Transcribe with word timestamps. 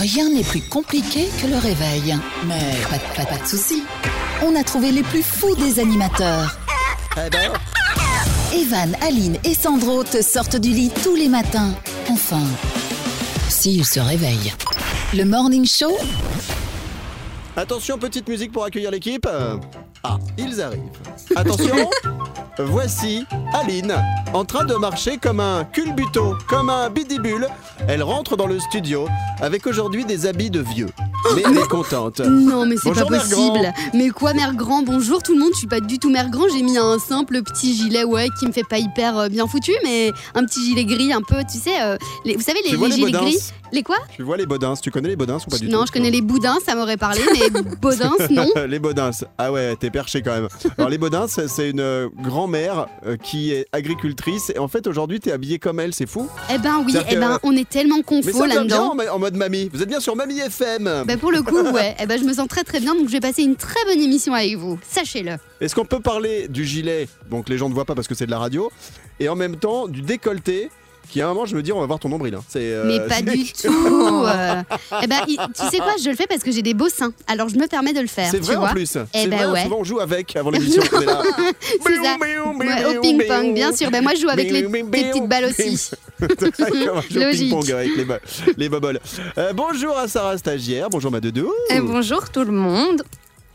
Rien 0.00 0.30
n'est 0.30 0.44
plus 0.44 0.62
compliqué 0.62 1.28
que 1.40 1.46
le 1.46 1.56
réveil. 1.58 2.16
Mais 2.46 2.74
pas, 2.88 2.96
de- 2.98 3.16
pas- 3.16 3.26
pas 3.36 3.42
de 3.42 3.46
soucis. 3.46 3.82
On 4.42 4.56
a 4.56 4.62
trouvé 4.64 4.92
les 4.92 5.02
plus 5.02 5.22
fous 5.22 5.54
des 5.56 5.78
animateurs. 5.78 6.56
Eh 7.16 7.28
ben, 7.30 7.52
Evan, 8.54 8.96
Aline 9.02 9.36
et 9.44 9.54
Sandro 9.54 10.02
te 10.04 10.22
sortent 10.22 10.56
du 10.56 10.70
lit 10.70 10.90
tous 11.02 11.14
les 11.16 11.28
matins. 11.28 11.74
Enfin, 12.08 12.42
s'ils 13.48 13.84
se 13.84 14.00
réveillent. 14.00 14.54
Le 15.12 15.24
Morning 15.24 15.66
Show, 15.66 15.96
attention, 17.56 17.98
petite 17.98 18.28
musique 18.28 18.52
pour 18.52 18.64
accueillir 18.64 18.90
l'équipe. 18.90 19.28
Ah, 20.02 20.18
ils 20.38 20.60
arrivent. 20.62 20.80
Attention, 21.36 21.90
voici 22.58 23.24
Aline 23.52 23.94
en 24.32 24.44
train 24.44 24.64
de 24.64 24.74
marcher 24.74 25.18
comme 25.18 25.40
un 25.40 25.64
culbuto, 25.64 26.36
comme 26.48 26.70
un 26.70 26.88
bidibule. 26.88 27.48
Elle 27.88 28.02
rentre 28.02 28.36
dans 28.36 28.46
le 28.46 28.60
studio 28.60 29.08
avec 29.40 29.66
aujourd'hui 29.66 30.04
des 30.04 30.26
habits 30.26 30.50
de 30.50 30.60
vieux. 30.60 30.88
Mais 31.34 31.42
elle 31.44 31.58
est 31.58 31.68
contente. 31.68 32.20
Non, 32.20 32.64
mais 32.64 32.76
c'est 32.76 32.88
Bonjour, 32.88 33.08
pas 33.08 33.10
Mère 33.16 33.22
possible. 33.22 33.58
Grand. 33.60 33.72
Mais 33.94 34.08
quoi, 34.10 34.32
mère 34.34 34.54
grand? 34.54 34.82
Bonjour 34.82 35.22
tout 35.22 35.34
le 35.34 35.40
monde, 35.40 35.50
je 35.52 35.58
suis 35.58 35.66
pas 35.66 35.80
du 35.80 35.98
tout 35.98 36.10
mère 36.10 36.30
grand. 36.30 36.44
J'ai 36.48 36.62
mis 36.62 36.78
un 36.78 36.98
simple 36.98 37.42
petit 37.42 37.74
gilet, 37.74 38.04
ouais, 38.04 38.28
qui 38.38 38.46
me 38.46 38.52
fait 38.52 38.62
pas 38.68 38.78
hyper 38.78 39.18
euh, 39.18 39.28
bien 39.28 39.46
foutu, 39.46 39.72
mais 39.84 40.12
un 40.34 40.44
petit 40.44 40.64
gilet 40.64 40.84
gris, 40.84 41.12
un 41.12 41.20
peu, 41.22 41.42
tu 41.50 41.58
sais, 41.58 41.82
euh, 41.82 41.96
les- 42.24 42.36
vous 42.36 42.42
savez, 42.42 42.60
les, 42.64 42.70
Tu 42.70 42.76
vois 42.76 42.88
les 42.88 42.94
les 42.96 43.00
gilets 43.00 43.12
bodins 43.12 43.24
gris? 43.30 43.38
Les 43.72 43.82
quoi? 43.82 43.96
Tu 44.16 44.22
vois 44.22 44.36
les 44.36 44.46
bodins 44.46 44.74
Tu 44.74 44.90
connais 44.90 45.08
les 45.08 45.16
bodins 45.16 45.36
ou 45.46 45.50
pas 45.50 45.58
du 45.58 45.66
tout 45.66 45.72
Non, 45.72 45.84
je 45.86 45.92
connais 45.92 46.10
les 46.10 46.22
boudins, 46.22 46.56
ça 46.64 46.74
m'aurait 46.74 46.96
parlé, 46.96 47.20
mais 47.32 47.62
bodins, 47.80 48.12
non. 48.30 48.46
les 48.68 48.78
Baudins. 48.78 49.10
Ah 49.38 49.52
ouais, 49.52 49.76
t'es 49.76 49.90
perché 49.90 50.22
quand 50.22 50.32
même. 50.32 50.48
Alors 50.78 50.88
les 50.90 50.98
Baudins, 50.98 51.26
c'est 51.28 51.48
c'est 51.48 51.70
une 51.70 51.80
euh, 51.80 52.08
grand-mère 52.22 52.86
euh, 53.06 53.16
qui 53.16 53.39
est 53.52 53.66
agricultrice 53.72 54.52
et 54.54 54.58
en 54.58 54.68
fait 54.68 54.86
aujourd'hui 54.86 55.18
t'es 55.20 55.32
habillée 55.32 55.58
comme 55.58 55.80
elle, 55.80 55.94
c'est 55.94 56.06
fou. 56.08 56.28
Eh 56.54 56.58
ben 56.58 56.82
oui, 56.86 56.94
eh 57.08 57.16
ben 57.16 57.38
on 57.42 57.56
est 57.56 57.68
tellement 57.68 57.96
Mais 57.96 58.02
confo 58.02 58.30
ça 58.30 58.46
vient 58.46 58.64
bien 58.64 58.88
là-dedans. 58.88 58.96
en, 59.12 59.14
en 59.16 59.18
mode 59.18 59.34
mamie. 59.36 59.70
Vous 59.72 59.82
êtes 59.82 59.88
bien 59.88 60.00
sur 60.00 60.14
Mamie 60.16 60.38
FM. 60.40 61.04
Bah 61.06 61.16
pour 61.16 61.32
le 61.32 61.42
coup, 61.42 61.60
ouais. 61.72 61.96
Eh 62.00 62.06
ben 62.06 62.18
je 62.20 62.24
me 62.24 62.34
sens 62.34 62.46
très 62.48 62.64
très 62.64 62.80
bien, 62.80 62.94
donc 62.94 63.06
je 63.08 63.12
vais 63.12 63.20
passer 63.20 63.42
une 63.42 63.56
très 63.56 63.82
bonne 63.86 64.00
émission 64.00 64.34
avec 64.34 64.56
vous. 64.56 64.78
Sachez-le. 64.86 65.36
Est-ce 65.60 65.74
qu'on 65.74 65.84
peut 65.86 66.00
parler 66.00 66.48
du 66.48 66.64
gilet? 66.66 67.08
Donc 67.30 67.48
les 67.48 67.56
gens 67.58 67.68
ne 67.70 67.74
voient 67.74 67.84
pas 67.86 67.94
parce 67.94 68.08
que 68.08 68.14
c'est 68.14 68.26
de 68.26 68.30
la 68.30 68.38
radio 68.38 68.70
et 69.18 69.28
en 69.28 69.36
même 69.36 69.56
temps 69.56 69.88
du 69.88 70.02
décolleté 70.02 70.70
qui 71.08 71.20
à 71.20 71.26
un 71.26 71.28
moment 71.34 71.46
je 71.46 71.56
me 71.56 71.62
dis 71.62 71.72
on 71.72 71.80
va 71.80 71.86
voir 71.86 71.98
ton 71.98 72.08
nombril. 72.08 72.34
hein. 72.34 72.42
C'est, 72.48 72.60
euh, 72.60 72.84
Mais 72.86 73.00
pas 73.00 73.22
du 73.22 73.52
tout. 73.62 73.68
euh. 74.26 74.62
Eh 75.02 75.06
ben, 75.06 75.20
tu 75.26 75.34
sais 75.70 75.78
quoi, 75.78 75.94
je 76.02 76.08
le 76.10 76.16
fais 76.16 76.26
parce 76.26 76.42
que 76.42 76.52
j'ai 76.52 76.62
des 76.62 76.74
beaux 76.74 76.88
seins. 76.88 77.12
Alors 77.26 77.48
je 77.48 77.56
me 77.56 77.66
permets 77.66 77.92
de 77.92 78.00
le 78.00 78.06
faire. 78.06 78.28
C'est 78.30 78.40
vrai 78.42 78.56
en 78.56 78.66
plus. 78.68 78.96
Eh 79.14 79.22
c'est 79.22 79.26
ben 79.28 79.36
vrai, 79.36 79.46
ouais. 79.52 79.62
Souvent 79.64 79.78
on 79.80 79.84
joue 79.84 80.00
avec 80.00 80.36
avant 80.36 80.50
l'émission. 80.50 80.82
C'est 80.90 81.04
ça. 81.06 81.22
Ouais, 82.20 82.96
au 82.96 83.00
ping-pong, 83.00 83.54
bien 83.54 83.74
sûr. 83.74 83.90
Ben 83.90 84.02
moi, 84.02 84.12
je 84.14 84.20
joue 84.22 84.28
avec 84.28 84.50
les, 84.50 84.62
les 84.62 84.82
petites 84.84 85.26
balles 85.26 85.46
aussi. 85.46 85.90
Comment 86.18 87.00
je 87.08 87.14
joue 87.14 87.20
au 87.20 87.24
Logique. 87.24 87.50
ping-pong 87.50 87.70
avec 87.72 87.90
les, 87.96 88.06
les 88.56 88.68
boboles. 88.68 89.00
Euh, 89.38 89.52
bonjour 89.52 89.96
à 89.96 90.08
Sarah 90.08 90.36
Stagiaire, 90.38 90.88
bonjour 90.90 91.10
ma 91.10 91.20
doudou. 91.20 91.50
Eh, 91.70 91.80
bonjour 91.80 92.28
tout 92.30 92.44
le 92.44 92.52
monde. 92.52 93.02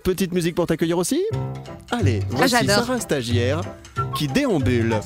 Petite 0.04 0.34
musique 0.34 0.56
pour 0.56 0.68
t'accueillir 0.68 0.98
aussi 1.00 1.24
Allez, 1.92 2.22
voici 2.30 2.56
Ah, 2.56 2.60
j'adore. 2.62 2.86
Sarah 2.86 3.00
Stagiaire 3.00 3.62
qui 4.16 4.28
déambule. 4.28 5.00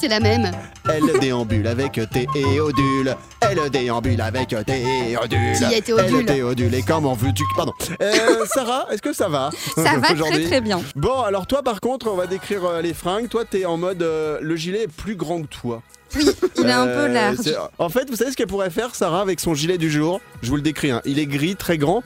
C'est 0.00 0.08
la 0.08 0.20
même. 0.20 0.50
Elle 0.88 1.18
déambule 1.20 1.66
avec 1.66 2.00
Théodule. 2.10 3.16
Elle 3.40 3.70
déambule 3.70 4.20
avec 4.20 4.48
Théodule. 4.48 5.56
Qui 5.58 5.74
est 5.74 5.80
Théodule 5.82 6.16
Elle 6.20 6.26
Théodule. 6.26 6.74
Et 6.74 6.82
comment 6.82 7.14
veux-tu 7.14 7.42
Pardon. 7.56 7.72
Euh, 8.00 8.44
Sarah, 8.54 8.86
est-ce 8.92 9.02
que 9.02 9.12
ça 9.12 9.28
va 9.28 9.50
Ça 9.74 9.96
va 9.98 10.14
très 10.14 10.44
très 10.44 10.60
bien. 10.60 10.80
Bon, 10.94 11.20
alors 11.22 11.46
toi 11.46 11.62
par 11.62 11.80
contre, 11.80 12.08
on 12.10 12.16
va 12.16 12.26
décrire 12.26 12.64
euh, 12.64 12.80
les 12.82 12.94
fringues. 12.94 13.28
Toi, 13.28 13.44
t'es 13.44 13.64
en 13.64 13.76
mode 13.76 14.02
euh, 14.02 14.38
le 14.40 14.56
gilet 14.56 14.84
est 14.84 14.92
plus 14.92 15.16
grand 15.16 15.42
que 15.42 15.48
toi. 15.48 15.82
Il 16.16 16.66
est 16.66 16.72
un 16.72 16.86
peu 16.86 17.06
large. 17.08 17.36
En 17.78 17.88
fait, 17.90 18.08
vous 18.08 18.16
savez 18.16 18.30
ce 18.30 18.36
qu'elle 18.36 18.46
pourrait 18.46 18.70
faire, 18.70 18.94
Sarah, 18.94 19.20
avec 19.20 19.40
son 19.40 19.54
gilet 19.54 19.76
du 19.78 19.90
jour? 19.90 20.20
Je 20.42 20.48
vous 20.48 20.56
le 20.56 20.62
décris. 20.62 20.90
hein. 20.90 21.02
Il 21.04 21.18
est 21.18 21.26
gris, 21.26 21.54
très 21.54 21.76
grand. 21.76 22.02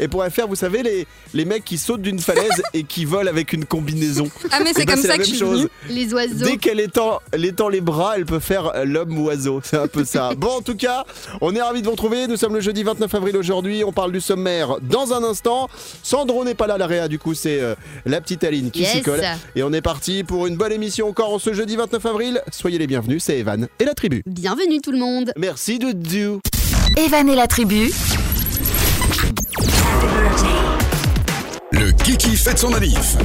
Et 0.00 0.08
pourrait 0.08 0.30
faire, 0.30 0.48
vous 0.48 0.54
savez, 0.56 0.82
les, 0.82 1.06
les 1.34 1.44
mecs 1.44 1.64
qui 1.64 1.78
sautent 1.78 2.02
d'une 2.02 2.18
falaise 2.18 2.62
et 2.74 2.84
qui 2.84 3.04
volent 3.04 3.28
avec 3.30 3.52
une 3.52 3.64
combinaison. 3.64 4.28
Ah 4.50 4.58
mais 4.62 4.70
Eh 4.70 4.74
c'est 4.80 4.84
ben, 4.86 4.94
comme 4.94 5.02
la 5.04 5.08
ça 5.08 5.14
que 5.14 5.18
même 5.18 5.26
je 5.26 5.30
suis 5.30 5.38
chose. 5.38 5.68
Les 5.88 6.12
oiseaux. 6.14 6.44
Dès 6.44 6.56
qu'elle 6.56 6.80
étend, 6.80 7.20
les 7.70 7.80
bras, 7.80 8.14
elle 8.16 8.24
peut 8.26 8.38
faire 8.40 8.72
euh, 8.74 8.84
l'homme 8.84 9.18
oiseau. 9.18 9.60
C'est 9.64 9.76
un 9.78 9.86
peu 9.88 10.04
ça. 10.04 10.32
Bon, 10.44 10.48
en 10.58 10.60
tout 10.62 10.74
cas, 10.76 11.04
on 11.40 11.54
est 11.54 11.62
ravis 11.62 11.80
de 11.80 11.86
vous 11.86 11.92
retrouver. 11.92 12.26
Nous 12.26 12.36
sommes 12.36 12.54
le 12.54 12.60
jeudi 12.60 12.82
29 12.82 13.14
avril 13.14 13.36
aujourd'hui. 13.36 13.84
On 13.84 13.92
parle 13.92 14.12
du 14.12 14.20
sommaire 14.20 14.76
dans 14.82 15.12
un 15.12 15.22
instant. 15.22 15.68
Sandro 16.02 16.44
n'est 16.44 16.54
pas 16.54 16.66
là, 16.66 16.76
la 16.76 16.86
réa. 16.86 17.08
Du 17.08 17.18
coup, 17.18 17.34
c'est 17.34 17.60
euh, 17.60 17.74
la 18.04 18.20
petite 18.20 18.42
Aline 18.44 18.70
qui 18.70 18.84
s'y 18.84 18.96
Yes. 18.96 19.04
colle. 19.04 19.22
Et 19.56 19.62
on 19.62 19.72
est 19.72 19.80
parti 19.80 20.24
pour 20.24 20.46
une 20.46 20.56
bonne 20.56 20.72
émission 20.72 21.08
encore 21.08 21.32
en 21.32 21.38
ce 21.38 21.52
jeudi 21.54 21.76
29 21.76 22.04
avril. 22.06 22.42
Soyez 22.50 22.78
les 22.78 22.86
bienvenus. 22.86 23.22
C'est 23.24 23.38
Evan 23.38 23.68
et 23.78 23.84
la 23.84 23.94
tribu. 23.94 24.22
Bienvenue 24.26 24.80
tout 24.80 24.92
le 24.92 24.98
monde. 24.98 25.32
Merci 25.36 25.78
Doudou. 25.78 26.40
Evan 26.96 27.28
et 27.28 27.34
la 27.36 27.46
tribu, 27.46 27.90
Le 31.70 31.92
Kiki 32.02 32.36
fête 32.36 32.58
son 32.58 32.70
manif. 32.70 33.16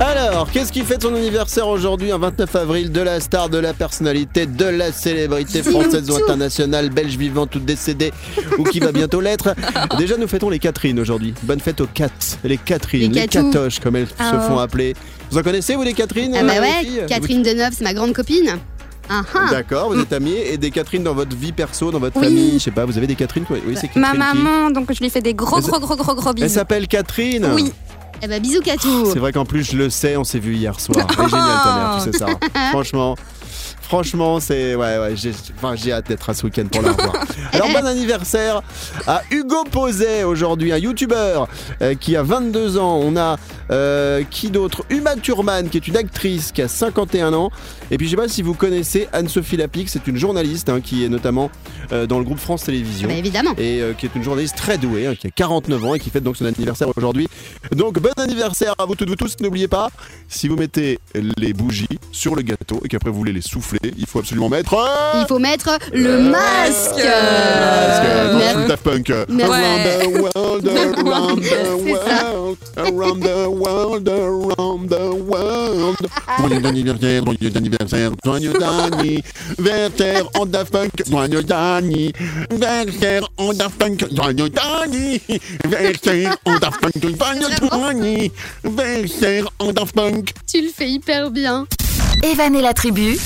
Alors, 0.00 0.50
qu'est-ce 0.52 0.72
qui 0.72 0.82
fête 0.82 1.02
son 1.02 1.14
anniversaire 1.14 1.66
aujourd'hui, 1.68 2.12
un 2.12 2.18
29 2.18 2.54
avril, 2.56 2.92
de 2.92 3.00
la 3.00 3.18
star, 3.20 3.48
de 3.48 3.58
la 3.58 3.72
personnalité, 3.74 4.46
de 4.46 4.64
la 4.64 4.92
célébrité 4.92 5.62
française 5.62 6.08
ou 6.10 6.14
internationale, 6.16 6.90
belge 6.90 7.16
vivante 7.16 7.54
ou 7.56 7.58
décédée, 7.58 8.12
ou 8.58 8.64
qui 8.64 8.78
va 8.78 8.92
bientôt 8.92 9.20
l'être 9.20 9.54
Déjà, 9.98 10.16
nous 10.16 10.28
fêtons 10.28 10.50
les 10.50 10.60
Catherine 10.60 10.98
aujourd'hui. 11.00 11.34
Bonne 11.42 11.60
fête 11.60 11.80
aux 11.80 11.88
Cat, 11.92 12.10
les 12.44 12.58
Catherine, 12.58 13.12
Les. 13.12 13.26
Catoches, 13.26 13.80
comme 13.80 13.96
elles 13.96 14.06
Ah 14.20 14.30
se 14.32 14.36
ouais. 14.36 14.42
font 14.48 14.58
appeler. 14.58 14.94
Vous 15.30 15.38
en 15.38 15.42
connaissez, 15.42 15.74
vous, 15.74 15.82
les 15.82 15.94
Catherine 15.94 16.32
Ah 16.38 16.44
bah 16.44 16.52
euh, 16.56 16.60
ouais, 16.60 17.06
Catherine 17.08 17.42
Deneuve, 17.42 17.72
c'est 17.76 17.84
ma 17.84 17.94
grande 17.94 18.12
copine. 18.12 18.56
Ah. 19.10 19.22
D'accord, 19.50 19.92
vous 19.92 20.00
êtes 20.00 20.12
amis 20.12 20.34
et 20.36 20.58
des 20.58 20.70
Catherine 20.70 21.02
dans 21.02 21.14
votre 21.14 21.34
vie 21.36 21.52
perso, 21.52 21.90
dans 21.90 21.98
votre 21.98 22.16
Oui. 22.18 22.24
famille, 22.26 22.52
je 22.54 22.58
sais 22.64 22.70
pas, 22.70 22.84
vous 22.84 22.96
avez 22.98 23.06
des 23.06 23.14
Catherine 23.14 23.44
quoi 23.44 23.56
Oui, 23.66 23.74
c'est 23.74 23.88
Catherine 23.88 24.02
Ma 24.02 24.12
qui 24.12 24.18
maman, 24.18 24.70
donc 24.70 24.92
je 24.92 25.00
lui 25.00 25.10
fais 25.10 25.20
des 25.22 25.34
gros 25.34 25.60
gros 25.60 25.80
gros 25.80 25.96
gros 25.96 26.14
gros 26.14 26.28
Elle 26.30 26.34
bisous. 26.34 26.54
s'appelle 26.54 26.86
Catherine 26.88 27.48
Oui. 27.54 27.72
Eh 28.20 28.26
bah 28.26 28.40
bisous 28.40 28.60
Catou. 28.60 29.10
C'est 29.12 29.20
vrai 29.20 29.32
qu'en 29.32 29.44
plus, 29.44 29.62
je 29.62 29.76
le 29.76 29.90
sais, 29.90 30.16
on 30.16 30.24
s'est 30.24 30.40
vu 30.40 30.56
hier 30.56 30.78
soir. 30.80 31.06
Elle 31.18 31.24
est 31.24 31.28
géniale 31.28 31.60
ta 31.62 31.74
mère, 31.74 32.00
tu 32.04 32.10
sais 32.12 32.18
ça. 32.18 32.26
Franchement. 32.70 33.14
Franchement, 33.88 34.38
c'est. 34.38 34.74
Ouais, 34.74 34.98
ouais, 34.98 35.16
j'ai 35.16 35.32
enfin, 35.56 35.74
hâte 35.90 36.08
d'être 36.08 36.28
à 36.28 36.34
ce 36.34 36.44
week-end 36.44 36.66
pour 36.70 36.82
la 36.82 36.92
revoir. 36.92 37.24
Alors, 37.54 37.68
bon 37.68 37.86
anniversaire 37.86 38.60
à 39.06 39.22
Hugo 39.30 39.64
Poset 39.64 40.24
aujourd'hui, 40.24 40.72
un 40.72 40.76
youtubeur 40.76 41.48
euh, 41.80 41.94
qui 41.94 42.14
a 42.14 42.22
22 42.22 42.76
ans. 42.76 43.00
On 43.02 43.16
a 43.16 43.38
euh, 43.70 44.22
qui 44.30 44.50
d'autre? 44.50 44.84
Uma 44.90 45.16
Thurman, 45.16 45.68
qui 45.68 45.78
est 45.78 45.88
une 45.88 45.96
actrice 45.96 46.52
qui 46.52 46.62
a 46.62 46.68
51 46.68 47.32
ans. 47.32 47.50
Et 47.90 47.96
puis, 47.96 48.06
je 48.06 48.10
sais 48.10 48.16
pas 48.16 48.28
si 48.28 48.42
vous 48.42 48.54
connaissez 48.54 49.08
Anne-Sophie 49.12 49.56
Lapix, 49.56 49.92
c'est 49.92 50.06
une 50.06 50.16
journaliste 50.16 50.68
hein, 50.68 50.80
qui 50.82 51.04
est 51.04 51.08
notamment 51.08 51.50
euh, 51.92 52.06
dans 52.06 52.18
le 52.18 52.24
groupe 52.24 52.38
France 52.38 52.64
Télévisions 52.64 53.08
Bah 53.08 53.14
évidemment. 53.14 53.52
et 53.56 53.80
euh, 53.80 53.94
qui 53.94 54.04
est 54.06 54.14
une 54.14 54.22
journaliste 54.22 54.56
très 54.56 54.76
douée, 54.76 55.06
hein, 55.06 55.14
qui 55.14 55.26
a 55.26 55.30
49 55.30 55.84
ans 55.84 55.94
et 55.94 55.98
qui 55.98 56.10
fête 56.10 56.22
donc 56.22 56.36
son 56.36 56.44
anniversaire 56.44 56.88
aujourd'hui. 56.96 57.28
Donc 57.74 57.98
bon 58.00 58.12
anniversaire 58.18 58.74
à 58.78 58.84
vous 58.84 58.94
toutes, 58.94 59.08
vous 59.08 59.16
tous. 59.16 59.36
N'oubliez 59.40 59.68
pas, 59.68 59.90
si 60.28 60.48
vous 60.48 60.56
mettez 60.56 60.98
les 61.14 61.52
bougies 61.52 61.86
sur 62.12 62.34
le 62.34 62.42
gâteau 62.42 62.80
et 62.84 62.88
qu'après 62.88 63.10
vous 63.10 63.16
voulez 63.18 63.32
les 63.32 63.40
souffler, 63.40 63.77
il 63.82 64.06
faut 64.06 64.18
absolument 64.20 64.48
mettre... 64.48 64.74
euh, 64.74 65.20
Il 65.20 65.26
faut 65.28 65.38
mettre 65.38 65.78
le 65.92 66.18
masque. 66.18 66.94
Parce 66.96 68.00
que 68.00 68.32
non, 68.32 68.38
Mer- 68.38 68.54
je 68.54 68.58
suis 68.60 68.68
Daft 68.68 68.82
Punk. 68.82 69.10
Around 69.10 69.28
the 69.84 70.06
world, 70.20 70.68
around 70.68 71.40
the 71.42 71.44
C'est 71.84 71.94
ça. 71.94 72.32
world, 72.34 72.58
around 72.76 73.20
the 73.22 73.46
world, 73.48 74.08
around 74.08 74.88
the 74.88 75.10
world. 75.28 75.96
Joyeux 76.38 76.66
anniversaire, 76.66 77.22
joyeux 77.24 77.52
anniversaire, 77.56 78.10
joyeux 78.24 78.52
anniversaire 78.62 80.24
en 80.34 80.46
Daft 80.46 80.72
Punk, 80.72 80.90
joyeux 81.08 81.44
anniversaire 81.52 83.28
en 83.36 83.52
Daft 83.52 83.76
Punk, 83.78 84.04
joyeux 84.14 84.50
anniversaire 85.64 86.36
en 86.46 86.58
Daft 86.58 86.88
Punk, 86.88 87.04
joyeux 87.04 87.60
anniversaire 88.64 89.48
en 89.58 89.72
Daft 89.72 89.94
Punk. 89.94 90.32
Tu 90.50 90.62
le 90.62 90.68
fais 90.74 90.88
hyper 90.90 91.30
bien. 91.30 91.66
Evan 92.22 92.54
et 92.56 92.62
la 92.62 92.74
tribu, 92.74 93.16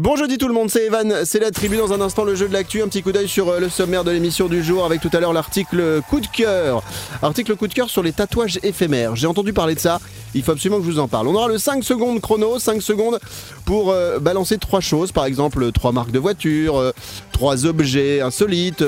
Bon 0.00 0.14
jeudi 0.14 0.36
tout 0.36 0.46
le 0.46 0.52
monde, 0.52 0.68
c'est 0.68 0.84
Evan, 0.84 1.24
c'est 1.24 1.38
la 1.38 1.50
tribu 1.50 1.78
dans 1.78 1.94
un 1.94 2.02
instant 2.02 2.24
le 2.24 2.34
jeu 2.34 2.46
de 2.48 2.52
l'actu, 2.52 2.82
un 2.82 2.88
petit 2.88 3.02
coup 3.02 3.12
d'œil 3.12 3.28
sur 3.28 3.48
euh, 3.48 3.60
le 3.60 3.70
sommaire 3.70 4.04
de 4.04 4.10
l'émission 4.10 4.46
du 4.46 4.62
jour 4.62 4.84
avec 4.84 5.00
tout 5.00 5.08
à 5.14 5.20
l'heure 5.20 5.32
l'article 5.32 6.02
coup 6.10 6.20
de 6.20 6.26
cœur. 6.26 6.82
Article 7.22 7.56
coup 7.56 7.66
de 7.66 7.72
cœur 7.72 7.88
sur 7.88 8.02
les 8.02 8.12
tatouages 8.12 8.58
éphémères. 8.62 9.16
J'ai 9.16 9.26
entendu 9.26 9.54
parler 9.54 9.74
de 9.74 9.80
ça, 9.80 9.98
il 10.34 10.42
faut 10.42 10.52
absolument 10.52 10.80
que 10.80 10.84
je 10.84 10.90
vous 10.90 10.98
en 10.98 11.08
parle. 11.08 11.28
On 11.28 11.34
aura 11.34 11.48
le 11.48 11.56
5 11.56 11.82
secondes 11.82 12.20
chrono, 12.20 12.58
5 12.58 12.82
secondes 12.82 13.18
pour 13.64 13.90
euh, 13.90 14.18
balancer 14.18 14.58
trois 14.58 14.80
choses, 14.80 15.12
par 15.12 15.24
exemple 15.24 15.72
trois 15.72 15.92
marques 15.92 16.10
de 16.12 16.18
voitures, 16.18 16.76
euh, 16.76 16.92
objets 17.64 18.20
insolites, 18.20 18.84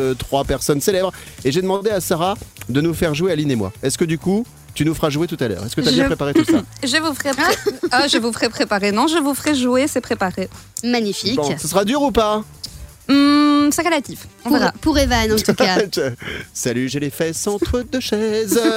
personnes 0.47 0.83
célèbres. 0.83 1.13
Et 1.43 1.53
j'ai 1.53 1.63
demandé 1.63 1.89
à 1.89 2.03
Sarah 2.03 2.35
de 2.69 2.83
nous 2.83 2.93
faire 2.93 3.15
jouer 3.15 3.33
Aline 3.33 3.51
et 3.51 3.57
moi. 3.57 3.73
Est-ce 3.83 3.97
que 3.97 4.05
du 4.05 4.19
coup, 4.19 4.45
tu 4.79 4.85
nous 4.85 4.95
feras 4.95 5.11
jouer 5.11 5.27
tout 5.27 5.37
à 5.41 5.49
l'heure 5.49 5.67
Est-ce 5.67 5.75
que 5.75 5.81
tu 5.81 5.89
as 5.89 5.91
Je- 5.91 5.97
bien 5.97 6.07
préparé 6.07 6.33
tout 6.35 6.45
ça 6.45 6.63
Je 6.85 6.97
vous 7.03 7.13
ferai 7.13 7.31
pré- 7.31 7.73
Ah, 7.91 8.07
je 8.07 8.17
vous 8.19 8.33
ferai 8.33 8.49
préparer. 8.49 8.93
Non, 8.93 9.09
je 9.09 9.19
vous 9.19 9.35
ferai 9.35 9.57
jouer, 9.57 9.89
c'est 9.89 10.01
préparé. 10.01 10.49
Magnifique. 10.85 11.35
Bon, 11.35 11.59
ce 11.59 11.67
sera 11.67 11.85
dur 11.85 12.01
ou 12.01 12.13
pas 12.13 12.45
Hum, 13.11 13.71
c'est 13.73 13.83
relatif. 13.83 14.27
On 14.45 14.51
Pour, 14.51 14.59
verra. 14.59 14.73
pour 14.81 14.99
Evan, 14.99 15.33
en 15.33 15.37
tout 15.37 15.55
cas. 15.55 15.79
Salut, 16.53 16.89
j'ai 16.89 17.01
les 17.01 17.11
fesses 17.11 17.47
entre 17.47 17.83
deux 17.83 18.01
chaises. 18.01 18.61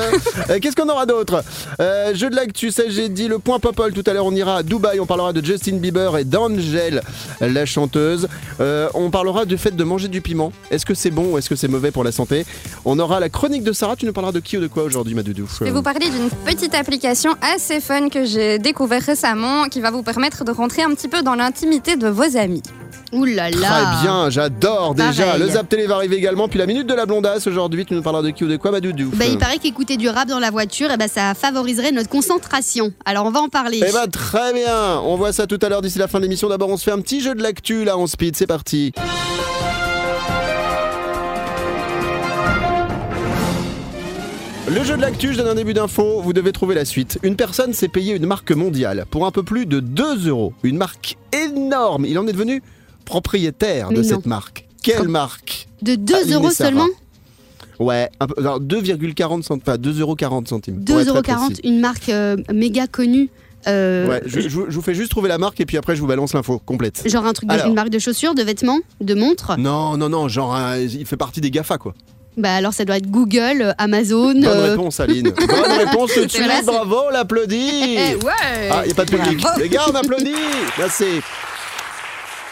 Euh, 0.50 0.60
Qu'est-ce 0.60 0.75
qu'on 0.75 0.89
aura 0.89 1.06
d'autre 1.06 1.44
euh, 1.80 2.13
Jeu 2.16 2.30
de 2.30 2.36
l'actu, 2.36 2.72
ça 2.72 2.83
j'ai 2.88 3.10
dit 3.10 3.28
le 3.28 3.38
point 3.39 3.60
popol. 3.60 3.94
Tout 3.94 4.04
à 4.07 4.13
l'heure, 4.13 4.25
on 4.25 4.33
ira 4.36 4.57
à 4.57 4.63
Dubaï. 4.63 5.00
On 5.00 5.06
parlera 5.06 5.33
de 5.33 5.44
Justin 5.45 5.78
Bieber 5.78 6.18
et 6.18 6.24
d'Angel, 6.24 7.01
la 7.39 7.66
chanteuse. 7.66 8.28
Euh, 8.60 8.89
on 8.94 9.10
parlera 9.12 9.45
du 9.45 9.57
fait 9.57 9.75
de 9.75 9.83
manger 9.83 10.07
du 10.07 10.22
piment. 10.22 10.51
Est-ce 10.72 10.86
que 10.86 10.94
c'est 10.94 11.12
bon 11.12 11.33
ou 11.33 11.38
est-ce 11.38 11.50
que 11.50 11.56
c'est 11.56 11.68
mauvais 11.68 11.92
pour 11.92 12.04
la 12.04 12.12
santé 12.12 12.45
On 12.86 12.98
aura 13.00 13.19
la 13.19 13.30
chronique 13.30 13.63
de 13.63 13.72
Sarah. 13.74 13.95
Tu 13.95 14.06
nous 14.06 14.13
parleras 14.13 14.31
de 14.33 14.39
qui 14.39 14.57
ou 14.57 14.62
de 14.62 14.68
quoi 14.68 14.83
aujourd'hui, 14.83 15.13
ma 15.13 15.24
doudou 15.24 15.48
Je 15.60 15.66
vais 15.66 15.72
vous 15.72 15.83
parler 15.83 16.10
d'une 16.10 16.30
petite 16.45 16.74
application 16.74 17.36
assez 17.42 17.80
fun 17.80 18.10
que 18.10 18.25
j'ai 18.25 18.57
découvert 18.60 19.01
récemment 19.04 19.66
qui 19.69 19.80
va 19.81 19.92
vous 19.92 20.04
permettre 20.04 20.44
de 20.44 20.51
rentrer 20.51 20.81
un 20.83 20.94
petit 20.95 21.07
peu 21.07 21.22
dans 21.22 21.36
l'intimité 21.36 21.95
de 21.95 22.07
vos 22.07 22.38
amis. 22.38 22.63
Ouh 23.11 23.25
là 23.25 23.49
là. 23.49 23.67
Très 23.67 24.01
bien, 24.03 24.29
j'adore 24.29 24.95
déjà. 24.95 25.25
Pareil. 25.25 25.41
Le 25.41 25.49
Zap 25.49 25.67
Télé 25.67 25.85
va 25.87 25.95
arriver 25.95 26.15
également. 26.15 26.47
Puis 26.47 26.59
la 26.59 26.65
minute 26.65 26.87
de 26.87 26.93
la 26.93 27.05
blondasse 27.05 27.47
aujourd'hui. 27.47 27.85
Tu 27.85 27.93
nous 27.93 28.01
parleras 28.01 28.23
de 28.23 28.29
qui 28.29 28.43
ou 28.43 28.47
de 28.47 28.57
quoi, 28.57 28.71
ma 28.71 28.79
doudou 28.79 29.11
Bah, 29.13 29.25
il 29.25 29.37
paraît 29.37 29.57
qu'écouter 29.57 29.97
du 29.97 30.07
rap 30.09 30.27
dans 30.27 30.39
la 30.39 30.51
voiture, 30.51 30.89
eh 30.93 30.97
ben, 30.97 31.07
ça 31.07 31.33
favoriserait 31.33 31.91
notre 31.91 32.09
concentration. 32.09 32.93
Alors 33.05 33.25
on 33.25 33.31
va 33.31 33.41
en 33.41 33.49
parler. 33.49 33.81
Eh 33.85 33.91
ben 33.91 34.07
très 34.07 34.53
bien, 34.53 34.99
on 35.03 35.15
voit 35.17 35.33
ça 35.33 35.47
tout 35.47 35.59
à 35.61 35.69
l'heure 35.69 35.81
d'ici 35.81 35.99
la 35.99 36.07
fin 36.07 36.19
de 36.19 36.23
l'émission. 36.23 36.49
D'abord 36.49 36.69
on 36.69 36.77
se 36.77 36.83
fait 36.83 36.91
un 36.91 37.01
petit 37.01 37.21
jeu 37.21 37.35
de 37.35 37.43
l'actu 37.43 37.83
là 37.83 37.97
en 37.97 38.07
speed, 38.07 38.35
c'est 38.35 38.47
parti. 38.47 38.93
Le 44.73 44.83
jeu 44.85 44.95
de 44.95 45.01
l'actu, 45.01 45.33
je 45.33 45.37
donne 45.37 45.49
un 45.49 45.55
début 45.55 45.73
d'info, 45.73 46.21
vous 46.21 46.31
devez 46.31 46.53
trouver 46.53 46.75
la 46.75 46.85
suite. 46.85 47.19
Une 47.23 47.35
personne 47.35 47.73
s'est 47.73 47.89
payé 47.89 48.15
une 48.15 48.25
marque 48.25 48.51
mondiale 48.51 49.05
pour 49.09 49.25
un 49.25 49.31
peu 49.31 49.43
plus 49.43 49.65
de 49.65 49.81
2 49.81 50.29
euros. 50.29 50.53
Une 50.63 50.77
marque 50.77 51.17
énorme. 51.33 52.05
Il 52.05 52.17
en 52.17 52.25
est 52.25 52.31
devenu 52.31 52.63
propriétaire 53.11 53.89
de 53.89 53.97
non. 53.97 54.03
cette 54.03 54.25
marque. 54.25 54.65
Quelle 54.81 54.97
Comme- 54.99 55.07
marque 55.11 55.67
De 55.81 55.95
2 55.95 56.15
Aline 56.15 56.29
et 56.29 56.33
euros 56.35 56.49
seulement 56.49 56.87
Ouais, 57.79 58.09
un 58.19 58.27
peu, 58.27 58.35
alors 58.37 58.59
2,40 58.59 59.41
centimes, 59.43 59.61
enfin 59.65 59.77
2,40 59.77 59.99
euros 60.01 60.15
centimes. 60.45 60.83
pour 60.85 60.99
être 60.99 61.07
2,40 61.07 61.09
euros, 61.09 61.21
très 61.21 61.35
précis. 61.35 61.61
une 61.63 61.79
marque 61.79 62.09
euh, 62.09 62.37
méga 62.53 62.87
connue. 62.87 63.29
euh, 63.67 64.07
Ouais, 64.07 64.21
je, 64.25 64.39
je- 64.41 64.49
je 64.49 64.57
vous 64.75 64.81
fais 64.81 64.93
juste 64.93 65.11
trouver 65.11 65.29
la 65.29 65.37
marque 65.37 65.59
et 65.59 65.65
puis 65.65 65.77
après 65.77 65.95
je 65.95 66.01
vous 66.01 66.07
balance 66.07 66.33
l'info 66.33 66.59
complète. 66.65 67.01
Genre 67.05 67.25
un 67.25 67.33
truc 67.33 67.49
de, 67.49 67.53
Alors. 67.53 67.67
une 67.67 67.73
marque 67.73 67.89
de 67.89 67.99
chaussures, 67.99 68.33
de 68.35 68.43
vêtements, 68.43 68.79
de 69.01 69.13
montres. 69.13 69.57
Non, 69.57 69.97
non, 69.97 70.09
non, 70.09 70.27
genre 70.29 70.57
il 70.77 71.05
fait 71.05 71.17
partie 71.17 71.41
des 71.41 71.51
GAFA 71.51 71.77
quoi. 71.77 71.93
Bah 72.37 72.53
alors 72.55 72.71
ça 72.73 72.85
doit 72.85 72.95
être 72.97 73.09
Google, 73.11 73.61
euh, 73.61 73.73
Amazon. 73.77 74.33
Bonne 74.33 74.45
euh, 74.45 74.71
réponse 74.71 74.99
Aline. 75.01 75.31
Bonne 75.35 75.71
réponse 75.85 76.13
tout 76.13 76.23
de 76.25 76.31
suite, 76.31 76.47
bravo, 76.65 76.95
on 77.07 77.11
l'applaudit. 77.11 77.97
eh, 77.97 78.15
ouais. 78.15 78.69
Ah, 78.71 78.81
il 78.83 78.87
n'y 78.87 78.91
a 78.91 78.95
pas 78.95 79.05
de 79.05 79.11
public. 79.11 79.43
Les 79.59 79.67
gars, 79.69 79.81
on 79.91 79.95
applaudit. 79.95 80.31
Merci. 80.77 81.05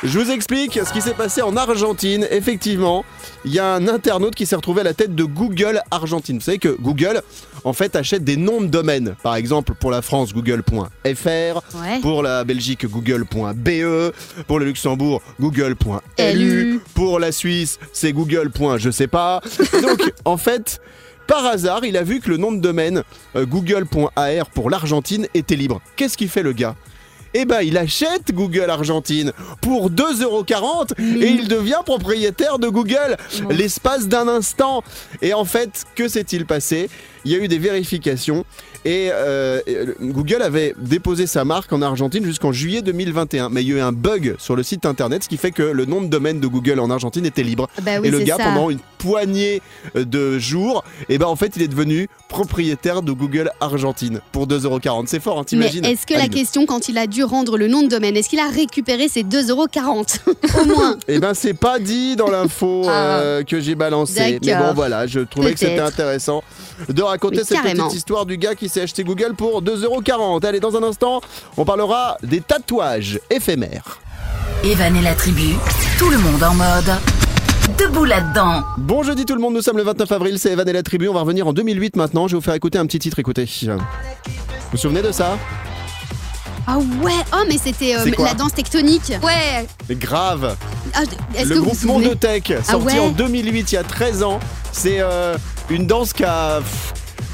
Je 0.01 0.17
vous 0.17 0.31
explique 0.31 0.79
ce 0.81 0.93
qui 0.93 1.01
s'est 1.01 1.13
passé 1.13 1.41
en 1.41 1.57
Argentine. 1.57 2.25
Effectivement, 2.31 3.03
il 3.43 3.53
y 3.53 3.59
a 3.59 3.73
un 3.73 3.85
internaute 3.89 4.33
qui 4.33 4.45
s'est 4.45 4.55
retrouvé 4.55 4.79
à 4.79 4.83
la 4.85 4.93
tête 4.93 5.13
de 5.13 5.25
Google 5.25 5.81
Argentine. 5.91 6.37
Vous 6.37 6.43
savez 6.43 6.57
que 6.57 6.69
Google, 6.79 7.21
en 7.65 7.73
fait, 7.73 7.97
achète 7.97 8.23
des 8.23 8.37
noms 8.37 8.61
de 8.61 8.67
domaines. 8.67 9.15
Par 9.23 9.35
exemple, 9.35 9.73
pour 9.73 9.91
la 9.91 10.01
France, 10.01 10.33
google.fr. 10.33 11.03
Ouais. 11.03 11.99
Pour 12.01 12.23
la 12.23 12.45
Belgique, 12.45 12.85
google.be. 12.85 14.13
Pour 14.47 14.59
le 14.59 14.65
Luxembourg, 14.65 15.21
google.lu. 15.37 15.93
LU. 16.17 16.79
Pour 16.93 17.19
la 17.19 17.33
Suisse, 17.33 17.77
c'est 17.91 18.13
google. 18.13 18.51
je 18.77 18.91
sais 18.91 19.07
pas. 19.07 19.41
Donc, 19.81 20.13
en 20.23 20.37
fait, 20.37 20.79
par 21.27 21.45
hasard, 21.45 21.83
il 21.83 21.97
a 21.97 22.03
vu 22.03 22.21
que 22.21 22.29
le 22.29 22.37
nom 22.37 22.53
de 22.53 22.61
domaine 22.61 23.03
euh, 23.35 23.45
google.ar 23.45 24.49
pour 24.53 24.69
l'Argentine 24.69 25.27
était 25.33 25.57
libre. 25.57 25.81
Qu'est-ce 25.97 26.17
qu'il 26.17 26.29
fait 26.29 26.41
le 26.43 26.53
gars? 26.53 26.75
Eh 27.33 27.45
ben, 27.45 27.61
il 27.61 27.77
achète 27.77 28.33
Google 28.33 28.69
Argentine 28.69 29.31
pour 29.61 29.89
2,40€ 29.91 30.93
et 30.99 31.27
il 31.27 31.47
devient 31.47 31.81
propriétaire 31.85 32.59
de 32.59 32.67
Google. 32.67 33.17
L'espace 33.49 34.07
d'un 34.07 34.27
instant. 34.27 34.83
Et 35.21 35.33
en 35.33 35.45
fait, 35.45 35.85
que 35.95 36.07
s'est-il 36.07 36.45
passé? 36.45 36.89
Il 37.25 37.31
y 37.31 37.35
a 37.35 37.37
eu 37.39 37.47
des 37.47 37.57
vérifications 37.57 38.45
et 38.85 39.09
euh, 39.11 39.59
Google 40.01 40.41
avait 40.41 40.73
déposé 40.77 41.27
sa 41.27 41.43
marque 41.45 41.71
en 41.73 41.81
Argentine 41.81 42.23
jusqu'en 42.25 42.51
juillet 42.51 42.81
2021. 42.81 43.49
Mais 43.49 43.61
il 43.63 43.69
y 43.69 43.73
a 43.73 43.77
eu 43.77 43.81
un 43.81 43.91
bug 43.91 44.35
sur 44.39 44.55
le 44.55 44.63
site 44.63 44.85
internet, 44.85 45.23
ce 45.23 45.29
qui 45.29 45.37
fait 45.37 45.51
que 45.51 45.63
le 45.63 45.85
nom 45.85 46.01
de 46.01 46.07
domaine 46.07 46.39
de 46.39 46.47
Google 46.47 46.79
en 46.79 46.89
Argentine 46.89 47.25
était 47.25 47.43
libre. 47.43 47.67
Bah 47.81 47.93
oui, 48.01 48.07
et 48.07 48.11
le 48.11 48.19
gars, 48.19 48.37
ça. 48.37 48.43
pendant 48.45 48.69
une 48.69 48.79
poignée 48.97 49.61
euh, 49.95 50.05
de 50.05 50.39
jours, 50.39 50.83
et 51.09 51.17
ben 51.17 51.27
en 51.27 51.35
fait, 51.35 51.53
il 51.55 51.61
est 51.61 51.67
devenu 51.67 52.07
propriétaire 52.29 53.01
de 53.01 53.11
Google 53.11 53.51
Argentine 53.59 54.21
pour 54.31 54.47
2,40€. 54.47 55.05
C'est 55.07 55.21
fort, 55.21 55.37
hein, 55.37 55.41
Mais 55.41 55.45
t'imagines? 55.45 55.85
est-ce 55.85 56.05
que 56.05 56.13
la 56.13 56.27
question, 56.27 56.65
quand 56.65 56.87
il 56.89 56.97
a 56.97 57.07
dû 57.07 57.23
rendre 57.23 57.57
le 57.57 57.67
nom 57.67 57.83
de 57.83 57.87
domaine, 57.87 58.15
est-ce 58.15 58.29
qu'il 58.29 58.39
a 58.39 58.49
récupéré 58.49 59.07
ses 59.09 59.23
2,40 59.23 59.49
euros 59.51 59.67
Au 60.61 60.65
moins. 60.65 60.97
Eh 61.07 61.19
ben 61.19 61.33
c'est 61.33 61.53
pas 61.53 61.79
dit 61.79 62.15
dans 62.15 62.29
l'info 62.29 62.83
Ah. 62.87 63.19
euh, 63.19 63.43
que 63.43 63.59
j'ai 63.59 63.75
balancé. 63.75 64.39
Mais 64.45 64.55
bon 64.55 64.73
voilà, 64.73 65.07
je 65.07 65.19
trouvais 65.21 65.53
que 65.53 65.59
c'était 65.59 65.79
intéressant 65.79 66.43
de 66.87 67.01
raconter 67.09 67.43
cette 67.43 67.57
carrément. 67.57 67.85
petite 67.85 67.97
histoire 67.97 68.25
du 68.25 68.37
gars 68.37 68.55
qui 68.55 68.69
s'est 68.69 68.81
acheté 68.81 69.03
Google 69.03 69.33
pour 69.35 69.61
2,40€. 69.61 70.45
Allez, 70.45 70.59
dans 70.59 70.75
un 70.75 70.83
instant, 70.83 71.21
on 71.57 71.65
parlera 71.65 72.17
des 72.23 72.41
tatouages 72.41 73.19
éphémères. 73.29 73.99
Evan 74.63 74.95
et 74.95 75.01
la 75.01 75.15
tribu, 75.15 75.55
tout 75.97 76.09
le 76.09 76.17
monde 76.17 76.43
en 76.43 76.53
mode. 76.53 76.91
Debout 77.77 78.03
là-dedans. 78.05 78.63
Bon 78.77 79.03
jeudi 79.03 79.25
tout 79.25 79.35
le 79.35 79.41
monde, 79.41 79.53
nous 79.53 79.61
sommes 79.61 79.77
le 79.77 79.83
29 79.83 80.11
avril, 80.11 80.39
c'est 80.39 80.51
Evan 80.51 80.67
et 80.67 80.73
la 80.73 80.83
tribu, 80.83 81.07
on 81.07 81.13
va 81.13 81.21
revenir 81.21 81.47
en 81.47 81.53
2008 81.53 81.95
maintenant, 81.95 82.27
je 82.27 82.33
vais 82.35 82.39
vous 82.39 82.43
faire 82.43 82.55
écouter 82.55 82.77
un 82.77 82.85
petit 82.85 82.99
titre, 82.99 83.19
écoutez. 83.19 83.45
Vous 83.63 83.77
vous 84.71 84.77
souvenez 84.77 85.01
de 85.01 85.11
ça? 85.11 85.37
Ah 86.67 86.77
ouais, 86.77 87.13
oh 87.33 87.43
mais 87.47 87.57
c'était 87.57 87.95
euh, 87.95 88.05
la 88.19 88.33
danse 88.33 88.53
tectonique. 88.53 89.13
Ouais, 89.23 89.65
Grave 89.95 90.55
Ah, 90.93 91.01
Le 91.01 91.47
que 91.47 91.53
vous 91.53 91.55
vous 91.55 91.61
groupe 91.65 91.77
souvenez? 91.77 91.93
Mondotech, 92.05 92.53
sorti 92.63 92.85
ouais? 92.95 92.99
en 92.99 93.09
2008, 93.09 93.71
il 93.71 93.75
y 93.75 93.77
a 93.77 93.83
13 93.83 94.23
ans, 94.23 94.39
c'est 94.71 94.97
euh, 94.99 95.35
une 95.69 95.87
danse 95.87 96.11
qui 96.13 96.23
a... 96.23 96.59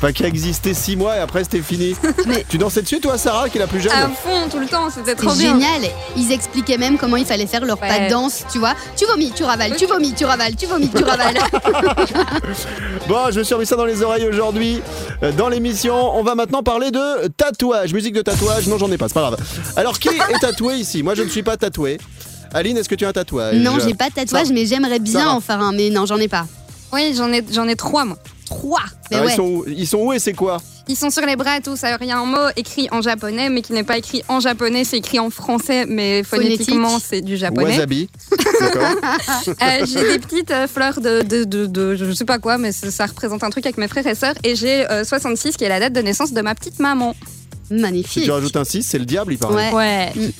Enfin, 0.06 0.13
qui 0.13 0.24
a 0.24 0.28
existé 0.28 0.75
6 0.75 0.98
mois 0.98 1.16
et 1.18 1.19
après 1.19 1.44
c'était 1.44 1.62
fini. 1.63 1.96
Mais- 2.28 2.46
Tu 2.48 2.60
dansais 2.60 2.84
dessus 2.84 3.00
toi 3.00 3.18
Sarah 3.18 3.50
qui 3.50 3.57
est 3.57 3.60
la 3.60 3.66
plus 3.66 3.81
jeune 3.81 3.92
à 3.92 4.07
fond 4.10 4.48
tout 4.52 4.60
le 4.60 4.68
temps, 4.68 4.88
c'était 4.94 5.16
trop 5.16 5.34
bien. 5.34 5.54
génial. 5.54 5.81
Ils 6.16 6.31
expliquaient 6.31 6.78
même 6.78 7.00
comment 7.00 7.18
il 7.18 7.25
fallait 7.25 7.48
faire 7.48 7.66
leur 7.66 7.80
pas 7.80 8.06
de 8.06 8.10
danse, 8.12 8.44
tu 8.52 8.60
vois. 8.60 8.74
Tu 8.96 9.06
vomis, 9.07 9.31
tu 9.36 9.44
ravales, 9.44 9.75
tu 9.75 9.88
vomis, 9.88 10.13
tu 10.13 10.25
ravales, 10.25 10.56
tu 10.56 10.68
vomis, 10.68 10.90
tu 10.96 11.04
ravales. 11.04 11.40
Bon, 13.07 13.31
je 13.31 13.40
me 13.40 13.44
suis 13.44 13.54
remis 13.56 13.66
ça 13.66 13.75
dans 13.75 13.86
les 13.86 14.02
oreilles 14.04 14.28
aujourd'hui. 14.28 14.81
Euh, 15.24 15.31
Dans 15.31 15.50
l'émission, 15.50 15.96
on 16.18 16.24
va 16.24 16.36
maintenant 16.36 16.62
parler 16.63 16.92
de 16.92 17.28
tatouage. 17.38 17.94
Musique 17.94 18.13
de 18.13 18.22
tatouage, 18.22 18.68
non, 18.68 18.78
j'en 18.78 18.92
ai 18.92 18.98
pas, 18.98 19.08
c'est 19.08 19.13
pas 19.16 19.22
grave. 19.22 19.38
Alors, 19.75 19.98
qui 20.00 20.10
est 20.10 20.40
tatoué 20.40 20.75
ici? 20.75 21.01
Moi, 21.04 21.16
je 21.16 21.24
ne 21.24 21.30
suis 21.30 21.44
pas 21.44 21.58
tatoué. 21.58 21.98
Aline, 22.54 22.78
est-ce 22.78 22.90
que 22.90 22.96
tu 22.96 23.06
as 23.06 23.10
un 23.10 23.13
tatouage? 23.13 23.56
Non, 23.56 23.78
j'ai 23.84 23.94
pas 23.96 24.10
de 24.10 24.16
tatouage, 24.16 24.50
mais 24.51 24.66
j'aimerais 24.66 25.00
bien 25.00 25.30
en 25.30 25.42
faire 25.42 25.60
un. 25.62 25.72
Mais 25.72 25.90
non, 25.90 26.06
j'en 26.06 26.18
ai 26.18 26.28
pas. 26.28 26.46
Oui, 26.94 27.13
j'en 27.18 27.31
ai, 27.31 27.44
j'en 27.51 27.68
ai 27.68 27.75
trois 27.75 28.06
moi. 28.06 28.18
Trois. 28.46 28.82
Mais 29.12 29.18
Alors, 29.18 29.28
ouais. 29.28 29.34
ils, 29.34 29.36
sont 29.36 29.44
où 29.44 29.66
ils 29.68 29.88
sont 29.88 29.98
où 30.00 30.14
et 30.14 30.20
c'est 30.20 30.34
quoi 30.34 30.62
Ils 30.88 30.96
sont 30.96 31.10
sur 31.10 31.26
les 31.26 31.36
bras 31.36 31.58
et 31.58 31.62
tout, 31.62 31.76
ça 31.76 31.98
il 32.00 32.08
y 32.08 32.12
a 32.12 32.18
un 32.20 32.26
mot 32.26 32.48
écrit 32.56 32.88
en 32.92 33.02
japonais, 33.02 33.50
mais 33.50 33.62
qui 33.62 33.74
n'est 33.74 33.84
pas 33.84 33.98
écrit 33.98 34.24
en 34.28 34.40
japonais, 34.40 34.84
c'est 34.84 34.98
écrit 34.98 35.20
en 35.20 35.30
français, 35.32 35.86
mais 35.88 36.22
phonétiquement 36.24 36.90
Phonétique. 36.90 37.08
c'est 37.10 37.22
du 37.22 37.38
japonais. 37.38 37.72
Wasabi. 37.74 38.08
D'accord. 38.60 38.96
Euh, 39.48 39.86
j'ai 39.86 40.08
des 40.14 40.20
petites 40.20 40.52
euh, 40.52 40.68
fleurs 40.68 41.02
de, 41.02 41.22
de, 41.24 41.44
de, 41.44 41.66
de- 41.66 41.96
je 41.96 42.12
sais 42.14 42.25
pas 42.25 42.38
quoi, 42.40 42.58
mais 42.58 42.72
ça, 42.72 42.92
ça 42.92 43.06
représente 43.08 43.44
un 43.44 43.50
truc 43.50 43.66
avec 43.66 43.78
mes 43.78 43.88
frères 43.88 44.06
et 44.08 44.16
sœurs. 44.16 44.36
Et 44.44 44.56
j'ai 44.56 44.90
euh, 44.92 45.04
66 45.04 45.58
qui 45.58 45.64
est 45.64 45.70
la 45.70 45.80
date 45.80 45.94
de 45.94 46.02
naissance 46.02 46.32
de 46.32 46.42
ma 46.42 46.54
petite 46.56 46.80
maman. 46.80 47.16
Si 47.68 47.74
Magnifique. 47.74 48.24
tu 48.25 48.32
rajoutes 48.32 48.56
un 48.58 48.64
6, 48.64 48.84
c'est 48.84 49.00
le 49.00 49.06
diable, 49.06 49.34
il 49.34 49.40
paraît. 49.40 49.72
Ouais. 49.72 50.12
Ouais. 50.16 50.32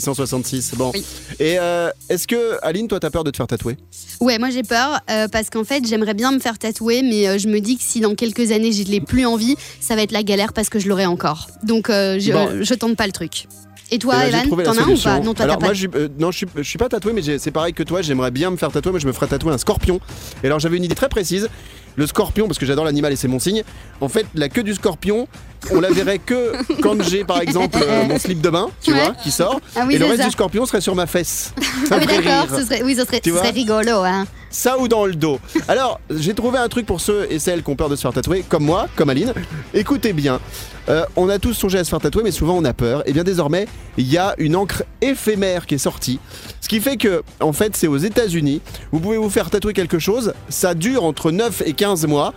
666. 0.00 0.74
Bon. 0.76 0.90
Oui. 0.94 1.04
Et 1.40 1.58
euh, 1.58 1.90
est-ce 2.08 2.26
que, 2.26 2.58
Aline, 2.62 2.88
toi, 2.88 3.00
t'as 3.00 3.10
peur 3.10 3.24
de 3.24 3.30
te 3.30 3.36
faire 3.36 3.46
tatouer? 3.46 3.76
Ouais, 4.20 4.38
moi 4.38 4.50
j'ai 4.50 4.62
peur 4.62 5.00
euh, 5.10 5.28
parce 5.28 5.50
qu'en 5.50 5.64
fait 5.64 5.86
j'aimerais 5.86 6.14
bien 6.14 6.32
me 6.32 6.38
faire 6.38 6.58
tatouer, 6.58 7.02
mais 7.02 7.28
euh, 7.28 7.38
je 7.38 7.48
me 7.48 7.60
dis 7.60 7.76
que 7.76 7.82
si 7.82 8.00
dans 8.00 8.14
quelques 8.14 8.50
années 8.50 8.72
je 8.72 8.82
l'ai 8.84 9.00
plus 9.00 9.26
envie, 9.26 9.56
ça 9.80 9.94
va 9.96 10.02
être 10.02 10.12
la 10.12 10.22
galère 10.22 10.52
parce 10.52 10.68
que 10.70 10.78
je 10.78 10.88
l'aurai 10.88 11.06
encore. 11.06 11.48
Donc 11.62 11.88
je, 11.88 12.32
Bon. 12.32 12.62
je 12.62 12.74
tente 12.74 12.96
pas 12.96 13.06
le 13.06 13.12
truc. 13.12 13.46
Et 13.92 13.98
toi, 13.98 14.14
Eh 14.26 14.30
ben, 14.32 14.38
Evan, 14.38 14.46
trouvé 14.48 14.64
la 14.64 14.72
t'en 14.72 14.78
as 14.78 14.82
un 14.82 14.88
ou 14.88 14.98
pas? 14.98 15.20
Non, 15.20 15.32
toi 15.34 15.44
alors 15.44 15.58
t'as 15.58 15.66
moi, 15.66 15.68
pas. 15.68 15.74
je, 15.74 15.86
euh, 15.94 16.08
non, 16.18 16.32
je 16.32 16.38
suis, 16.38 16.46
je 16.56 16.62
suis 16.62 16.78
pas 16.78 16.88
tatoué, 16.88 17.12
mais 17.12 17.38
c'est 17.38 17.50
pareil 17.52 17.72
que 17.72 17.84
toi. 17.84 18.02
J'aimerais 18.02 18.32
bien 18.32 18.50
me 18.50 18.56
faire 18.56 18.72
tatouer, 18.72 18.92
mais 18.94 18.98
je 19.00 19.06
me 19.06 19.12
ferais 19.12 19.28
tatouer 19.28 19.52
un 19.52 19.58
scorpion. 19.58 20.00
Et 20.42 20.46
alors 20.46 20.58
j'avais 20.58 20.76
une 20.76 20.84
idée 20.84 20.96
très 20.96 21.08
précise. 21.08 21.48
Le 21.96 22.06
scorpion, 22.06 22.46
parce 22.46 22.58
que 22.58 22.66
j'adore 22.66 22.84
l'animal 22.84 23.12
et 23.12 23.16
c'est 23.16 23.28
mon 23.28 23.38
signe. 23.38 23.62
En 24.00 24.08
fait, 24.08 24.26
la 24.34 24.48
queue 24.48 24.62
du 24.62 24.74
scorpion, 24.74 25.26
on 25.70 25.80
la 25.80 25.90
verrait 25.90 26.18
que 26.18 26.52
quand 26.82 27.02
j'ai, 27.02 27.24
par 27.24 27.40
exemple, 27.40 27.78
euh, 27.82 28.04
mon 28.04 28.18
slip 28.18 28.40
de 28.40 28.50
bain, 28.50 28.68
tu 28.82 28.92
Ouais. 28.92 29.00
vois, 29.02 29.14
qui 29.14 29.30
sort. 29.30 29.60
Ah 29.74 29.84
oui, 29.86 29.94
et 29.94 29.98
le 29.98 30.04
reste 30.04 30.18
ça. 30.18 30.24
du 30.26 30.30
scorpion 30.30 30.66
serait 30.66 30.80
sur 30.82 30.94
ma 30.94 31.06
fesse. 31.06 31.52
Ça 31.88 31.96
Ah 31.96 31.98
oui, 32.00 32.06
d'accord, 32.06 32.56
ce 32.58 32.64
serait, 32.64 32.82
oui, 32.82 32.94
ce 32.94 33.04
serait, 33.04 33.20
Tu 33.20 33.30
ce 33.30 33.36
serait 33.36 33.48
vois 33.48 33.54
rigolo. 33.54 33.98
Hein. 34.04 34.26
Ça 34.56 34.78
ou 34.78 34.88
dans 34.88 35.04
le 35.04 35.14
dos. 35.14 35.38
Alors, 35.68 36.00
j'ai 36.08 36.32
trouvé 36.32 36.58
un 36.58 36.68
truc 36.68 36.86
pour 36.86 37.02
ceux 37.02 37.30
et 37.30 37.38
celles 37.38 37.62
qui 37.62 37.68
ont 37.68 37.76
peur 37.76 37.90
de 37.90 37.94
se 37.94 38.00
faire 38.00 38.14
tatouer, 38.14 38.42
comme 38.48 38.64
moi, 38.64 38.88
comme 38.96 39.10
Aline. 39.10 39.34
Écoutez 39.74 40.14
bien, 40.14 40.40
euh, 40.88 41.04
on 41.14 41.28
a 41.28 41.38
tous 41.38 41.52
songé 41.52 41.78
à 41.78 41.84
se 41.84 41.90
faire 41.90 42.00
tatouer, 42.00 42.22
mais 42.22 42.30
souvent 42.30 42.54
on 42.56 42.64
a 42.64 42.72
peur. 42.72 43.02
Et 43.06 43.12
bien 43.12 43.22
désormais, 43.22 43.66
il 43.98 44.10
y 44.10 44.16
a 44.16 44.34
une 44.38 44.56
encre 44.56 44.82
éphémère 45.02 45.66
qui 45.66 45.74
est 45.74 45.78
sortie. 45.78 46.20
Ce 46.62 46.70
qui 46.70 46.80
fait 46.80 46.96
que, 46.96 47.22
en 47.40 47.52
fait, 47.52 47.76
c'est 47.76 47.86
aux 47.86 47.98
États-Unis. 47.98 48.62
Vous 48.92 48.98
pouvez 48.98 49.18
vous 49.18 49.28
faire 49.28 49.50
tatouer 49.50 49.74
quelque 49.74 49.98
chose, 49.98 50.32
ça 50.48 50.72
dure 50.72 51.04
entre 51.04 51.32
9 51.32 51.62
et 51.66 51.74
15 51.74 52.06
mois. 52.06 52.32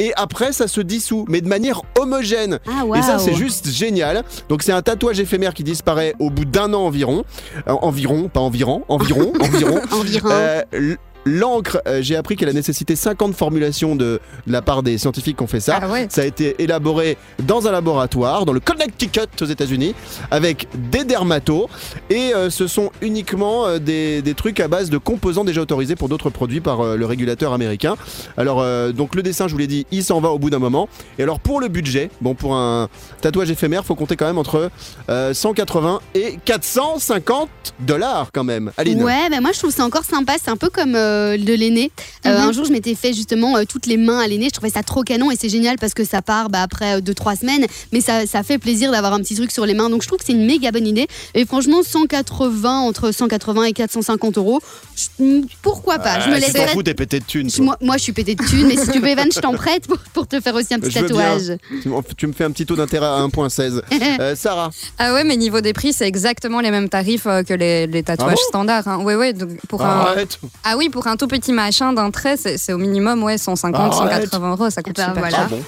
et 0.00 0.12
après 0.16 0.50
ça 0.50 0.66
se 0.66 0.80
dissout, 0.80 1.26
mais 1.28 1.40
de 1.42 1.48
manière 1.48 1.82
homogène. 1.96 2.58
Ah. 2.66 2.82
Et 2.98 3.02
ça, 3.02 3.20
c'est 3.20 3.34
juste 3.34 3.68
génial. 3.68 4.24
Donc, 4.48 4.64
c'est 4.64 4.72
un 4.72 4.82
tatouage 4.82 5.20
éphémère 5.20 5.54
qui 5.54 5.62
disparaît 5.62 6.16
au 6.18 6.28
bout 6.28 6.44
d'un 6.44 6.74
an 6.74 6.86
environ. 6.86 7.24
Euh, 7.68 7.72
environ, 7.82 8.28
pas 8.28 8.40
environ, 8.40 8.82
environ, 8.88 9.32
environ. 9.40 9.80
Environ. 9.92 10.30
Euh, 10.32 10.96
L'encre, 11.24 11.80
euh, 11.86 12.02
j'ai 12.02 12.16
appris 12.16 12.36
qu'elle 12.36 12.48
a 12.48 12.52
nécessité 12.52 12.96
50 12.96 13.34
formulations 13.34 13.96
de, 13.96 14.20
de 14.46 14.52
la 14.52 14.62
part 14.62 14.82
des 14.82 14.98
scientifiques 14.98 15.36
qui 15.36 15.42
ont 15.42 15.48
fait 15.48 15.60
ça. 15.60 15.78
Ah 15.80 15.88
ouais. 15.88 16.06
Ça 16.10 16.22
a 16.22 16.24
été 16.24 16.56
élaboré 16.62 17.16
dans 17.44 17.66
un 17.66 17.72
laboratoire, 17.72 18.44
dans 18.44 18.52
le 18.52 18.60
Connecticut 18.60 19.20
aux 19.40 19.44
États-Unis, 19.46 19.94
avec 20.30 20.66
des 20.90 21.04
dermatos. 21.04 21.68
Et 22.10 22.34
euh, 22.34 22.50
ce 22.50 22.66
sont 22.66 22.90
uniquement 23.00 23.66
euh, 23.66 23.78
des, 23.78 24.22
des 24.22 24.34
trucs 24.34 24.60
à 24.60 24.68
base 24.68 24.90
de 24.90 24.98
composants 24.98 25.44
déjà 25.44 25.60
autorisés 25.60 25.96
pour 25.96 26.08
d'autres 26.08 26.30
produits 26.30 26.60
par 26.60 26.96
le 26.96 27.06
régulateur 27.06 27.52
américain. 27.52 27.94
Alors, 28.36 28.64
donc 28.92 29.14
le 29.14 29.22
dessin, 29.22 29.48
je 29.48 29.52
vous 29.52 29.58
l'ai 29.58 29.66
dit, 29.66 29.86
il 29.90 30.04
s'en 30.04 30.20
va 30.20 30.30
au 30.30 30.38
bout 30.38 30.50
d'un 30.50 30.58
moment. 30.58 30.88
Et 31.18 31.22
alors, 31.22 31.40
pour 31.40 31.60
le 31.60 31.68
budget, 31.68 32.10
bon, 32.20 32.34
pour 32.34 32.54
un 32.56 32.88
tatouage 33.20 33.50
éphémère, 33.50 33.84
faut 33.84 33.94
compter 33.94 34.16
quand 34.16 34.26
même 34.26 34.38
entre 34.38 34.70
euh, 35.08 35.34
180 35.34 36.00
et 36.14 36.38
450 36.44 37.48
dollars 37.80 38.30
quand 38.32 38.44
même. 38.44 38.72
Aline 38.76 39.02
Ouais, 39.02 39.28
bah 39.30 39.40
moi 39.40 39.50
je 39.52 39.58
trouve 39.58 39.72
ça 39.72 39.84
encore 39.84 40.04
sympa. 40.04 40.34
C'est 40.42 40.50
un 40.50 40.56
peu 40.56 40.68
comme 40.70 40.94
euh, 41.12 41.36
de 41.36 41.52
l'aîné. 41.54 41.90
Euh, 42.26 42.30
Mhm. 42.32 42.48
Un 42.48 42.52
jour, 42.52 42.64
je 42.64 42.72
m'étais 42.72 42.94
fait 42.94 43.12
justement 43.12 43.56
euh, 43.56 43.64
toutes 43.68 43.86
les 43.86 43.96
mains 43.96 44.18
à 44.18 44.26
l'aîné. 44.26 44.46
Je 44.46 44.50
trouvais 44.50 44.70
ça 44.70 44.82
trop 44.82 45.02
canon 45.02 45.30
et 45.30 45.36
c'est 45.36 45.48
génial 45.48 45.76
parce 45.78 45.94
que 45.94 46.04
ça 46.04 46.22
part 46.22 46.48
bah, 46.50 46.62
après 46.62 47.00
2-3 47.00 47.38
semaines. 47.40 47.66
Mais 47.92 48.00
ça, 48.00 48.26
ça 48.26 48.42
fait 48.42 48.58
plaisir 48.58 48.90
d'avoir 48.92 49.12
un 49.12 49.18
petit 49.20 49.34
truc 49.34 49.50
sur 49.50 49.66
les 49.66 49.74
mains. 49.74 49.90
Donc 49.90 50.02
je 50.02 50.06
trouve 50.08 50.18
que 50.18 50.24
c'est 50.24 50.32
une 50.32 50.46
méga 50.46 50.70
bonne 50.72 50.86
idée. 50.86 51.06
Et 51.34 51.44
franchement, 51.44 51.82
180, 51.82 52.80
entre 52.80 53.12
180 53.12 53.64
et 53.64 53.72
450 53.72 54.38
euros, 54.38 54.60
je- 54.96 55.42
pourquoi 55.62 55.98
pas? 55.98 56.20
Je 56.20 56.30
me 56.30 56.34
Ah, 56.36 56.40
si 56.40 56.52
t'en 56.52 56.82
t'es 56.82 56.94
pété 56.94 57.20
de 57.20 57.24
thunes. 57.24 57.48
Moi, 57.60 57.76
moi, 57.80 57.96
je 57.96 58.02
suis 58.02 58.12
pété 58.12 58.34
de 58.34 58.42
thunes, 58.44 58.66
mais 58.66 58.76
si 58.76 58.90
tu 58.90 58.98
veux, 59.00 59.08
Evan, 59.08 59.28
je 59.34 59.40
t'en 59.40 59.52
prête 59.54 59.86
pour, 59.86 59.98
pour 60.12 60.26
te 60.26 60.40
faire 60.40 60.54
aussi 60.54 60.74
un 60.74 60.80
petit 60.80 60.90
Je 60.90 61.00
tatouage. 61.00 61.52
Tu 61.82 61.90
Tu 62.16 62.26
me 62.26 62.32
fais 62.32 62.44
un 62.44 62.50
petit 62.50 62.66
taux 62.66 62.76
d'intérêt 62.76 63.06
à 63.06 63.20
1.16. 63.20 63.82
Euh, 64.20 64.34
Sarah, 64.36 64.70
Ah 64.98 65.14
ouais, 65.14 65.24
mais 65.24 65.36
niveau 65.36 65.60
des 65.60 65.72
prix, 65.72 65.92
c'est 65.92 66.06
exactement 66.06 66.60
les 66.60 66.70
mêmes 66.70 66.88
tarifs 66.88 67.26
euh, 67.26 67.42
que 67.42 67.54
les, 67.54 67.86
les 67.86 68.02
tatouages 68.02 68.30
Ah 68.32 68.34
bon 68.34 68.48
standards. 68.48 68.88
hein. 68.88 68.98
Ouais, 69.02 69.14
ouais. 69.16 69.32
Donc 69.32 69.50
pour 69.68 69.82
un, 69.82 70.00
arrête. 70.00 70.38
ah 70.64 70.76
oui, 70.76 70.88
pour 70.88 71.01
un 71.06 71.16
tout 71.16 71.26
petit 71.28 71.52
machin 71.52 71.92
d'un 71.92 72.10
trait, 72.10 72.36
c'est 72.36 72.58
c'est 72.58 72.72
au 72.72 72.78
minimum 72.78 73.22
ouais 73.22 73.38
150, 73.38 73.74
Arrête. 73.94 74.24
180 74.30 74.50
euros. 74.52 74.70
Ça 74.70 74.82
coûte 74.82 74.96
ben, 74.96 75.08
super 75.08 75.20
voilà. 75.22 75.36
Ah 75.36 75.48
cher. 75.48 75.58
bon 75.58 75.62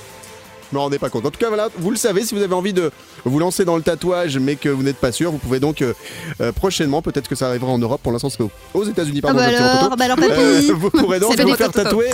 je 0.72 0.76
me 0.76 0.80
rendais 0.80 0.98
pas 0.98 1.08
compte. 1.08 1.24
En 1.24 1.30
tout 1.30 1.38
cas, 1.38 1.48
voilà, 1.48 1.68
vous 1.78 1.90
le 1.90 1.96
savez, 1.96 2.24
si 2.24 2.34
vous 2.34 2.42
avez 2.42 2.54
envie 2.54 2.72
de 2.72 2.90
vous 3.24 3.38
lancer 3.38 3.64
dans 3.64 3.76
le 3.76 3.82
tatouage, 3.82 4.38
mais 4.38 4.56
que 4.56 4.68
vous 4.68 4.82
n'êtes 4.82 4.96
pas 4.96 5.12
sûr, 5.12 5.30
vous 5.30 5.38
pouvez 5.38 5.60
donc 5.60 5.82
euh, 5.82 5.92
euh, 6.40 6.50
prochainement, 6.50 7.00
peut-être 7.00 7.28
que 7.28 7.36
ça 7.36 7.46
arrivera 7.46 7.70
en 7.70 7.78
Europe. 7.78 8.00
Pour 8.02 8.10
l'instant, 8.10 8.28
c'est 8.28 8.42
aux- 8.72 8.84
États-Unis, 8.84 9.20
Ah 9.22 9.26
pardon. 9.28 9.38
bah 9.38 9.44
alors, 9.56 9.78
poteau. 9.90 9.96
bah 9.96 10.04
alors, 10.06 10.18
Euh, 10.20 10.60
vous 10.74 10.90
pourrez 10.90 11.20
donc 11.20 11.38
vous 11.40 11.54
faire 11.54 11.70
tatouer 11.70 12.10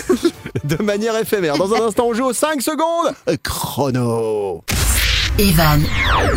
de 0.65 0.83
manière 0.83 1.17
éphémère. 1.17 1.57
Dans 1.57 1.73
un 1.73 1.87
instant, 1.87 2.05
on 2.09 2.13
joue 2.13 2.25
aux 2.27 2.33
5 2.35 2.61
secondes 2.61 3.15
chrono. 3.43 4.63
Evan 5.39 5.83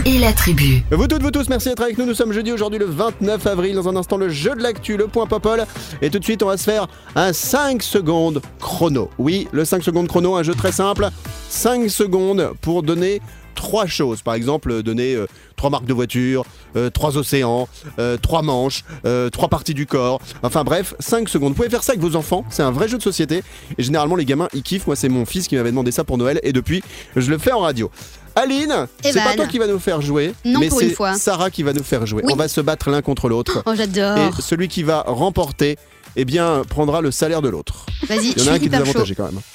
et 0.06 0.20
la 0.20 0.34
tribu. 0.34 0.84
Vous 0.92 1.08
toutes, 1.08 1.22
vous 1.22 1.32
tous, 1.32 1.50
merci 1.50 1.70
d'être 1.70 1.82
avec 1.82 1.98
nous. 1.98 2.06
Nous 2.06 2.14
sommes 2.14 2.32
jeudi 2.32 2.52
aujourd'hui 2.52 2.80
le 2.80 2.86
29 2.86 3.46
avril. 3.48 3.76
Dans 3.76 3.90
un 3.90 3.96
instant, 3.96 4.18
le 4.18 4.30
jeu 4.30 4.56
de 4.56 4.62
l'actu, 4.62 4.98
le 4.98 5.08
point 5.08 5.26
popol. 5.26 5.66
Et 6.02 6.10
tout 6.10 6.20
de 6.20 6.24
suite, 6.24 6.44
on 6.44 6.48
va 6.48 6.58
se 6.58 6.64
faire 6.64 6.88
un 7.16 7.34
5 7.34 7.82
secondes 7.84 8.42
chrono. 8.60 9.10
Oui, 9.18 9.48
le 9.52 9.66
5 9.66 9.84
secondes 9.84 10.08
chrono, 10.08 10.36
un 10.36 10.44
jeu 10.44 10.54
très 10.54 10.72
simple. 10.72 11.10
5 11.50 11.90
secondes 11.90 12.54
pour 12.62 12.84
donner 12.84 13.22
trois 13.54 13.86
choses. 13.86 14.22
Par 14.22 14.34
exemple, 14.34 14.84
donner 14.84 15.16
euh, 15.16 15.28
trois 15.56 15.70
marques 15.70 15.86
de 15.86 15.94
voiture, 15.94 16.46
euh, 16.76 16.90
trois 16.90 17.18
océans, 17.18 17.68
euh, 18.00 18.18
trois 18.18 18.42
manches, 18.42 18.84
euh, 19.06 19.30
trois 19.30 19.48
parties 19.48 19.74
du 19.74 19.86
corps. 19.86 20.20
Enfin 20.44 20.64
bref, 20.64 20.94
5 21.00 21.30
secondes. 21.30 21.50
Vous 21.50 21.56
pouvez 21.56 21.70
faire 21.70 21.84
ça 21.84 21.94
avec 21.94 22.02
vos 22.02 22.16
enfants. 22.16 22.44
C'est 22.50 22.64
un 22.64 22.72
vrai 22.72 22.88
jeu 22.88 22.98
de 22.98 23.04
société. 23.04 23.44
Et 23.78 23.84
généralement, 23.84 24.16
les 24.16 24.26
gamins, 24.26 24.50
ils 24.54 24.64
kiffent. 24.64 24.88
Moi, 24.88 24.96
c'est 24.96 25.10
mon 25.10 25.26
fils 25.26 25.48
qui 25.48 25.56
m'avait 25.56 25.72
demandé 25.72 25.92
ça 25.92 26.04
pour 26.04 26.18
Noël. 26.18 26.40
Et 26.44 26.52
depuis, 26.54 26.84
je 27.16 27.30
le 27.30 27.38
fais 27.38 27.52
en 27.52 27.60
radio. 27.60 27.90
Aline, 28.36 28.88
c'est 29.04 29.14
pas 29.14 29.20
Evan. 29.26 29.36
toi 29.36 29.46
qui 29.48 29.60
va 29.60 29.68
nous 29.68 29.80
faire 29.80 30.02
jouer, 30.02 30.34
Non, 30.44 30.60
mais 30.60 30.70
c'est. 30.70 30.96
Sarah 31.18 31.52
qui 31.52 31.62
va 31.62 31.72
nous 31.72 31.84
faire 31.84 32.06
jouer. 32.08 32.24
Oui. 32.26 32.34
On 32.34 32.36
va 32.36 32.48
se 32.48 32.62
battre 32.62 32.90
l'un 32.90 33.02
contre 33.04 33.30
l'autre. 33.30 33.62
Oh, 33.68 33.74
j'adore. 33.76 34.18
Et 34.18 34.42
celui 34.42 34.68
qui 34.68 34.82
va 34.82 35.04
remporter, 35.06 35.78
eh 36.16 36.26
bien, 36.26 36.62
prendra 36.68 37.02
le 37.02 37.12
salaire 37.12 37.42
de 37.42 37.50
l'autre. 37.50 37.86
Vas-y, 38.08 38.34
Il 38.36 38.44
y 38.44 38.50
en 38.50 38.52
a 38.52 38.56
un 38.56 38.60
qui 38.60 38.66
est 38.66 38.70
désavantagé 38.70 39.16
quand 39.16 39.26
même. 39.26 39.40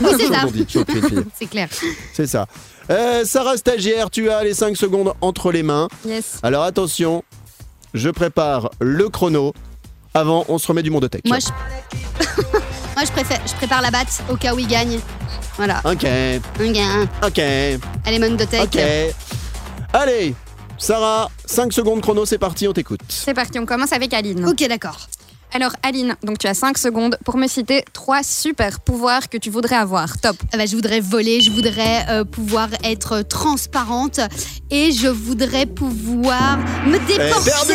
Oui, 0.00 0.08
c'est 0.18 0.28
ça. 0.28 0.40
Comme 0.40 0.48
on 0.48 0.50
dit, 0.52 0.66
chaud 0.68 0.84
pied 0.86 1.00
de 1.02 1.06
fille. 1.08 1.24
C'est 1.38 1.46
clair. 1.46 1.68
C'est 2.14 2.26
ça. 2.26 2.46
Euh, 2.90 3.24
Sarah 3.26 3.58
stagiaire, 3.58 4.08
tu 4.10 4.30
as 4.30 4.42
les 4.42 4.54
5 4.54 4.74
secondes 4.74 5.12
entre 5.20 5.52
les 5.52 5.62
mains. 5.62 5.88
Yes. 6.06 6.38
Alors 6.42 6.62
attention, 6.64 7.22
je 7.92 8.08
prépare 8.08 8.70
le 8.80 9.10
chrono. 9.10 9.52
Avant, 10.14 10.46
on 10.48 10.56
se 10.56 10.66
remet 10.66 10.82
du 10.82 10.90
monde 10.90 11.02
de 11.02 11.08
tech. 11.08 11.20
Moi, 11.26 11.38
je... 11.40 11.46
Moi, 12.96 13.04
je, 13.04 13.12
préfère... 13.12 13.38
je 13.46 13.52
prépare 13.54 13.82
la 13.82 13.90
batte 13.90 14.22
au 14.30 14.36
cas 14.36 14.54
où 14.54 14.58
il 14.58 14.66
gagne. 14.66 14.98
Voilà. 15.58 15.82
Ok, 15.84 16.04
Un 16.04 16.72
gain. 16.72 17.06
ok, 17.22 17.38
Allez, 18.06 18.18
Monde 18.18 18.38
de 18.38 18.44
Tech. 18.46 18.62
ok. 18.62 18.78
Allez, 19.92 20.34
Sarah, 20.78 21.30
5 21.44 21.70
secondes 21.72 22.00
chrono, 22.00 22.24
c'est 22.24 22.38
parti, 22.38 22.66
on 22.66 22.72
t'écoute. 22.72 23.00
C'est 23.08 23.34
parti, 23.34 23.58
on 23.58 23.66
commence 23.66 23.92
avec 23.92 24.14
Aline. 24.14 24.46
Ok, 24.46 24.66
d'accord. 24.68 25.06
Alors 25.56 25.72
Aline, 25.82 26.16
donc 26.22 26.36
tu 26.36 26.46
as 26.48 26.52
5 26.52 26.76
secondes 26.76 27.16
pour 27.24 27.38
me 27.38 27.46
citer 27.48 27.82
trois 27.94 28.22
super 28.22 28.78
pouvoirs 28.78 29.30
que 29.30 29.38
tu 29.38 29.48
voudrais 29.48 29.76
avoir. 29.76 30.18
Top. 30.20 30.36
Ah 30.52 30.58
bah, 30.58 30.66
je 30.66 30.76
voudrais 30.76 31.00
voler, 31.00 31.40
je 31.40 31.50
voudrais 31.50 32.04
euh, 32.10 32.24
pouvoir 32.24 32.68
être 32.84 33.22
transparente 33.22 34.20
et 34.70 34.92
je 34.92 35.08
voudrais 35.08 35.64
pouvoir 35.64 36.58
me 36.86 36.98
déporter. 37.06 37.72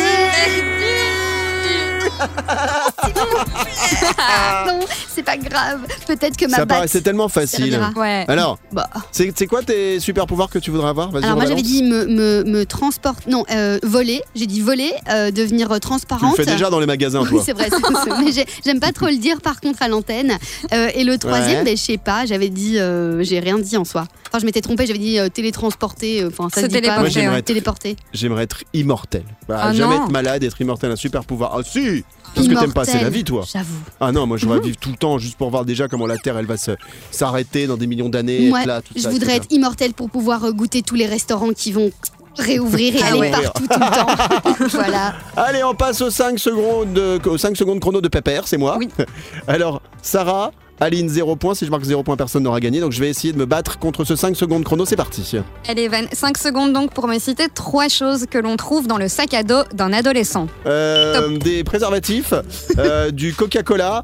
Non, 4.66 4.80
c'est 5.08 5.22
pas 5.22 5.36
grave. 5.36 5.80
Peut-être 6.06 6.36
que 6.36 6.46
ma 6.46 6.56
Ça 6.56 6.64
batte. 6.64 6.68
paraissait 6.68 7.00
tellement 7.00 7.28
facile. 7.28 7.70
servira. 7.72 7.90
Ouais. 7.96 8.24
Alors, 8.28 8.58
Bah. 8.72 8.88
c'est 9.10 9.32
c'est 9.36 9.46
quoi 9.46 9.62
tes 9.62 10.00
super 10.00 10.26
pouvoirs 10.26 10.48
que 10.50 10.58
tu 10.58 10.70
voudrais 10.70 10.88
avoir? 10.88 11.10
Vas-y, 11.10 11.24
Alors 11.24 11.36
on 11.36 11.40
moi 11.40 11.44
j'avais 11.48 11.62
balance. 11.62 11.70
dit 11.72 11.82
me, 11.82 12.06
me, 12.06 12.44
me 12.44 12.64
transporter, 12.66 13.30
non 13.30 13.44
euh, 13.50 13.78
voler, 13.82 14.22
j'ai 14.34 14.46
dit 14.46 14.60
voler, 14.60 14.92
euh, 15.10 15.30
devenir 15.30 15.66
euh, 15.70 15.74
Tu 15.74 15.74
le 15.74 15.80
transparente. 15.80 16.36
fais 16.36 16.46
déjà 16.46 16.70
dans 16.70 16.80
les 16.80 16.86
magasins, 16.86 17.22
Oui, 17.22 17.28
toi. 17.30 17.42
c'est 17.44 17.52
vrai, 17.52 17.68
c'est- 17.70 17.76
c'est- 18.04 18.18
mais 18.24 18.32
j'ai- 18.32 18.46
j'aime 18.64 18.80
pas 18.80 18.92
trop 18.92 19.06
le 19.06 19.16
dire 19.16 19.40
par 19.40 19.60
contre 19.60 19.82
à 19.82 19.88
l'antenne. 19.88 20.38
Euh, 20.72 20.88
et 20.94 21.04
le 21.04 21.18
troisième, 21.18 21.58
Ouais. 21.58 21.64
ben, 21.64 21.76
je 21.76 21.82
sais 21.82 21.98
pas, 21.98 22.26
j'avais 22.26 22.48
dit, 22.48 22.78
euh, 22.78 23.22
j'ai 23.22 23.40
rien 23.40 23.58
dit 23.58 23.76
en 23.76 23.84
soi. 23.84 24.04
Enfin, 24.32 24.38
je 24.40 24.46
m'étais 24.46 24.62
trompée, 24.62 24.86
j'avais 24.86 24.98
dit 24.98 25.18
euh, 25.18 25.28
télétransporter, 25.28 26.22
euh, 26.22 26.28
enfin 26.28 26.48
ça 26.48 26.62
Se 26.62 26.66
dit 26.66 26.72
pas. 26.76 26.80
téléporter, 26.80 27.00
Moi, 27.00 27.08
j'aimerais 27.10 27.38
être- 27.40 27.44
téléporter. 27.44 27.96
J'aimerais 28.14 28.44
être 28.44 28.64
immortel. 28.72 29.24
Bah, 29.46 29.58
Ah 29.62 29.72
jamais 29.74 29.94
non. 29.98 30.04
être 30.06 30.10
malade, 30.10 30.42
être 30.42 30.58
immortel, 30.58 30.90
un 30.90 30.96
super 30.96 31.26
pouvoir. 31.26 31.54
Ah 31.54 31.60
si 31.62 32.02
Parce 32.34 32.48
que 32.48 32.54
t'aimes 32.54 32.72
pas, 32.72 32.86
c'est 32.86 33.02
la 33.02 33.10
vie, 33.10 33.24
toi. 33.24 33.44
J'avoue. 33.52 33.76
Ah 34.00 34.10
non, 34.10 34.26
moi 34.26 34.38
je 34.38 34.46
voudrais 34.46 34.60
Mhm. 34.60 34.64
vivre 34.64 34.76
tout 34.78 34.88
le 34.90 34.96
temps 34.96 35.18
juste 35.18 35.36
pour 35.36 35.50
voir 35.50 35.66
déjà 35.66 35.86
comment 35.86 36.06
la 36.06 36.16
Terre 36.16 36.38
elle 36.38 36.46
va 36.46 36.56
se- 36.56 36.70
s'arrêter 37.10 37.66
dans 37.66 37.76
des 37.76 37.86
millions 37.86 38.08
d'années. 38.08 38.48
Moi, 38.48 38.60
être 38.60 38.66
là, 38.66 38.80
tout 38.80 38.94
je 38.96 39.02
ça, 39.02 39.10
voudrais 39.10 39.34
etc. 39.36 39.44
être 39.44 39.52
immortel 39.52 39.92
pour 39.92 40.08
pouvoir 40.08 40.44
euh, 40.44 40.52
goûter 40.52 40.80
tous 40.80 40.94
les 40.94 41.06
restaurants 41.06 41.52
qui 41.52 41.70
vont 41.72 41.90
réouvrir 42.38 42.96
et 42.96 43.00
Ah 43.02 43.06
aller 43.08 43.18
ouais. 43.20 43.30
partout 43.30 43.66
tout 43.66 43.78
le 43.78 44.58
temps. 44.58 44.68
voilà. 44.78 45.14
Allez, 45.36 45.62
on 45.62 45.74
passe 45.74 46.00
aux 46.00 46.08
5 46.10 46.38
secondes, 46.38 46.94
de- 46.94 47.20
aux 47.28 47.36
5 47.36 47.54
secondes 47.54 47.80
chrono 47.80 48.00
de 48.00 48.08
Pépère, 48.08 48.48
c'est 48.48 48.56
moi. 48.56 48.76
Oui. 48.78 48.88
Alors, 49.46 49.82
Sarah, 50.00 50.52
Aline 50.82 51.08
0 51.08 51.36
points. 51.36 51.54
Si 51.54 51.64
je 51.64 51.70
marque 51.70 51.84
0 51.84 52.02
points, 52.02 52.16
personne 52.16 52.42
n'aura 52.42 52.58
gagné. 52.60 52.80
Donc 52.80 52.90
je 52.92 53.00
vais 53.00 53.08
essayer 53.08 53.32
de 53.32 53.38
me 53.38 53.46
battre 53.46 53.78
contre 53.78 54.04
ce 54.04 54.16
5 54.16 54.36
secondes 54.36 54.64
chrono. 54.64 54.84
C'est 54.84 54.96
parti. 54.96 55.36
Allez, 55.68 55.86
Van, 55.88 56.02
5 56.12 56.36
secondes 56.36 56.72
donc 56.72 56.92
pour 56.92 57.06
me 57.06 57.18
citer 57.18 57.48
trois 57.54 57.88
choses 57.88 58.26
que 58.30 58.38
l'on 58.38 58.56
trouve 58.56 58.86
dans 58.88 58.98
le 58.98 59.06
sac 59.08 59.32
à 59.34 59.42
dos 59.44 59.62
d'un 59.72 59.92
adolescent. 59.92 60.48
Euh, 60.66 61.38
des 61.38 61.62
préservatifs, 61.64 62.34
euh, 62.78 63.10
du 63.12 63.32
Coca-Cola 63.32 64.02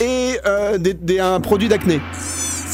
et 0.00 0.38
euh, 0.46 0.78
des- 0.78 0.94
des- 0.94 1.20
un 1.20 1.40
produit 1.40 1.68
d'acné. 1.68 2.00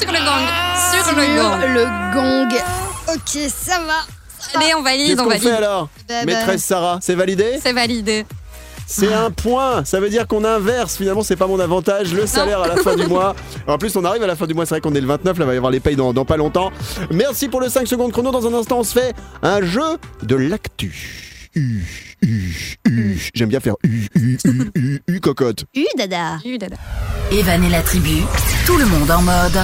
Sur 0.00 0.10
le 0.12 0.18
gang. 0.18 0.46
Sur 0.94 1.04
Sur 1.04 1.16
le 1.16 1.36
gang. 1.36 1.74
le 1.74 2.48
gong. 2.48 2.56
Ok, 3.14 3.50
ça 3.52 3.80
va. 3.80 4.58
Allez, 4.58 4.74
on 4.74 4.82
valide, 4.82 5.08
Qu'est-ce 5.08 5.20
on 5.20 5.24
qu'on 5.24 5.30
fait 5.38 5.50
alors 5.50 5.88
Bah, 6.08 6.14
bah, 6.20 6.24
Maîtresse 6.24 6.64
Sarah, 6.64 6.98
c'est 7.02 7.14
validé? 7.14 7.58
C'est 7.62 7.72
validé. 7.74 8.24
C'est 8.90 9.12
un 9.12 9.30
point. 9.30 9.84
Ça 9.84 10.00
veut 10.00 10.10
dire 10.10 10.26
qu'on 10.26 10.44
inverse. 10.44 10.96
Finalement, 10.96 11.22
c'est 11.22 11.36
pas 11.36 11.46
mon 11.46 11.60
avantage. 11.60 12.12
Le 12.12 12.26
salaire 12.26 12.60
à 12.60 12.66
la 12.66 12.76
fin 12.76 12.96
du 12.96 13.06
mois. 13.06 13.36
En 13.68 13.78
plus, 13.78 13.94
on 13.94 14.04
arrive 14.04 14.24
à 14.24 14.26
la 14.26 14.34
fin 14.34 14.48
du 14.48 14.54
mois. 14.54 14.66
C'est 14.66 14.74
vrai 14.74 14.80
qu'on 14.80 14.94
est 14.94 15.00
le 15.00 15.06
29. 15.06 15.38
Là, 15.38 15.44
il 15.44 15.46
va 15.46 15.54
y 15.54 15.56
avoir 15.56 15.70
les 15.70 15.78
payes 15.78 15.94
dans, 15.94 16.12
dans 16.12 16.24
pas 16.24 16.36
longtemps. 16.36 16.72
Merci 17.12 17.48
pour 17.48 17.60
le 17.60 17.68
5 17.68 17.86
secondes 17.86 18.10
chrono. 18.10 18.32
Dans 18.32 18.46
un 18.48 18.52
instant, 18.52 18.80
on 18.80 18.82
se 18.84 18.98
fait 18.98 19.14
un 19.42 19.62
jeu 19.62 19.96
de 20.24 20.34
l'actu. 20.34 21.46
U, 21.54 21.84
U, 22.22 22.52
U. 22.88 23.30
J'aime 23.32 23.48
bien 23.48 23.60
faire 23.60 23.74
U, 23.84 24.08
U, 24.16 24.38
U, 24.44 24.70
U, 24.74 25.02
U, 25.06 25.20
cocotte. 25.20 25.64
U, 25.76 25.84
dada. 25.96 26.38
U, 26.44 26.58
dada. 26.58 26.76
Evan 27.30 27.62
et 27.62 27.70
la 27.70 27.82
tribu, 27.82 28.22
tout 28.66 28.76
le 28.76 28.86
monde 28.86 29.10
en 29.10 29.22
mode. 29.22 29.58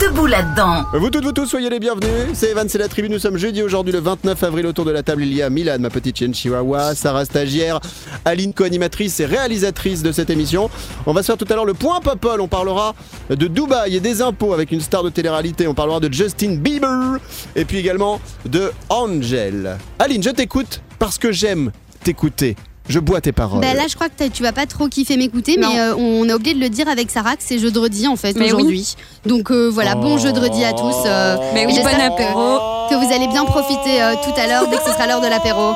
Debout 0.00 0.26
là-dedans. 0.26 0.84
Vous 0.94 1.10
toutes, 1.10 1.24
vous 1.24 1.32
tous, 1.32 1.46
soyez 1.46 1.68
les 1.68 1.78
bienvenus. 1.78 2.30
C'est 2.32 2.50
Evan, 2.50 2.68
c'est 2.68 2.78
la 2.78 2.88
tribu. 2.88 3.08
Nous 3.08 3.18
sommes 3.18 3.36
jeudi 3.36 3.62
aujourd'hui, 3.62 3.92
le 3.92 4.00
29 4.00 4.42
avril. 4.42 4.66
Autour 4.66 4.84
de 4.86 4.90
la 4.90 5.02
table, 5.02 5.22
il 5.22 5.32
y 5.34 5.42
a 5.42 5.50
Milan, 5.50 5.76
ma 5.78 5.90
petite 5.90 6.16
chienne 6.16 6.34
chihuahua, 6.34 6.94
Sarah 6.94 7.24
stagiaire, 7.24 7.80
Aline 8.24 8.54
co-animatrice 8.54 9.20
et 9.20 9.26
réalisatrice 9.26 10.02
de 10.02 10.10
cette 10.10 10.30
émission. 10.30 10.70
On 11.06 11.12
va 11.12 11.22
se 11.22 11.26
faire 11.26 11.36
tout 11.36 11.46
à 11.50 11.54
l'heure 11.54 11.66
le 11.66 11.74
point 11.74 12.00
Popol. 12.00 12.40
On 12.40 12.48
parlera 12.48 12.94
de 13.28 13.46
Dubaï 13.46 13.96
et 13.96 14.00
des 14.00 14.22
impôts 14.22 14.54
avec 14.54 14.72
une 14.72 14.80
star 14.80 15.02
de 15.02 15.10
télé-réalité. 15.10 15.66
On 15.68 15.74
parlera 15.74 16.00
de 16.00 16.12
Justin 16.12 16.56
Bieber 16.56 17.18
et 17.54 17.64
puis 17.64 17.78
également 17.78 18.20
de 18.46 18.72
Angel. 18.88 19.76
Aline, 19.98 20.22
je 20.22 20.30
t'écoute 20.30 20.80
parce 20.98 21.18
que 21.18 21.30
j'aime 21.30 21.70
t'écouter. 22.02 22.56
Je 22.88 22.98
bois 22.98 23.20
tes 23.22 23.32
paroles. 23.32 23.60
Bah 23.62 23.72
là, 23.72 23.84
je 23.88 23.94
crois 23.94 24.08
que 24.10 24.28
tu 24.28 24.42
vas 24.42 24.52
pas 24.52 24.66
trop 24.66 24.88
kiffer 24.88 25.16
m'écouter, 25.16 25.56
mais 25.58 25.80
euh, 25.80 25.94
on 25.96 26.28
a 26.28 26.34
oublié 26.34 26.54
de 26.54 26.60
le 26.60 26.68
dire 26.68 26.86
avec 26.88 27.10
Sarah 27.10 27.34
que 27.36 27.42
c'est 27.42 27.58
jeudi 27.58 28.06
en 28.06 28.16
fait 28.16 28.38
aujourd'hui. 28.40 28.94
Donc 29.24 29.50
euh, 29.50 29.68
voilà, 29.72 29.94
bon 29.94 30.18
jeudi 30.18 30.64
à 30.64 30.72
tous. 30.74 30.94
euh, 31.06 31.36
Mais 31.54 31.64
oui, 31.66 31.78
bon 31.78 31.84
que- 31.84 32.00
apéro. 32.12 32.58
Que, 32.90 32.94
vous 32.96 33.12
allez 33.14 33.26
bien 33.28 33.44
profiter 33.46 34.02
euh, 34.02 34.14
tout 34.22 34.38
à 34.38 34.46
l'heure 34.46 34.68
dès 34.68 34.76
que 34.76 34.82
ce 34.84 34.92
sera 34.92 35.06
l'heure 35.06 35.22
de 35.22 35.28
l'apéro. 35.28 35.72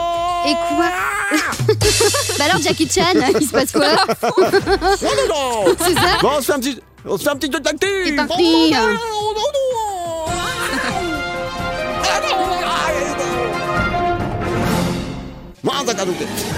Et 0.47 0.53
quoi 0.53 0.87
Bah 2.39 2.45
alors 2.51 2.61
Jackie 2.63 2.89
Chan, 2.89 3.03
il 3.41 3.47
se 3.47 3.53
passe 3.53 3.73
quoi 3.73 3.87
C'est 5.79 5.95
ça 5.95 6.19
Bon, 6.21 6.29
on 6.37 6.41
se 6.41 6.45
fait 6.47 6.53
un 6.53 6.59
petit, 6.61 6.79
on 7.07 7.17
se 7.17 7.23
fait 7.23 7.31
un 7.31 7.37
petit 7.37 7.51
jeu 7.51 7.59
de 7.59 7.65
tactique. 7.65 7.89
C'est 8.05 8.13
parti 8.17 8.45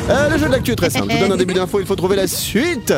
Euh, 0.09 0.29
le 0.29 0.39
jeu 0.39 0.47
de 0.47 0.53
l'actu 0.53 0.73
est 0.73 0.77
très 0.77 0.91
simple. 0.91 1.07
Je 1.11 1.15
vous 1.17 1.21
donne 1.23 1.33
un 1.33 1.37
début 1.37 1.55
d'info, 1.55 1.81
il 1.81 1.87
faut 1.87 1.97
trouver 1.97 2.17
la 2.17 2.27
suite. 2.27 2.93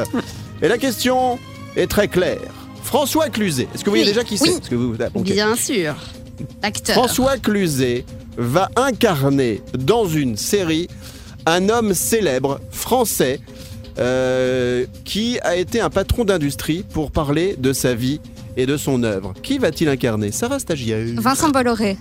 Et 0.62 0.68
la 0.68 0.78
question 0.78 1.38
est 1.76 1.86
très 1.86 2.08
claire. 2.08 2.40
François 2.82 3.28
Cluzet, 3.28 3.68
est-ce 3.74 3.80
que 3.84 3.90
vous 3.90 3.96
voyez 3.96 4.04
Oui. 4.04 4.08
déjà 4.10 4.24
qui 4.24 4.36
c'est 4.38 4.48
Oui. 4.48 4.56
Est-ce 4.60 4.70
que 4.70 4.74
vous- 4.74 4.94
ah, 5.00 5.08
ok. 5.14 5.22
Bien 5.24 5.54
sûr. 5.56 5.94
L'acteur. 6.62 6.94
François 6.94 7.38
Cluzet 7.38 8.04
va 8.36 8.70
incarner 8.76 9.62
dans 9.78 10.06
une 10.06 10.36
série 10.36 10.88
un 11.46 11.68
homme 11.68 11.94
célèbre 11.94 12.60
français 12.70 13.40
euh, 13.98 14.86
qui 15.04 15.38
a 15.40 15.56
été 15.56 15.80
un 15.80 15.90
patron 15.90 16.24
d'industrie 16.24 16.84
pour 16.92 17.10
parler 17.10 17.56
de 17.58 17.72
sa 17.72 17.94
vie 17.94 18.20
et 18.56 18.64
de 18.66 18.76
son 18.76 19.02
œuvre. 19.02 19.34
Qui 19.42 19.58
va-t-il 19.58 19.88
incarner? 19.88 20.32
Sarah 20.32 20.58
Stagiaire 20.58 21.04
Vincent 21.16 21.50
Bolloré. 21.50 21.96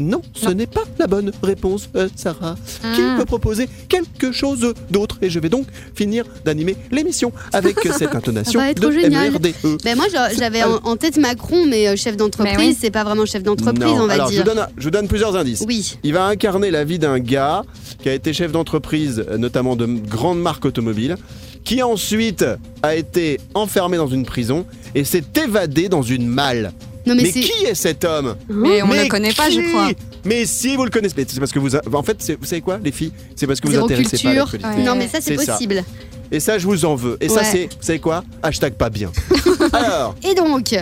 Non, 0.00 0.22
ce 0.34 0.48
n'est 0.48 0.66
pas 0.66 0.82
la 0.98 1.06
bonne 1.06 1.30
réponse, 1.42 1.88
euh, 1.94 2.08
Sarah. 2.16 2.56
Qui 2.94 3.02
Ah. 3.02 3.16
peut 3.18 3.24
proposer 3.26 3.68
quelque 3.88 4.32
chose 4.32 4.74
d'autre 4.90 5.18
Et 5.22 5.28
je 5.30 5.38
vais 5.38 5.48
donc 5.50 5.66
finir 5.94 6.24
d'animer 6.44 6.74
l'émission 6.90 7.32
avec 7.52 7.76
cette 7.98 8.14
intonation 8.14 8.58
Ça 8.58 8.64
va 8.66 8.70
être 8.70 8.80
de 8.80 8.90
génial. 8.90 9.30
MERDE. 9.32 9.52
Ben 9.84 9.96
moi 9.96 10.06
j'a- 10.12 10.32
j'avais 10.34 10.62
en, 10.62 10.76
en 10.84 10.96
tête 10.96 11.16
Macron, 11.18 11.66
mais 11.66 11.86
euh, 11.88 11.96
chef 11.96 12.16
d'entreprise, 12.16 12.56
Mais 12.58 12.66
oui. 12.68 12.76
c'est 12.80 12.90
pas 12.90 13.04
vraiment 13.04 13.26
chef 13.26 13.42
d'entreprise, 13.42 13.84
on 13.98 14.06
va 14.06 14.14
alors, 14.14 14.28
Je 14.28 14.32
dire. 14.32 14.44
vous, 14.44 14.48
donne, 14.54 14.66
je 14.78 14.84
vous 14.84 14.90
donne 14.90 15.06
plusieurs 15.08 15.36
indices. 15.36 15.64
Oui. 15.66 15.98
Il 16.02 16.14
va 16.14 16.24
incarner 16.26 16.70
la 16.70 16.84
vie 16.84 16.98
d'un 16.98 17.18
gars 17.18 17.62
qui 18.02 18.08
a 18.08 18.14
été 18.14 18.32
chef 18.32 18.52
d'entreprise, 18.52 19.22
euh, 19.28 19.36
notamment 19.36 19.76
de 19.76 19.84
grandes 19.86 20.40
marques 20.40 20.64
automobiles, 20.64 21.16
qui 21.64 21.82
ensuite 21.82 22.44
a 22.82 22.94
été 22.96 23.38
enfermé 23.54 23.98
dans 23.98 24.08
une 24.08 24.24
prison 24.24 24.64
et 24.94 25.04
s'est 25.04 25.24
évadé 25.44 25.88
dans 25.90 26.02
une 26.02 26.26
malle. 26.26 26.72
Non 27.10 27.16
mais, 27.16 27.22
Mais, 27.24 27.32
c'est. 27.32 27.40
qui 27.40 27.64
est 27.64 27.74
cet 27.74 28.04
homme 28.04 28.36
Mais 28.48 28.82
on 28.82 28.86
ne 28.88 29.02
le 29.02 29.08
connaît 29.08 29.32
pas, 29.32 29.50
je 29.50 29.60
qui 29.60 29.68
crois. 29.70 29.88
Mais 30.24 30.46
si 30.46 30.76
vous 30.76 30.84
le 30.84 30.90
connaissez, 30.90 31.14
Mais 31.16 31.24
c'est 31.28 31.40
parce 31.40 31.50
que 31.52 31.58
vous, 31.58 31.74
a- 31.74 31.80
en 31.92 32.02
fait, 32.02 32.16
c'est- 32.20 32.38
vous 32.38 32.44
savez 32.46 32.60
quoi, 32.60 32.78
les 32.84 32.92
filles, 32.92 33.12
c'est 33.34 33.46
parce 33.46 33.58
que 33.60 33.66
vous 33.66 33.72
Zéro 33.72 33.86
intéressez 33.86 34.10
pas 34.18 34.28
à 34.28 34.32
culture. 34.32 34.34
l'actualité. 34.52 34.80
Ouais. 34.80 34.84
Non 34.86 34.94
mais 34.94 35.08
ça 35.08 35.18
c'est 35.20 35.36
C'est 35.36 35.44
ça. 35.44 35.52
possible. 35.54 35.82
Et 36.30 36.38
ça, 36.38 36.58
je 36.58 36.66
vous 36.66 36.84
en 36.84 36.94
veux. 36.94 37.16
Et 37.20 37.28
ça, 37.28 37.40
Ouais. 37.40 37.46
c'est, 37.50 37.62
vous 37.64 37.82
savez 37.82 37.98
quoi? 37.98 38.22
Hashtag 38.42 38.74
pas 38.74 38.88
bien. 38.90 39.10
Alors, 39.72 40.14
Et 40.22 40.34
donc? 40.34 40.72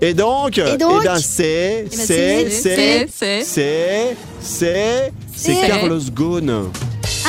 Et 0.00 0.14
donc, 0.14 0.58
Et 0.58 0.76
donc? 0.76 1.00
eh 1.02 1.06
ben, 1.06 1.18
c'est, 1.18 1.86
Eh 1.86 1.88
ben, 1.88 1.90
c'est, 1.90 2.06
c'est- 2.06 2.50
c'est, 2.50 3.06
c'est- 3.10 3.42
c'est, 3.44 4.16
c'est, 4.40 5.12
c'est 5.34 5.54
C'est- 5.54 5.66
Carlos 5.66 6.00
Ghosn. 6.14 6.64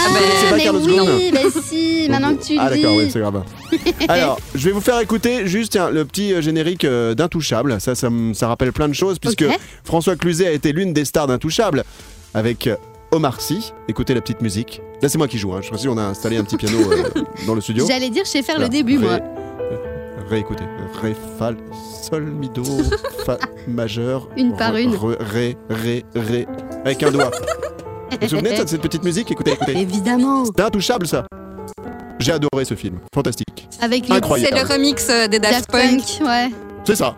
Ah, 0.02 0.10
c'est 0.42 0.50
pas 0.50 0.56
mais 0.58 0.64
Carlos 0.64 0.80
oui, 0.82 1.52
si, 1.64 2.08
maintenant 2.10 2.36
que 2.36 2.44
tu 2.44 2.54
le 2.56 2.60
Ah 2.62 2.70
dis. 2.72 2.82
d'accord, 2.82 2.98
oui, 2.98 3.10
c'est 3.12 3.20
grave. 3.20 3.44
Alors, 4.08 4.40
je 4.56 4.66
vais 4.66 4.72
vous 4.72 4.82
faire 4.82 5.00
écouter 5.00 5.46
juste 5.48 5.74
tiens, 5.74 5.90
le 5.90 6.06
petit 6.06 6.34
euh, 6.34 6.42
générique 6.42 6.86
euh, 6.86 7.14
d'Intouchable. 7.14 7.80
Ça, 7.82 7.96
ça, 7.96 8.10
me- 8.10 8.34
ça 8.34 8.48
rappelle 8.48 8.72
plein 8.72 8.88
de 8.88 8.94
choses 8.94 9.20
puisque 9.20 9.44
Ok. 9.48 9.58
François 9.84 10.16
Cluzet 10.16 10.48
a 10.48 10.52
été 10.52 10.72
l'une 10.72 10.94
des 10.94 11.06
stars 11.06 11.28
d'Intouchable 11.28 11.84
avec 12.34 12.68
euh, 12.68 12.76
Omar 13.12 13.42
Sy. 13.42 13.74
Écoutez 13.88 14.14
la 14.14 14.22
petite 14.22 14.42
musique. 14.42 14.82
Là, 15.02 15.10
c'est 15.10 15.18
moi 15.18 15.28
qui 15.28 15.38
joue. 15.38 15.52
Hein. 15.54 15.60
Je 15.62 15.66
sais 15.66 15.72
pas 15.72 15.78
si 15.78 15.88
on 15.88 15.98
a 15.98 16.04
installé 16.04 16.38
un 16.38 16.44
petit 16.44 16.58
piano 16.58 16.78
euh, 16.92 17.22
dans 17.48 17.56
le 17.56 17.62
studio. 17.62 17.86
J'allais 17.88 18.10
dire, 18.10 18.24
je 18.26 18.30
sais 18.30 18.44
faire 18.44 18.58
Là, 18.60 18.66
le 18.66 18.70
début, 18.70 18.98
ré- 18.98 19.04
moi. 19.04 19.14
euh, 19.14 19.78
Réécoutez. 20.30 20.64
Ré, 21.02 21.16
fa, 21.40 21.52
sol, 22.08 22.24
mi, 22.26 22.50
do, 22.50 22.64
fa 23.26 23.38
majeur. 23.68 24.28
Une 24.38 24.56
par 24.56 24.74
re- 24.74 24.82
une. 24.84 24.94
re- 24.96 25.18
Ré, 25.20 25.58
ré, 25.70 26.06
ré. 26.16 26.48
Avec 26.86 27.02
un 27.04 27.12
doigt. 27.12 27.32
Vous 28.12 28.18
vous 28.22 28.28
souvenez 28.28 28.58
de 28.62 28.68
cette 28.68 28.82
petite 28.82 29.04
musique 29.04 29.32
Écoutez, 29.32 29.52
écoutez. 29.54 29.78
Évidemment. 29.78 30.46
C'était 30.46 30.64
intouchable 30.64 31.08
ça. 31.08 31.26
J'ai 32.20 32.34
adoré 32.34 32.66
ce 32.66 32.74
film. 32.76 33.00
Fantastique. 33.14 33.68
Avec 33.82 34.08
le 34.10 34.16
Incroyable. 34.16 34.50
C'est 34.58 34.64
le 34.68 34.74
remix 34.74 35.10
euh, 35.10 35.28
des 35.28 35.40
Daft 35.40 35.54
Daft 35.54 35.72
Punk. 35.72 36.02
Punk, 36.20 36.28
ouais. 36.28 36.50
C'est 36.86 36.96
ça. 36.96 37.16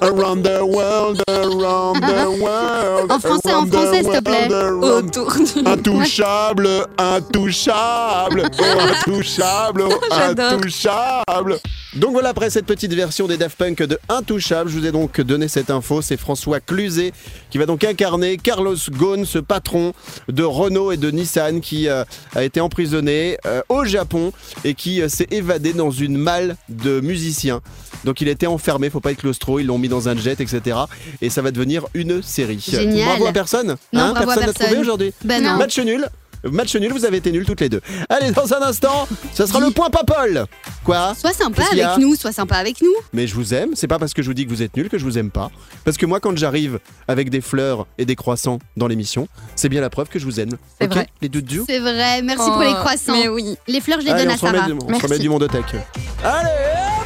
Around 0.00 0.42
the 0.44 0.60
world, 0.62 1.22
around 1.28 2.00
the 2.00 2.40
world. 2.40 3.12
En 3.12 3.18
français, 3.20 3.52
en 3.52 3.58
around 3.58 3.70
the 3.70 3.74
français, 3.74 4.02
s'il 4.02 4.12
te 4.12 4.20
plaît. 4.24 4.48
world, 4.48 4.84
around- 4.84 5.04
Autour 5.18 5.32
du... 5.36 5.68
Intouchable, 5.68 6.68
intouchable, 6.98 8.42
oh, 8.58 8.62
intouchable, 9.08 9.84
oh, 9.88 10.00
J'adore. 10.10 10.52
intouchable. 10.52 11.58
Donc 11.96 12.10
voilà, 12.10 12.30
après 12.30 12.50
cette 12.50 12.66
petite 12.66 12.92
version 12.92 13.28
des 13.28 13.36
Daft 13.36 13.56
Punk 13.56 13.78
de 13.84 13.98
Intouchable, 14.08 14.68
je 14.68 14.76
vous 14.76 14.84
ai 14.84 14.90
donc 14.90 15.20
donné 15.20 15.46
cette 15.46 15.70
info. 15.70 16.02
C'est 16.02 16.16
François 16.16 16.58
Cluzet 16.58 17.12
qui 17.50 17.58
va 17.58 17.66
donc 17.66 17.84
incarner 17.84 18.36
Carlos 18.36 18.74
Ghosn, 18.90 19.24
ce 19.24 19.38
patron 19.38 19.92
de 20.28 20.42
Renault 20.42 20.90
et 20.90 20.96
de 20.96 21.12
Nissan 21.12 21.60
qui 21.60 21.88
euh, 21.88 22.04
a 22.34 22.42
été 22.42 22.60
emprisonné 22.60 23.38
euh, 23.46 23.62
au 23.68 23.84
Japon 23.84 24.32
et 24.64 24.74
qui 24.74 25.02
euh, 25.02 25.08
s'est 25.08 25.28
évadé 25.30 25.72
dans 25.72 25.92
une 25.92 26.16
malle 26.16 26.56
de 26.68 27.00
musiciens. 27.00 27.60
Donc 28.04 28.20
il 28.20 28.26
était 28.26 28.48
enfermé, 28.48 28.90
faut 28.90 29.00
pas 29.00 29.12
être 29.12 29.20
claustro, 29.20 29.60
ils 29.60 29.66
l'ont 29.66 29.78
mis 29.78 29.88
dans 29.88 30.08
un 30.08 30.16
jet, 30.16 30.40
etc. 30.40 30.76
Et 31.22 31.30
ça 31.30 31.42
va 31.42 31.52
devenir 31.52 31.86
une 31.94 32.22
série. 32.22 32.58
Génial. 32.58 33.06
Bravo 33.06 33.26
à 33.26 33.32
personne 33.32 33.76
Non, 33.92 34.10
bravo 34.10 34.16
à 34.16 34.34
Personne 34.34 34.46
n'a 34.46 34.52
trouvé 34.52 34.78
aujourd'hui 34.78 35.12
Ben 35.24 35.42
non. 35.44 35.56
Match 35.58 35.78
nul. 35.78 36.08
Match 36.50 36.74
nul, 36.76 36.92
vous 36.92 37.04
avez 37.04 37.16
été 37.18 37.32
nuls 37.32 37.44
toutes 37.46 37.60
les 37.60 37.68
deux. 37.68 37.80
Allez, 38.08 38.30
dans 38.32 38.52
un 38.52 38.62
instant, 38.62 39.08
ce 39.32 39.46
sera 39.46 39.60
le 39.60 39.70
point 39.70 39.90
Papol. 39.90 40.46
Quoi 40.84 41.14
Sois 41.18 41.32
sympa 41.32 41.62
avec 41.72 41.98
nous, 41.98 42.14
sois 42.16 42.32
sympa 42.32 42.56
avec 42.56 42.82
nous. 42.82 42.92
Mais 43.12 43.26
je 43.26 43.34
vous 43.34 43.54
aime, 43.54 43.70
c'est 43.74 43.86
pas 43.88 43.98
parce 43.98 44.12
que 44.12 44.22
je 44.22 44.28
vous 44.28 44.34
dis 44.34 44.44
que 44.44 44.50
vous 44.50 44.62
êtes 44.62 44.76
nuls 44.76 44.88
que 44.88 44.98
je 44.98 45.04
vous 45.04 45.16
aime 45.18 45.30
pas. 45.30 45.50
Parce 45.84 45.96
que 45.96 46.06
moi, 46.06 46.20
quand 46.20 46.36
j'arrive 46.36 46.78
avec 47.08 47.30
des 47.30 47.40
fleurs 47.40 47.86
et 47.98 48.04
des 48.04 48.16
croissants 48.16 48.58
dans 48.76 48.86
l'émission, 48.86 49.28
c'est 49.56 49.68
bien 49.68 49.80
la 49.80 49.90
preuve 49.90 50.08
que 50.08 50.18
je 50.18 50.24
vous 50.24 50.38
aime. 50.40 50.50
C'est 50.78 50.86
Ok 50.86 50.92
vrai. 50.92 51.06
Les 51.22 51.28
deux 51.28 51.42
durs 51.42 51.64
C'est 51.66 51.78
vrai, 51.78 52.20
merci 52.22 52.50
pour 52.50 52.60
les 52.62 52.72
Oh, 52.72 52.80
croissants. 52.80 53.12
Mais 53.14 53.28
oui. 53.28 53.56
Les 53.66 53.80
fleurs, 53.80 54.00
je 54.00 54.06
les 54.06 54.10
Allez, 54.12 54.24
donne 54.24 54.32
on 54.32 54.34
à 54.34 54.38
Sarah. 54.52 54.66
du- 54.66 54.72
on 54.74 54.98
se 54.98 55.02
remet 55.06 55.18
du 55.18 55.28
mondothèque. 55.28 55.74
Allez, 56.22 56.48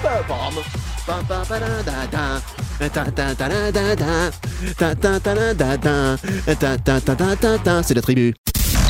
hop, 0.04 0.28
bam. 0.28 0.62
Pam, 1.06 1.24
pam, 1.26 1.42
padam, 1.48 1.68
da, 1.86 1.92
da. 2.10 2.88
Ta, 2.88 3.04
ta, 3.10 3.34
ta, 3.34 3.48
da, 3.48 3.70
da, 3.72 3.96
da. 3.96 4.30
Ta, 4.76 4.94
ta, 4.94 5.20
ta, 5.20 5.34
da, 5.34 5.54
da, 5.54 5.76
da. 5.76 6.16
Ta, 6.54 6.76
ta, 6.76 7.00
ta, 7.00 7.14
da, 7.14 7.34
da, 7.34 7.56
da. 7.58 7.82
C'est 7.82 7.94
la 7.94 8.02
tribu. 8.02 8.34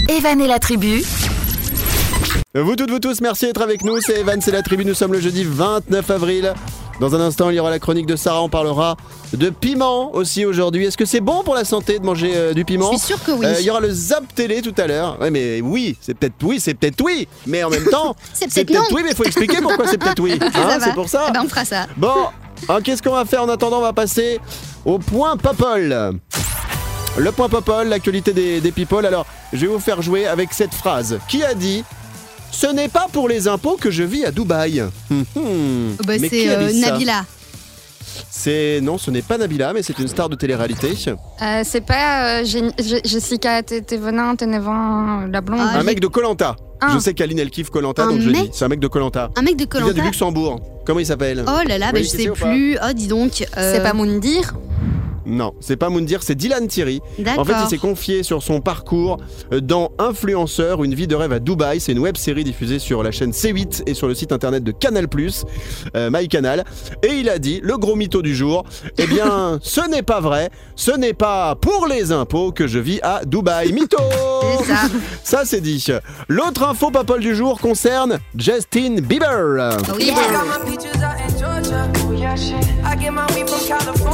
Evan 0.09 0.41
et 0.41 0.47
la 0.47 0.59
tribu, 0.59 1.03
Vous 2.55 2.77
toutes, 2.77 2.91
vous 2.91 2.99
tous, 2.99 3.21
merci 3.21 3.47
d'être 3.47 3.61
avec 3.63 3.85
nous. 3.85 4.01
C'est 4.01 4.21
Evan, 4.21 4.41
c'est 4.41 4.51
la 4.51 4.63
tribu. 4.63 4.85
Nous 4.85 4.95
sommes 4.95 5.13
le 5.13 5.21
jeudi 5.21 5.45
29 5.45 6.11
avril. 6.11 6.55
Dans 6.99 7.15
un 7.15 7.21
instant, 7.21 7.51
il 7.51 7.57
y 7.57 7.61
aura 7.61 7.71
la 7.71 7.79
chronique 7.79 8.07
de 8.07 8.17
Sarah. 8.17 8.43
On 8.43 8.49
parlera 8.49 8.97
de 9.33 9.51
piment 9.51 10.13
aussi 10.15 10.45
aujourd'hui. 10.45 10.87
Est-ce 10.87 10.97
que 10.97 11.05
c'est 11.05 11.21
bon 11.21 11.45
pour 11.45 11.55
la 11.55 11.65
santé 11.65 11.99
de 11.99 12.05
manger 12.05 12.33
euh, 12.35 12.55
du 12.55 12.61
Je 12.61 12.65
piment 12.65 12.89
suis 12.91 12.99
sûre 12.99 13.23
que 13.23 13.31
oui. 13.33 13.47
Euh, 13.47 13.55
Il 13.61 13.67
y 13.67 13.71
aura 13.71 13.81
le 13.81 13.91
Zap 13.91 14.25
Télé 14.35 14.63
tout 14.63 14.75
à 14.79 14.87
l'heure. 14.87 15.19
Ouais, 15.21 15.31
mais 15.31 15.61
oui, 15.61 15.97
c'est 16.01 16.15
peut-être 16.15 16.35
oui, 16.43 16.59
c'est 16.59 16.75
peut-être 16.75 17.01
oui. 17.05 17.29
Mais 17.47 17.63
en 17.63 17.71
même 17.71 17.85
temps, 17.91 18.17
C'est 18.33 18.47
peut-être 18.49 18.73
non. 18.73 18.97
oui, 18.97 19.03
mais 19.05 19.11
il 19.11 19.17
faut 19.17 19.25
expliquer 19.25 19.59
pourquoi 19.61 19.87
c'est 19.87 19.99
peut-être 19.99 20.21
oui. 20.21 20.39
Hein, 20.41 20.49
Ça 20.53 20.79
va. 20.79 20.81
c'est 20.81 20.95
pour 20.95 21.09
ça. 21.09 21.27
Eh 21.29 21.33
ben, 21.33 21.43
on 21.45 21.49
fera 21.49 21.65
ça. 21.65 21.87
Bon, 21.97 22.15
hein, 22.69 22.79
qu'est-ce 22.83 23.03
qu'on 23.03 23.13
va 23.15 23.25
faire 23.27 23.43
en 23.45 23.49
attendant? 23.49 23.79
On 23.79 23.83
va 23.83 23.93
passer 23.93 24.41
au 24.85 24.99
point 24.99 25.37
Popol. 25.37 26.19
Le 27.17 27.33
point 27.33 27.49
Popol, 27.49 27.89
l'actualité 27.89 28.33
des, 28.33 28.61
des 28.61 28.73
people. 28.73 29.05
Alors, 29.07 29.27
je 29.53 29.59
vais 29.59 29.67
vous 29.67 29.79
faire 29.81 30.03
jouer 30.03 30.27
avec 30.27 30.53
cette 30.53 30.75
phrase. 30.75 31.19
Qui 31.29 31.43
a 31.45 31.55
dit 31.55 31.85
Ce 32.51 32.67
n'est 32.67 32.89
pas 32.89 33.07
pour 33.13 33.29
les 33.29 33.49
impôts 33.49 33.77
que 33.81 33.91
je 33.91 34.03
vis 34.03 34.25
à 34.25 34.31
Dubaï 34.31 34.81
Hum, 35.11 35.25
hum. 35.37 35.97
Bah, 36.05 36.15
Mais 36.21 36.29
c'est 36.29 36.29
qui 36.29 36.49
a 36.49 36.53
euh, 36.59 36.69
dit 36.69 36.81
ça 36.81 36.91
Nabila. 36.93 37.25
C'est 38.31 38.81
non, 38.83 38.99
ce 38.99 39.11
n'est 39.11 39.23
pas 39.23 39.39
Nabila, 39.39 39.73
mais 39.73 39.83
c'est 39.83 39.99
une 39.99 40.09
star 40.09 40.29
de 40.29 40.35
télé-réalité. 40.35 40.89
Euh, 41.43 41.63
c'est 41.65 41.81
pas 41.81 42.41
euh, 42.41 42.43
Gé- 42.45 42.73
Gé- 42.79 43.07
Jessica 43.07 43.63
T- 43.63 43.83
Thévenin, 43.83 44.35
Ténévin, 44.35 45.29
la 45.31 45.41
blonde. 45.41 45.61
Ah, 45.63 45.79
Un 45.79 45.83
mec 45.83 46.01
de 46.01 46.07
Colanta. 46.09 46.57
Ah. 46.81 46.91
Je 46.95 46.99
sais 46.99 47.13
qu'Aline 47.15 47.39
elle 47.41 47.51
kiffe 47.51 47.71
Colanta, 47.71 48.05
Un 48.05 48.11
donc 48.13 48.21
je 48.21 48.31
mec 48.31 48.43
dis. 48.45 48.51
C'est 48.53 48.65
un 48.65 48.69
mec 48.69 48.81
de 48.81 48.87
Colanta. 48.89 49.31
Un 49.37 49.43
mec 49.43 49.57
de 49.57 49.63
Il 49.65 49.69
vient 49.71 49.81
Colanta. 49.81 49.93
du 49.93 50.01
Luxembourg. 50.03 50.61
Comment 50.87 51.01
il 51.01 51.07
s'appelle? 51.07 51.45
Oh 51.47 51.69
là 51.69 51.79
là, 51.79 51.87
bah, 51.93 51.99
Oui, 51.99 52.05
je 52.05 52.11
tu 52.11 52.17
sais 52.17 52.23
sais 52.25 52.31
ou 52.31 52.35
pas? 52.35 52.47
plus. 52.51 52.79
Oh, 52.83 52.93
dis 52.95 53.09
donc. 53.09 53.45
euh, 53.57 53.75
C'est 53.75 53.83
pas 53.83 53.93
Moundir? 53.93 54.55
Non, 55.29 55.53
c'est 55.61 55.77
pas 55.77 55.91
Moundir, 55.91 56.23
c'est 56.23 56.35
Dylan 56.35 56.67
Thierry. 56.67 57.01
En 57.37 57.45
fait, 57.45 57.53
il 57.63 57.69
s'est 57.69 57.79
confié 57.79 58.23
sur 58.23 58.43
son 58.43 58.61
parcours 58.61 59.19
euh, 59.53 59.61
dans 59.61 59.93
Influenceur, 59.99 60.83
une 60.83 60.95
vie 60.95 61.07
de 61.07 61.15
rêve 61.15 61.33
à 61.33 61.39
Dubaï. 61.39 61.81
C'est 61.81 61.93
une 61.93 61.99
web 61.99 62.17
série 62.17 62.45
diffusée 62.45 62.79
sur 62.79 63.03
la 63.03 63.11
chaîne 63.11 63.33
C8 63.33 63.83
et 63.87 63.95
sur 63.95 64.09
le 64.09 64.15
site 64.15 64.33
internet 64.33 64.65
de 64.65 64.73
Canal+, 64.73 65.07
euh, 65.97 66.11
MyCanal. 66.11 66.65
Et 67.03 67.13
il 67.13 67.29
a 67.29 67.39
dit, 67.39 67.61
le 67.63 67.77
gros 67.77 67.95
mytho 67.95 68.23
du 68.23 68.35
jour, 68.35 68.65
eh 68.97 69.07
bien, 69.07 69.59
ce 69.63 69.87
n'est 69.89 70.03
pas 70.03 70.21
vrai, 70.21 70.51
ce 70.77 70.93
n'est 70.93 71.15
pas 71.15 71.55
pour 71.57 71.87
les 71.87 72.11
impôts 72.11 72.51
que 72.51 72.67
je 72.67 72.79
vis 72.79 73.01
à 73.03 73.25
Dubaï. 73.27 73.73
Mytho 73.73 73.99
C'est 74.59 74.65
ça. 74.65 74.81
Ça, 75.23 75.45
c'est 75.45 75.61
dit. 75.61 75.87
L'autre 76.29 76.65
info 76.65 76.91
papole 76.91 77.21
du 77.21 77.35
jour 77.35 77.61
concerne 77.61 78.19
Justin 78.35 79.01
Bieber. 79.03 79.79
Oh, 79.93 79.99
yeah. 79.99 80.15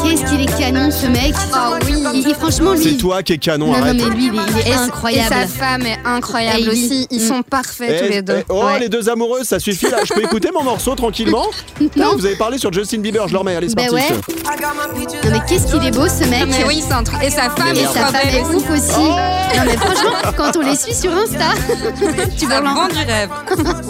Qu'est-ce 0.02 0.24
qu'il 0.30 0.40
est 0.42 0.58
canon 0.58 0.90
ce 0.90 1.06
mec 1.06 1.34
Oh 1.54 1.74
oui. 1.86 1.94
Il- 2.14 2.28
il- 2.28 2.34
Franchement, 2.34 2.72
lui. 2.74 2.82
C'est 2.82 2.96
toi 2.96 3.22
qui 3.22 3.32
es 3.32 3.38
canon, 3.38 3.66
Non, 3.66 3.72
non, 3.72 3.78
arrête. 3.82 3.96
mais 3.96 4.08
lui, 4.14 4.26
il 4.28 4.34
est, 4.34 4.42
il 4.50 4.58
est 4.58 4.66
Et, 4.68 4.70
et 4.70 4.74
incroyable. 4.74 5.34
sa 5.34 5.46
femme 5.46 5.82
est 5.82 5.98
incroyable 6.04 6.68
aussi. 6.68 7.06
Ils 7.10 7.22
Mm. 7.22 7.28
sont 7.28 7.42
parfaits 7.42 7.98
tous 7.98 8.04
Eh, 8.08 8.12
les 8.12 8.22
deux. 8.22 8.36
eh, 8.40 8.44
oh, 8.50 8.64
Ouais. 8.66 8.78
les 8.80 8.88
deux 8.88 9.08
amoureux, 9.08 9.42
ça 9.44 9.58
suffit 9.58 9.90
là. 9.90 9.98
Je 10.04 10.12
peux 10.14 10.22
écouter 10.24 10.50
mon 10.54 10.62
morceau 10.62 10.94
tranquillement 10.94 11.46
Non. 11.96 12.14
Vous 12.16 12.26
avez 12.26 12.36
parlé 12.36 12.58
sur 12.58 12.72
Justin 12.72 12.98
Bieber, 12.98 13.26
je 13.26 13.32
le 13.32 13.38
remets, 13.38 13.56
allez, 13.56 13.68
c'est 13.68 13.74
Bah 13.76 13.82
parti. 13.90 13.96
ouais. 13.96 14.10
Non, 14.12 15.30
mais 15.32 15.40
qu'est-ce 15.48 15.72
qu'il 15.72 15.86
est 15.86 15.90
beau 15.90 16.06
ce 16.08 16.24
mec 16.28 16.44
Mais 16.48 16.64
oui, 16.66 16.82
c'est 16.86 16.94
un 16.94 17.02
truc. 17.02 17.22
Et 17.22 17.30
sa 17.30 17.50
femme 17.50 17.74
Et 17.74 17.84
sa 17.84 18.06
femme 18.06 18.28
est 18.28 18.42
aussi. 18.42 18.54
ouf 18.56 18.70
aussi. 18.70 19.00
Non 19.00 19.62
mais 19.66 19.76
franchement, 19.76 20.10
quand 20.36 20.56
on 20.56 20.60
les 20.62 20.76
suit 20.76 20.94
sur 20.94 21.12
Insta, 21.12 21.50
tu 22.38 22.46
Ça 22.46 22.60
vois 22.60 22.74
vend 22.74 22.88
du 22.88 22.96
rêve. 22.96 23.30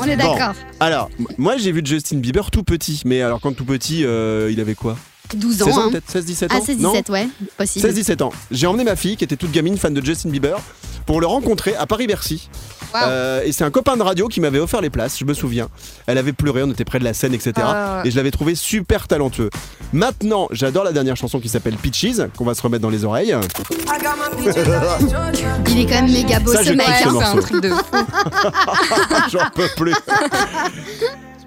On 0.01 0.05
est 0.07 0.17
Bon, 0.17 0.33
d'accord. 0.37 0.55
alors, 0.81 1.09
moi 1.39 1.55
j'ai 1.57 1.73
vu 1.73 1.81
Justin 1.85 2.19
Bieber 2.19 2.51
tout 2.51 2.63
petit, 2.63 3.03
mais 3.05 3.23
alors 3.23 3.41
quand 3.41 3.53
tout 3.57 3.65
petit, 3.65 4.05
euh, 4.05 4.14
il 4.51 4.61
avait 4.61 4.75
quoi 4.75 4.97
12 5.35 5.63
ans. 5.63 5.67
16 5.67 5.79
ans 5.79 5.83
hein. 5.87 5.91
peut-être 5.91 6.13
16-17 6.15 6.47
Ah, 6.51 6.57
ans 6.57 6.65
16, 6.65 6.79
Non 6.79 6.91
17, 6.93 7.09
ouais, 7.11 7.29
possible. 7.57 7.89
16-17 7.89 8.23
ans. 8.23 8.33
J'ai 8.51 8.67
emmené 8.67 8.85
ma 8.85 8.97
fille 8.97 9.17
qui 9.17 9.25
était 9.25 9.37
toute 9.37 9.53
gamine, 9.53 9.77
fan 9.79 9.95
de 9.95 10.05
Justin 10.05 10.29
Bieber, 10.31 10.59
pour 11.07 11.21
le 11.21 11.27
rencontrer 11.27 11.75
à 11.77 11.87
Paris-Bercy. 11.87 12.49
Euh, 12.95 13.43
et 13.45 13.51
c'est 13.51 13.65
un 13.65 13.71
copain 13.71 13.97
de 13.97 14.03
radio 14.03 14.29
qui 14.29 14.41
m'avait 14.41 14.61
offert 14.61 14.81
les 14.81 14.91
places, 14.91 15.19
je 15.19 15.25
me 15.25 15.35
souviens. 15.35 15.69
Elle 16.07 16.17
avait 16.19 16.33
pleuré, 16.33 16.63
on 16.63 16.71
était 16.71 16.85
près 16.85 17.01
de 17.01 17.05
la 17.05 17.13
scène, 17.13 17.35
etc. 17.35 17.53
Ah. 17.59 18.03
Et 18.05 18.11
je 18.13 18.17
l'avais 18.17 18.31
trouvé 18.31 18.55
super 18.55 19.09
talentueux. 19.09 19.51
Maintenant, 19.93 20.47
j'adore 20.53 20.85
la 20.85 20.93
dernière 20.93 21.17
chanson 21.17 21.41
qui 21.41 21.49
s'appelle 21.49 21.75
Peaches, 21.75 22.21
qu'on 22.37 22.45
va 22.45 22.55
se 22.55 22.63
remettre 22.63 22.83
dans 22.83 22.91
les 22.91 23.05
oreilles. 23.05 23.35
Il 25.69 25.81
est 25.81 25.87
quand 25.87 26.03
même 26.03 26.13
méga 26.13 26.39
beau 26.39 26.53
Ça, 26.53 26.63
ce 26.63 26.71
mec. 26.71 26.87
pas 26.87 26.93
Ouais, 26.93 27.03
ce 27.03 27.09
hein. 27.09 27.19
c'est 27.21 27.25
un 27.25 27.41
truc 27.41 27.63
de 27.63 27.71
fou. 27.71 27.85
J'en 29.33 29.51
peux 29.55 29.69
plus. 29.77 29.95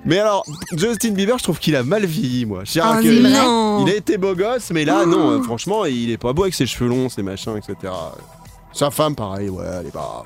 Mais 0.07 0.19
alors, 0.19 0.45
Justin 0.75 1.11
Bieber, 1.11 1.37
je 1.37 1.43
trouve 1.43 1.59
qu'il 1.59 1.75
a 1.75 1.83
mal 1.83 2.05
vieilli, 2.05 2.45
moi. 2.45 2.61
Je 2.63 2.71
dirais 2.71 2.87
Oh 2.91 3.01
que- 3.03 3.27
non. 3.43 3.85
Il 3.85 3.91
a 3.91 3.95
été 3.95 4.17
beau 4.17 4.33
gosse, 4.33 4.71
mais 4.71 4.85
là, 4.85 5.05
non, 5.05 5.31
euh, 5.31 5.43
franchement, 5.43 5.85
il 5.85 6.09
est 6.09 6.17
pas 6.17 6.31
beau 6.33 6.43
avec 6.43 6.53
ses 6.55 6.65
cheveux 6.65 6.89
longs, 6.89 7.09
ses 7.09 7.21
machins, 7.23 7.55
etc. 7.57 7.93
Sa 8.73 8.89
femme, 8.89 9.15
pareil, 9.15 9.49
ouais, 9.49 9.65
elle 9.81 9.87
est 9.87 9.91
pas. 9.91 10.23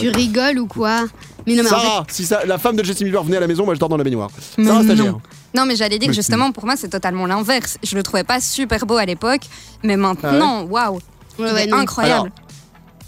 Tu 0.00 0.08
rigoles 0.10 0.58
ou 0.58 0.66
quoi 0.66 1.04
Mais 1.46 1.54
non 1.54 1.62
mais 1.62 1.72
en 1.72 1.76
fait, 1.78 1.86
Sarah, 1.86 2.04
si 2.08 2.24
ça, 2.26 2.44
la 2.44 2.58
femme 2.58 2.76
de 2.76 2.84
Justin 2.84 3.04
Bieber 3.06 3.22
venait 3.22 3.36
à 3.36 3.40
la 3.40 3.46
maison, 3.46 3.64
moi 3.64 3.74
je 3.74 3.80
dors 3.80 3.88
dans 3.88 3.96
la 3.96 4.04
baignoire. 4.04 4.30
Mais 4.58 4.64
Sarah, 4.64 4.78
non. 4.82 4.84
stagiaire. 4.84 5.14
Non, 5.54 5.64
mais 5.66 5.76
j'allais 5.76 5.98
dire 5.98 6.08
Mais 6.08 6.14
justement, 6.14 6.50
pour 6.52 6.64
moi, 6.66 6.74
c'est 6.76 6.88
totalement 6.88 7.26
l'inverse. 7.26 7.78
Je 7.82 7.94
le 7.96 8.02
trouvais 8.02 8.24
pas 8.24 8.40
super 8.40 8.84
beau 8.86 8.96
à 8.96 9.04
l'époque, 9.06 9.42
mais 9.84 9.96
maintenant, 9.96 10.64
waouh, 10.64 10.98
ouais, 11.38 11.52
ouais, 11.52 11.64
est 11.64 11.66
non. 11.68 11.76
incroyable. 11.78 12.32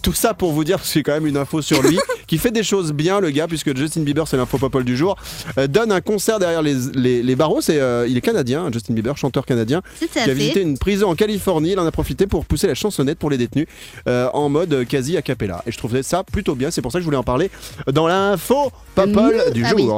Tout 0.06 0.12
ça 0.12 0.34
pour 0.34 0.52
vous 0.52 0.62
dire, 0.62 0.76
parce 0.76 0.86
que 0.88 0.92
c'est 0.92 1.02
quand 1.02 1.14
même 1.14 1.26
une 1.26 1.36
info 1.36 1.60
sur 1.62 1.82
lui, 1.82 1.98
qui 2.28 2.38
fait 2.38 2.52
des 2.52 2.62
choses 2.62 2.92
bien, 2.92 3.18
le 3.18 3.30
gars, 3.30 3.48
puisque 3.48 3.76
Justin 3.76 4.02
Bieber, 4.02 4.28
c'est 4.28 4.36
l'info 4.36 4.56
popole 4.56 4.84
du 4.84 4.96
jour, 4.96 5.16
euh, 5.58 5.66
donne 5.66 5.90
un 5.90 6.00
concert 6.00 6.38
derrière 6.38 6.62
les, 6.62 6.76
les, 6.94 7.24
les 7.24 7.34
barreaux. 7.34 7.60
C'est, 7.60 7.80
euh, 7.80 8.06
il 8.08 8.16
est 8.16 8.20
canadien, 8.20 8.70
Justin 8.72 8.94
Bieber, 8.94 9.16
chanteur 9.16 9.44
canadien, 9.44 9.82
qui 9.98 10.18
a 10.20 10.32
visité 10.32 10.62
une 10.62 10.78
prison 10.78 11.08
en 11.08 11.16
Californie. 11.16 11.72
Il 11.72 11.80
en 11.80 11.86
a 11.86 11.90
profité 11.90 12.28
pour 12.28 12.44
pousser 12.46 12.68
la 12.68 12.76
chansonnette 12.76 13.18
pour 13.18 13.30
les 13.30 13.36
détenus 13.36 13.66
euh, 14.08 14.28
en 14.32 14.48
mode 14.48 14.86
quasi 14.86 15.16
a 15.16 15.22
cappella. 15.22 15.64
Et 15.66 15.72
je 15.72 15.78
trouvais 15.78 16.04
ça 16.04 16.22
plutôt 16.22 16.54
bien. 16.54 16.70
C'est 16.70 16.82
pour 16.82 16.92
ça 16.92 16.98
que 16.98 17.02
je 17.02 17.06
voulais 17.06 17.16
en 17.16 17.24
parler 17.24 17.50
dans 17.92 18.06
l'info 18.06 18.70
popole 18.94 19.26
Mmh, 19.48 19.52
du 19.52 19.64
ah 19.64 19.72
oui. 19.74 19.88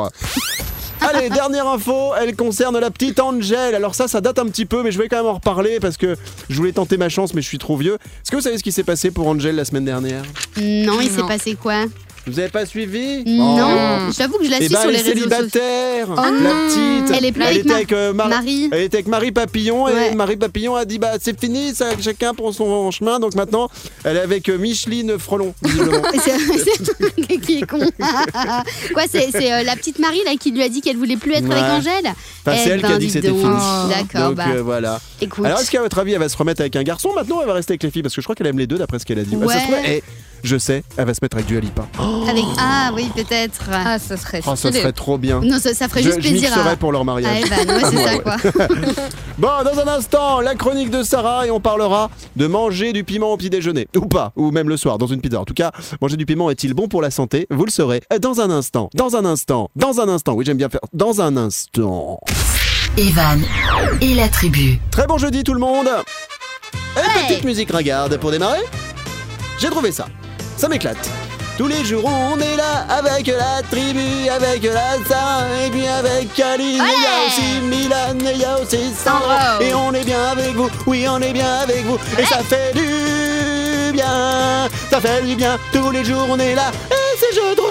Allez, 1.14 1.30
dernière 1.30 1.66
info, 1.66 2.12
elle 2.20 2.36
concerne 2.36 2.78
la 2.78 2.90
petite 2.90 3.18
Angel. 3.20 3.74
Alors 3.74 3.94
ça, 3.94 4.08
ça 4.08 4.20
date 4.20 4.38
un 4.38 4.46
petit 4.46 4.66
peu, 4.66 4.82
mais 4.82 4.92
je 4.92 4.98
vais 4.98 5.08
quand 5.08 5.16
même 5.16 5.26
en 5.26 5.34
reparler 5.34 5.80
parce 5.80 5.96
que 5.96 6.16
je 6.50 6.56
voulais 6.56 6.72
tenter 6.72 6.96
ma 6.98 7.08
chance, 7.08 7.32
mais 7.34 7.40
je 7.40 7.46
suis 7.46 7.58
trop 7.58 7.76
vieux. 7.76 7.94
Est-ce 7.94 8.30
que 8.30 8.36
vous 8.36 8.42
savez 8.42 8.58
ce 8.58 8.62
qui 8.62 8.72
s'est 8.72 8.82
passé 8.84 9.10
pour 9.10 9.26
Angel 9.26 9.54
la 9.56 9.64
semaine 9.64 9.84
dernière? 9.86 10.22
Non, 10.58 11.00
il 11.00 11.08
s'est 11.10 11.20
Non. 11.20 11.28
passé 11.28 11.54
quoi? 11.54 11.84
Vous 12.30 12.38
avez 12.38 12.48
pas 12.48 12.66
suivi 12.66 13.24
Non, 13.26 14.10
j'avoue 14.16 14.38
que 14.38 14.44
je 14.44 14.50
la 14.50 14.56
Eh 14.60 14.64
suis 14.66 14.72
ben, 14.74 14.80
sur 14.80 14.90
elle 14.90 14.96
les 14.96 15.00
est 15.00 15.12
réseaux 15.12 15.24
sociaux. 15.28 15.36
célibataire, 15.36 16.06
Oh 16.10 16.14
la 16.16 16.30
non. 16.30 16.50
petite. 16.68 17.16
Elle 17.16 17.24
est 17.24 17.32
plus 17.32 17.42
avec 17.42 17.56
était 17.58 17.72
avec 17.72 17.92
euh, 17.92 18.12
Mar- 18.12 18.28
Marie. 18.28 18.68
Elle 18.72 18.82
était 18.82 18.96
avec 18.98 19.08
Marie 19.08 19.32
Papillon 19.32 19.88
et. 19.88 20.14
Marie 20.14 20.36
Papillon 20.36 20.74
a 20.76 20.84
dit 20.84 20.98
bah 20.98 21.12
c'est 21.20 21.38
fini, 21.38 21.74
ça, 21.74 21.86
chacun 22.00 22.34
prend 22.34 22.52
son 22.52 22.90
chemin. 22.90 23.18
Donc 23.20 23.34
maintenant, 23.34 23.68
elle 24.04 24.16
est 24.16 24.20
avec 24.20 24.48
euh, 24.48 24.58
Micheline 24.58 25.18
Frelon, 25.18 25.54
c'est- 26.24 27.38
qui 27.40 27.58
est 27.58 27.66
con. 27.66 27.78
Quoi, 28.94 29.02
c'est 29.10 29.52
euh, 29.52 29.62
la 29.62 29.76
petite 29.76 29.98
Marie 29.98 30.20
là 30.24 30.32
qui 30.38 30.50
lui 30.50 30.62
a 30.62 30.68
dit 30.68 30.80
qu'elle 30.80 30.96
voulait 30.96 31.16
plus 31.16 31.32
être 31.32 31.48
Ouais. 31.48 31.54
avec 31.54 31.64
Angèle 31.86 32.06
Enfin, 32.46 32.56
c'est 32.62 32.68
Eh 32.68 32.70
elle 32.72 32.80
qui 32.80 32.86
a 32.86 32.88
ben, 32.90 32.98
dit 32.98 33.06
que 33.06 33.12
c'était 33.12 33.28
fini. 33.28 33.42
D'accord, 33.42 34.28
Donc 34.28 34.34
bah 34.36 34.44
euh, 34.54 34.62
voilà. 34.62 35.00
écoute. 35.20 35.44
Alors 35.44 35.60
est-ce 35.60 35.70
qu'à 35.70 35.80
votre 35.82 35.98
avis, 35.98 36.12
elle 36.12 36.18
va 36.18 36.28
se 36.28 36.36
remettre 36.36 36.60
avec 36.60 36.76
un 36.76 36.82
garçon 36.82 37.10
maintenant 37.14 37.38
ou 37.38 37.40
elle 37.42 37.46
va 37.46 37.54
rester 37.54 37.72
avec 37.72 37.82
les 37.82 37.90
filles? 37.90 38.02
Parce 38.02 38.14
que 38.14 38.20
je 38.20 38.26
crois 38.26 38.34
qu'elle 38.34 38.46
aime 38.46 38.58
les 38.58 38.66
deux 38.66 38.76
d'après 38.78 38.98
ce 38.98 39.04
qu'elle 39.06 39.18
a 39.18 39.22
dit. 39.24 39.36
Bah, 39.36 39.46
ça 39.48 39.60
se 39.60 39.70
Ouais. 39.70 40.02
trouve, 40.02 40.37
je 40.42 40.56
sais, 40.56 40.82
elle 40.96 41.06
va 41.06 41.14
se 41.14 41.18
mettre 41.22 41.36
avec 41.36 41.46
Dua 41.48 41.60
Lipa. 41.60 41.86
Oh, 42.00 42.24
Avec... 42.28 42.44
Ah 42.58 42.90
oui, 42.94 43.10
peut-être. 43.14 43.68
Ah, 43.72 43.98
ce 43.98 44.16
serait 44.16 44.40
ça 44.42 44.56
stylé. 44.56 44.80
serait 44.80 44.92
trop 44.92 45.18
bien. 45.18 45.40
Non, 45.40 45.58
ça, 45.58 45.74
ça 45.74 45.88
ferait 45.88 46.02
Je, 46.02 46.06
juste 46.10 46.22
je 46.22 46.28
plaisir 46.28 46.50
mixerai 46.50 46.70
à. 46.70 46.76
pour 46.76 46.92
leur 46.92 47.04
mariage. 47.04 47.44
Evan, 47.44 47.68
ouais, 47.76 47.82
c'est 47.90 47.96
Ouais, 47.96 48.04
ça 48.04 48.12
ouais. 48.16 48.22
quoi. 48.22 48.36
Bon, 49.38 49.48
dans 49.64 49.78
un 49.80 49.86
instant, 49.86 50.40
la 50.40 50.56
chronique 50.56 50.90
de 50.90 51.04
Sarah 51.04 51.46
et 51.46 51.50
on 51.52 51.60
parlera 51.60 52.10
de 52.34 52.46
manger 52.48 52.92
du 52.92 53.04
piment 53.04 53.32
au 53.32 53.36
petit 53.36 53.50
déjeuner. 53.50 53.86
Ou 53.96 54.06
pas, 54.06 54.32
ou 54.34 54.50
même 54.50 54.68
le 54.68 54.76
soir, 54.76 54.98
dans 54.98 55.06
une 55.06 55.20
pizza. 55.20 55.40
En 55.40 55.44
tout 55.44 55.54
cas, 55.54 55.70
manger 56.00 56.16
du 56.16 56.26
piment 56.26 56.50
est-il 56.50 56.74
bon 56.74 56.88
pour 56.88 57.02
la 57.02 57.10
santé? 57.12 57.46
Vous 57.50 57.64
le 57.64 57.70
saurez 57.70 58.02
dans 58.20 58.40
un 58.40 58.50
instant, 58.50 58.90
dans 58.94 59.14
un 59.14 59.24
instant, 59.24 59.70
dans 59.76 60.00
un 60.00 60.08
instant. 60.08 60.32
Oui, 60.34 60.44
j'aime 60.44 60.56
bien 60.56 60.68
faire 60.68 60.80
dans 60.92 61.20
un 61.20 61.36
instant. 61.36 62.18
Evan 62.96 63.40
et 64.00 64.14
la 64.14 64.28
tribu. 64.28 64.80
Très 64.90 65.06
bon 65.06 65.18
jeudi 65.18 65.44
tout 65.44 65.54
le 65.54 65.60
monde 65.60 65.86
Une 66.96 67.26
petite 67.28 67.44
musique 67.44 67.70
ringarde 67.70 68.16
pour 68.18 68.32
démarrer 68.32 68.58
J'ai 69.60 69.68
trouvé 69.70 69.92
ça. 69.92 70.06
Ça 70.58 70.68
m'éclate. 70.68 71.08
Tous 71.56 71.68
les 71.68 71.84
jours 71.84 72.04
on 72.04 72.36
est 72.40 72.56
là 72.56 72.84
avec 72.88 73.28
la 73.28 73.62
tribu, 73.70 74.28
avec 74.28 74.64
la 74.64 74.96
Sarah 75.08 75.44
et 75.64 75.70
puis 75.70 75.86
avec. 75.86 76.36
Et 76.36 76.62
il 76.62 76.76
y 76.76 76.80
a 76.80 77.26
aussi 77.26 77.60
Milan, 77.62 78.18
et 78.28 78.34
il 78.34 78.40
y 78.40 78.44
a 78.44 78.58
aussi 78.60 78.92
Sandra. 78.92 79.60
Et 79.60 79.72
on 79.72 79.92
est 79.94 80.04
bien 80.04 80.24
avec 80.32 80.54
vous, 80.54 80.68
oui 80.86 81.06
on 81.08 81.20
est 81.20 81.32
bien 81.32 81.58
avec 81.62 81.84
vous. 81.84 81.96
Et 82.18 82.24
ça 82.24 82.38
fait 82.38 82.72
du 82.74 83.92
bien, 83.92 84.68
ça 84.90 85.00
fait 85.00 85.22
du 85.22 85.36
bien. 85.36 85.58
Tous 85.72 85.92
les 85.92 86.04
jours 86.04 86.26
on 86.28 86.38
est 86.40 86.56
là 86.56 86.72
et 86.90 87.18
c'est 87.20 87.34
jeudi. 87.34 87.62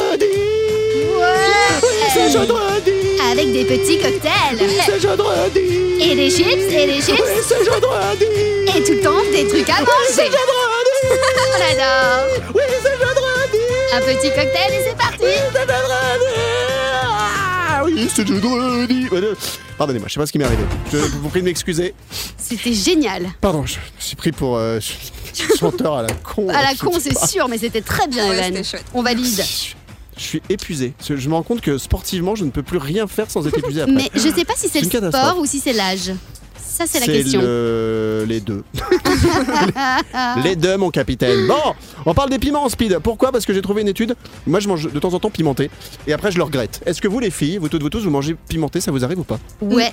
Oui, 1.20 1.90
c'est 2.14 2.32
jeudi. 2.32 2.54
Avec 3.32 3.52
des 3.52 3.66
petits 3.66 3.98
cocktails. 3.98 4.58
Oui, 4.62 4.78
c'est 4.86 5.02
jeudi. 5.02 5.24
Et 6.00 6.16
des 6.16 6.30
chips, 6.30 6.46
et 6.48 6.86
des 6.88 7.02
chips. 7.02 7.20
Oui, 7.20 7.42
c'est 7.46 7.66
jeudi. 7.66 7.88
Et 8.76 8.84
tout 8.84 8.94
le 8.94 9.02
temps 9.02 9.24
des 9.32 9.46
trucs 9.48 9.70
à 9.70 9.80
manger. 9.82 10.32
On 11.10 11.72
adore. 11.72 12.26
Oui, 12.56 12.62
c'est 12.82 12.92
jeudi. 12.92 13.64
Un 13.94 14.00
petit 14.02 14.30
cocktail 14.30 14.74
et 14.74 14.84
c'est 14.86 14.98
parti. 14.98 15.18
C'est 15.54 15.60
jeudi. 15.60 15.74
Ah, 17.04 17.82
oui, 17.86 18.10
c'est 18.14 18.28
jeudi. 18.28 19.08
Euh, 19.12 19.36
Pardonnez-moi, 19.78 20.08
je 20.08 20.14
sais 20.14 20.20
pas 20.20 20.26
ce 20.26 20.32
qui 20.32 20.38
m'est 20.40 20.46
arrivé. 20.46 20.64
Je 20.92 20.98
vous 20.98 21.30
prie 21.30 21.42
de 21.42 21.46
m'excuser. 21.46 21.94
C'était 22.38 22.74
génial. 22.74 23.28
Pardon, 23.42 23.66
je 23.66 23.76
me 23.76 23.82
suis 24.00 24.16
pris 24.16 24.32
pour 24.32 24.58
euh, 24.58 24.80
chanteur 25.60 25.96
à 25.98 26.02
la 26.04 26.14
con. 26.24 26.50
À 26.50 26.62
la 26.64 26.76
con, 26.76 26.92
c'est 27.00 27.18
sûr, 27.28 27.48
mais 27.48 27.58
c'était 27.58 27.82
très 27.82 28.08
bien, 28.08 28.28
Ouais, 28.30 28.38
Evan. 28.38 28.46
c'était 28.48 28.64
chouette. 28.64 28.86
On 28.94 29.04
valide. 29.04 29.44
Je 30.18 30.24
suis 30.24 30.42
épuisé. 30.50 30.94
Je 31.08 31.30
me 31.30 31.36
rends 31.36 31.44
compte 31.44 31.62
que 31.62 31.78
sportivement, 31.78 32.34
je 32.36 32.44
ne 32.44 32.50
peux 32.50 32.64
plus 32.64 32.80
rien 32.80 33.06
faire 33.08 33.30
sans 33.30 33.46
être 33.48 33.58
épuisé 33.58 33.82
après. 33.82 33.94
Mais 33.94 34.10
je 34.16 34.30
sais 34.30 34.46
pas 34.46 34.56
si 34.58 34.68
c'est 34.68 34.82
le 34.82 35.10
sport 35.12 35.38
ou 35.38 35.46
si 35.46 35.60
c'est 35.60 35.74
l'âge. 35.74 36.12
Ça, 36.78 36.84
c'est 36.86 37.00
la 37.00 37.08
question. 37.08 37.42
le- 37.42 38.26
les 38.28 38.40
deux. 38.40 38.64
les 40.44 40.56
deux, 40.56 40.78
mon 40.78 40.92
capitaine. 40.92 41.48
Bon, 41.48 41.74
on 42.06 42.14
parle 42.14 42.30
des 42.30 42.38
piments 42.40 42.64
en 42.66 42.70
speed. 42.70 43.00
Pourquoi? 43.00 43.32
Parce 43.32 43.46
que 43.46 43.54
j'ai 43.54 43.62
trouvé 43.62 43.82
une 43.82 43.88
étude. 43.88 44.16
Moi, 44.46 44.60
je 44.60 44.68
mange 44.68 44.92
de 44.92 45.00
temps 45.00 45.14
en 45.14 45.20
temps 45.20 45.30
pimenté. 45.32 45.70
Et 46.06 46.14
après, 46.14 46.32
je 46.32 46.38
le 46.38 46.44
regrette. 46.44 46.82
Est-ce 46.86 47.02
que 47.02 47.08
vous, 47.08 47.20
les 47.20 47.32
filles, 47.32 47.58
vous 47.58 47.68
toutes, 47.70 47.82
vous 47.82 47.90
tous, 47.90 48.04
vous 48.04 48.12
mangez 48.12 48.36
pimenté 48.48 48.80
Ça 48.80 48.92
vous 48.92 49.04
arrive 49.04 49.20
ou 49.20 49.24
pas? 49.24 49.40
Ouais, 49.62 49.92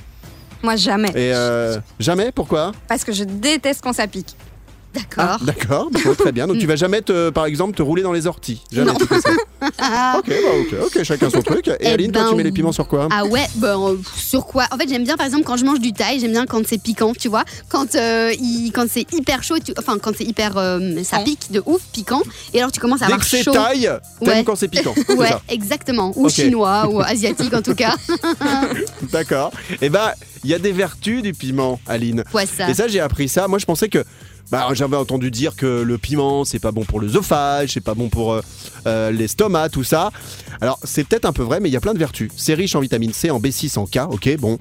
Moi, 0.63 0.77
jamais. 0.77 1.09
Et 1.11 1.33
euh, 1.35 1.79
jamais? 1.99 2.33
Pourquoi? 2.33 2.73
Parce 2.89 3.03
que 3.05 3.13
je 3.13 3.25
déteste 3.25 3.81
quand 3.83 3.93
ça 3.95 4.07
pique. 4.07 4.37
D'accord. 4.95 5.39
D'accord, 5.43 5.91
bon, 5.91 6.15
très 6.15 6.33
bien. 6.33 6.47
Donc 6.47 6.59
tu 6.59 6.67
vas 6.67 6.77
jamais, 6.77 7.03
te, 7.03 7.31
par 7.31 7.47
exemple, 7.47 7.75
te 7.77 7.83
rouler 7.83 8.03
dans 8.03 8.13
les 8.13 8.27
orties. 8.27 8.63
Jamais 8.73 8.93
Non. 8.93 8.99
tu 8.99 9.07
fais 9.07 9.21
ça. 9.21 9.31
ok, 10.19 10.29
bah, 10.29 10.35
ok, 10.61 10.75
ok, 10.97 11.03
chacun 11.03 11.31
son 11.31 11.43
truc. 11.43 11.69
Et 11.69 11.75
Eh 11.81 11.87
Aline, 11.89 12.13
toi, 12.13 12.23
ben, 12.25 12.31
tu 12.31 12.37
mets 12.37 12.43
les 12.43 12.53
piments 12.53 12.73
sur 12.73 12.87
quoi 12.89 13.09
Ah 13.11 13.25
ouais, 13.25 13.47
ben, 13.57 13.79
euh, 13.79 13.97
sur 14.17 14.47
quoi? 14.47 14.65
En 14.71 14.77
fait, 14.77 14.89
j'aime 14.89 15.05
bien, 15.05 15.17
par 15.17 15.27
exemple, 15.27 15.45
quand 15.45 15.57
je 15.57 15.65
mange 15.65 15.81
du 15.81 15.93
thaï, 15.93 16.21
j'aime 16.21 16.33
bien 16.33 16.47
quand 16.47 16.67
c'est 16.67 16.79
piquant, 16.79 17.13
tu 17.19 17.29
vois. 17.29 17.45
Quand, 17.69 17.95
euh, 17.95 18.33
il- 18.39 18.71
quand 18.73 18.87
c'est 18.91 19.11
hyper 19.13 19.43
chaud, 19.43 19.57
tu- 19.65 19.75
enfin, 19.79 19.99
quand 19.99 20.13
c'est 20.17 20.25
hyper. 20.25 20.57
euh, 20.57 21.03
ça 21.05 21.19
pique 21.21 21.51
de 21.51 21.63
ouf, 21.67 21.83
piquant. 21.93 22.23
Et 22.53 22.59
alors, 22.59 22.71
tu 22.73 22.81
commences 22.81 23.03
à 23.03 23.07
Dès 23.07 23.13
avoir 23.13 23.25
que 23.25 23.31
c'est 23.31 23.43
chaud. 23.43 23.53
taille, 23.53 23.91
t'aimes 24.21 24.29
Ouais. 24.29 24.45
quand 24.45 24.57
c'est 24.57 24.69
piquant. 24.69 24.95
c'est 24.97 25.15
Ouais, 25.19 25.29
ça. 25.29 25.43
exactement. 25.49 26.13
Ou 26.17 26.27
Ok. 26.27 26.33
chinois, 26.33 26.87
ou 26.89 27.01
asiatique 27.01 27.53
en 27.55 27.63
tout 27.63 27.75
cas. 27.75 27.95
D'accord. 29.13 29.53
Et 29.81 29.89
ben, 29.89 30.11
il 30.45 30.51
y 30.51 30.55
a 30.55 30.59
des 30.59 30.73
vertus 30.73 31.23
du 31.23 31.33
piment, 31.33 31.81
Aline. 31.87 32.25
Quoi 32.31 32.47
ça? 32.47 32.69
Et 32.69 32.75
ça, 32.75 32.89
j'ai 32.89 33.01
appris 33.01 33.29
ça. 33.29 33.49
Moi, 33.49 33.59
je 33.59 33.65
pensais 33.65 33.89
que 33.89 34.05
Bah, 34.51 34.69
j'avais 34.73 34.97
entendu 34.97 35.31
dire 35.31 35.57
que 35.57 35.83
le 35.83 35.99
piment, 35.99 36.45
c'est 36.45 36.59
pas 36.59 36.73
bon 36.73 36.85
pour 36.85 37.01
l'œsophage, 37.01 37.73
c'est 37.75 37.81
pas 37.81 37.95
bon 37.95 38.09
pour 38.09 38.35
euh, 38.35 38.41
euh, 38.87 39.11
l'estomac, 39.11 39.71
tout 39.71 39.85
ça. 39.85 40.11
Alors, 40.61 40.79
c'est 40.85 41.05
peut-être 41.05 41.25
un 41.25 41.33
peu 41.33 41.43
vrai, 41.43 41.61
mais 41.61 41.69
il 41.69 41.73
y 41.73 41.77
a 41.77 41.81
plein 41.81 41.95
de 41.95 41.99
vertus. 41.99 42.31
C'est 42.37 42.55
riche 42.55 42.75
en 42.75 42.81
vitamine 42.81 43.13
C, 43.13 43.31
en 43.31 43.41
B6, 43.41 43.79
en 43.79 43.87
K, 43.87 44.01
ok, 44.11 44.37
bon. 44.39 44.59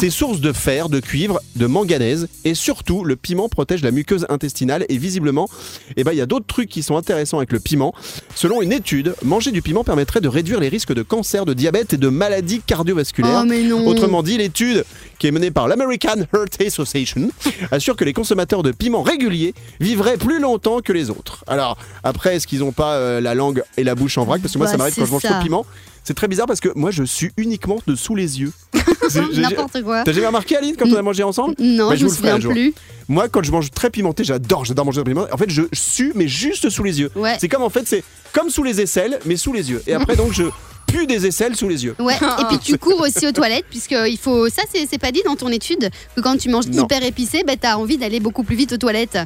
C'est 0.00 0.10
source 0.10 0.40
de 0.40 0.52
fer, 0.52 0.88
de 0.88 1.00
cuivre, 1.00 1.40
de 1.56 1.66
manganèse 1.66 2.28
et 2.44 2.54
surtout 2.54 3.04
le 3.04 3.16
piment 3.16 3.48
protège 3.48 3.82
la 3.82 3.90
muqueuse 3.90 4.26
intestinale 4.28 4.86
et 4.88 4.98
visiblement, 4.98 5.48
eh 5.96 6.04
ben, 6.04 6.12
il 6.12 6.18
y 6.18 6.20
a 6.20 6.26
d'autres 6.26 6.46
trucs 6.46 6.68
qui 6.68 6.82
sont 6.82 6.96
intéressants 6.96 7.38
avec 7.38 7.52
le 7.52 7.60
piment. 7.60 7.94
Selon 8.34 8.62
une 8.62 8.72
étude, 8.72 9.14
manger 9.22 9.50
du 9.50 9.62
piment 9.62 9.84
permettrait 9.84 10.20
de 10.20 10.28
réduire 10.28 10.60
les 10.60 10.68
risques 10.68 10.94
de 10.94 11.02
cancer, 11.02 11.44
de 11.44 11.52
diabète 11.52 11.92
et 11.92 11.96
de 11.96 12.08
maladies 12.08 12.60
cardiovasculaires. 12.60 13.40
Oh, 13.42 13.46
mais 13.46 13.62
non. 13.62 13.86
Autrement 13.86 14.22
dit, 14.22 14.38
l'étude 14.38 14.84
qui 15.18 15.26
est 15.26 15.30
menée 15.30 15.50
par 15.50 15.68
l'American 15.68 16.16
Heart 16.32 16.60
Association 16.66 17.30
assure 17.70 17.96
que 17.96 18.04
les 18.04 18.12
consommateurs 18.12 18.62
de 18.62 18.72
piment 18.72 19.02
réguliers 19.16 19.54
vivraient 19.80 20.16
plus 20.18 20.40
longtemps 20.40 20.80
que 20.80 20.92
les 20.92 21.10
autres. 21.10 21.44
Alors 21.46 21.76
après, 22.04 22.36
est-ce 22.36 22.46
qu'ils 22.46 22.60
n'ont 22.60 22.72
pas 22.72 22.94
euh, 22.94 23.20
la 23.20 23.34
langue 23.34 23.62
et 23.76 23.84
la 23.84 23.94
bouche 23.94 24.18
en 24.18 24.24
vrac? 24.24 24.40
Parce 24.42 24.52
que 24.52 24.58
moi, 24.58 24.66
Bah, 24.66 24.72
ça 24.72 24.78
m'arrive 24.78 24.94
quand 24.94 25.06
je 25.06 25.10
mange 25.12 25.22
ça. 25.22 25.28
trop 25.28 25.38
de 25.38 25.42
piment. 25.44 25.66
C'est 26.04 26.14
très 26.14 26.28
bizarre 26.28 26.46
parce 26.46 26.60
que 26.60 26.68
moi, 26.76 26.90
je 26.92 27.02
suis 27.02 27.30
uniquement 27.36 27.78
de 27.86 27.96
sous 27.96 28.14
les 28.14 28.40
yeux. 28.40 28.52
C'est- 29.08 29.20
j'ai- 29.32 29.42
N'importe 29.42 29.82
quoi. 29.82 30.04
T'as 30.04 30.12
jamais 30.12 30.26
remarqué 30.28 30.56
Aline 30.56 30.76
quand 30.78 30.86
on 30.88 30.94
a 30.94 31.02
mangé 31.02 31.22
ensemble? 31.24 31.54
Non, 31.58 31.88
Bah, 31.88 31.96
je 31.96 32.04
vous 32.06 32.10
me 32.12 32.16
le 32.16 32.16
ferai 32.16 32.30
un 32.30 32.34
souviens 32.34 32.40
jour. 32.40 32.52
plus. 32.52 32.74
Moi, 33.08 33.28
quand 33.28 33.42
je 33.42 33.50
mange 33.50 33.70
très 33.72 33.90
pimenté, 33.90 34.22
j'adore, 34.22 34.64
j'adore 34.64 34.84
manger 34.84 35.00
très 35.02 35.10
pimenté. 35.10 35.32
En 35.32 35.36
fait, 35.36 35.50
je 35.50 35.62
sue, 35.72 36.12
mais 36.14 36.28
juste 36.28 36.70
sous 36.70 36.84
les 36.84 37.00
yeux. 37.00 37.10
Ouais. 37.16 37.36
C'est 37.40 37.48
comme 37.48 37.62
en 37.62 37.70
fait, 37.70 37.86
c'est 37.88 38.04
comme 38.32 38.50
sous 38.50 38.62
les 38.62 38.80
aisselles, 38.80 39.18
mais 39.26 39.36
sous 39.36 39.52
les 39.52 39.70
yeux. 39.70 39.82
Et 39.88 39.94
après, 39.94 40.14
donc, 40.14 40.32
je 40.32 40.44
pue 40.86 41.06
des 41.06 41.26
aisselles 41.26 41.56
sous 41.56 41.68
les 41.68 41.84
yeux. 41.84 41.94
Ouais, 41.98 42.14
et 42.40 42.44
puis 42.48 42.58
tu 42.58 42.78
cours 42.78 43.00
aussi 43.00 43.26
aux 43.26 43.32
toilettes, 43.32 43.66
puisque 43.68 43.96
il 44.06 44.18
faut. 44.18 44.48
Ça, 44.48 44.62
c'est 44.72 44.98
pas 44.98 45.12
dit 45.12 45.22
dans 45.24 45.36
ton 45.36 45.48
étude, 45.48 45.90
que 46.14 46.20
quand 46.20 46.36
tu 46.36 46.48
manges 46.48 46.66
Non. 46.68 46.84
hyper 46.84 47.02
épicé, 47.02 47.42
bah, 47.46 47.54
t'as 47.60 47.76
envie 47.76 47.98
d'aller 47.98 48.20
beaucoup 48.20 48.42
plus 48.42 48.56
vite 48.56 48.72
aux 48.72 48.78
toilettes. 48.78 49.18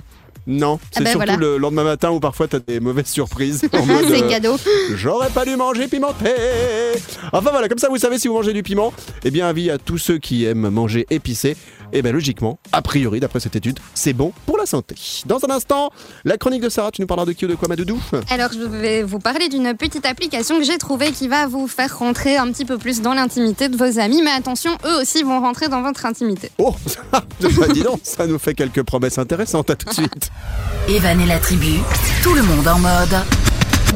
Non, 0.47 0.81
c'est 0.91 1.05
ben, 1.05 1.11
surtout 1.11 1.27
voilà. 1.27 1.37
le 1.37 1.59
lendemain 1.59 1.85
matin 1.85 2.11
où 2.11 2.19
parfois 2.19 2.49
t'as 2.49 2.59
des 2.61 2.81
mauvaises 2.81 3.07
surprises. 3.07 3.61
c'est 3.71 3.79
euh, 3.79 4.29
cadeau. 4.29 4.57
J'aurais 4.95 5.29
pas 5.29 5.45
dû 5.45 5.55
manger 5.55 5.87
pimenté. 5.87 6.31
Enfin 7.33 7.51
voilà, 7.51 7.69
comme 7.69 7.79
ça 7.79 7.89
vous 7.89 7.99
savez 7.99 8.19
si 8.19 8.27
vous 8.27 8.35
mangez 8.35 8.53
du 8.53 8.63
piment. 8.63 8.93
Eh 9.23 9.31
bien, 9.31 9.47
avis 9.47 9.71
à 9.71 9.79
tous 9.79 9.99
ceux 9.99 10.19
qui 10.19 10.45
aiment 10.47 10.71
manger 10.71 11.07
épicé. 11.11 11.57
Et 11.93 12.03
bien 12.03 12.13
logiquement, 12.13 12.59
a 12.73 12.83
priori, 12.83 13.21
d'après 13.21 13.41
cette 13.41 13.57
étude, 13.57 13.79
c'est 13.95 14.13
bon 14.13 14.33
pour 14.47 14.57
la 14.59 14.67
santé. 14.67 14.95
Dans 15.27 15.45
un 15.45 15.51
instant, 15.51 15.91
la 16.25 16.39
chronique 16.39 16.63
de 16.63 16.69
Sarah, 16.69 16.91
tu 16.91 17.01
nous 17.01 17.07
parleras 17.07 17.27
de 17.27 17.33
qui 17.33 17.47
ou 17.47 17.49
de 17.49 17.55
quoi, 17.55 17.69
ma 17.69 17.77
doudou 17.77 18.01
Alors, 18.31 18.51
je 18.53 18.61
vais 18.61 19.03
vous 19.03 19.19
parler 19.19 19.49
d'une 19.49 19.75
petite 19.75 20.07
application 20.07 20.59
que 20.59 20.65
j'ai 20.65 20.79
trouvée 20.79 21.11
qui 21.13 21.29
va 21.29 21.47
vous 21.47 21.67
faire 21.67 21.99
rentrer 21.99 22.37
un 22.37 22.51
petit 22.53 22.65
peu 22.65 22.79
plus 22.79 23.01
dans 23.01 23.15
l'intimité 23.15 23.69
de 23.69 23.77
vos 23.77 23.99
amis. 23.99 24.23
Mais 24.23 24.31
attention, 24.31 24.71
eux 24.85 25.01
aussi 25.01 25.23
vont 25.23 25.41
rentrer 25.41 25.69
dans 25.69 25.83
votre 25.83 26.07
intimité. 26.07 26.51
Oh, 26.59 26.75
bah 27.13 27.25
dis 27.73 27.83
donc, 27.83 28.01
ça 28.05 28.27
nous 28.27 28.39
fait 28.39 28.55
quelques 28.55 28.83
promesses 28.83 29.19
intéressantes. 29.19 29.71
À 29.71 29.77
tout 29.77 29.89
de 29.89 29.95
suite. 29.95 30.31
Evan 30.89 31.21
et 31.21 31.27
la 31.27 31.39
tribu, 31.39 31.81
tout 32.23 32.35
le 32.35 32.43
monde 32.43 32.67
en 32.67 32.79
mode. 32.79 33.17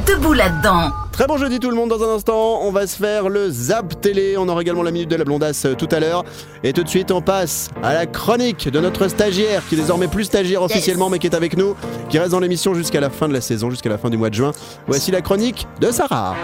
Debout 0.07 0.33
là-dedans. 0.33 1.04
Très 1.15 1.29
bon 1.29 1.37
jeudi 1.37 1.61
tout 1.61 1.71
le 1.71 1.77
monde, 1.77 1.91
dans 1.91 2.03
un 2.03 2.13
instant, 2.13 2.59
on 2.63 2.73
va 2.73 2.89
se 2.89 2.97
faire 2.97 3.29
le 3.29 3.49
Zap 3.49 4.01
Télé, 4.01 4.35
on 4.37 4.49
aura 4.49 4.63
également 4.63 4.83
la 4.83 4.91
Minute 4.91 5.09
de 5.09 5.15
la 5.15 5.23
Blondasse 5.23 5.65
euh, 5.65 5.75
tout 5.75 5.87
à 5.93 6.01
l'heure. 6.01 6.25
Et 6.65 6.73
tout 6.73 6.83
de 6.83 6.89
suite, 6.89 7.13
on 7.13 7.23
passe 7.23 7.71
à 7.85 7.95
la 7.95 8.07
chronique 8.07 8.69
de 8.69 8.81
notre 8.81 9.07
stagiaire, 9.07 9.63
qui 9.69 9.77
est 9.77 9.79
désormais 9.79 10.09
plus 10.09 10.25
stagiaire 10.25 10.63
officiellement, 10.63 11.11
mais 11.11 11.21
qui 11.21 11.29
est 11.29 11.37
avec 11.37 11.57
nous, 11.57 11.77
qui 12.09 12.19
reste 12.19 12.33
dans 12.33 12.41
l'émission 12.41 12.75
jusqu'à 12.75 13.01
la 13.01 13.11
fin 13.11 13.29
de 13.29 13.33
la 13.33 13.41
saison, 13.41 13.71
jusqu'à 13.71 13.91
la 13.91 13.97
fin 13.97 14.11
du 14.11 14.17
mois 14.17 14.29
de 14.29 14.35
juin. 14.35 14.51
Voici 14.89 15.13
la 15.13 15.21
chronique 15.21 15.69
de 15.81 15.93
Sarah. 15.93 16.35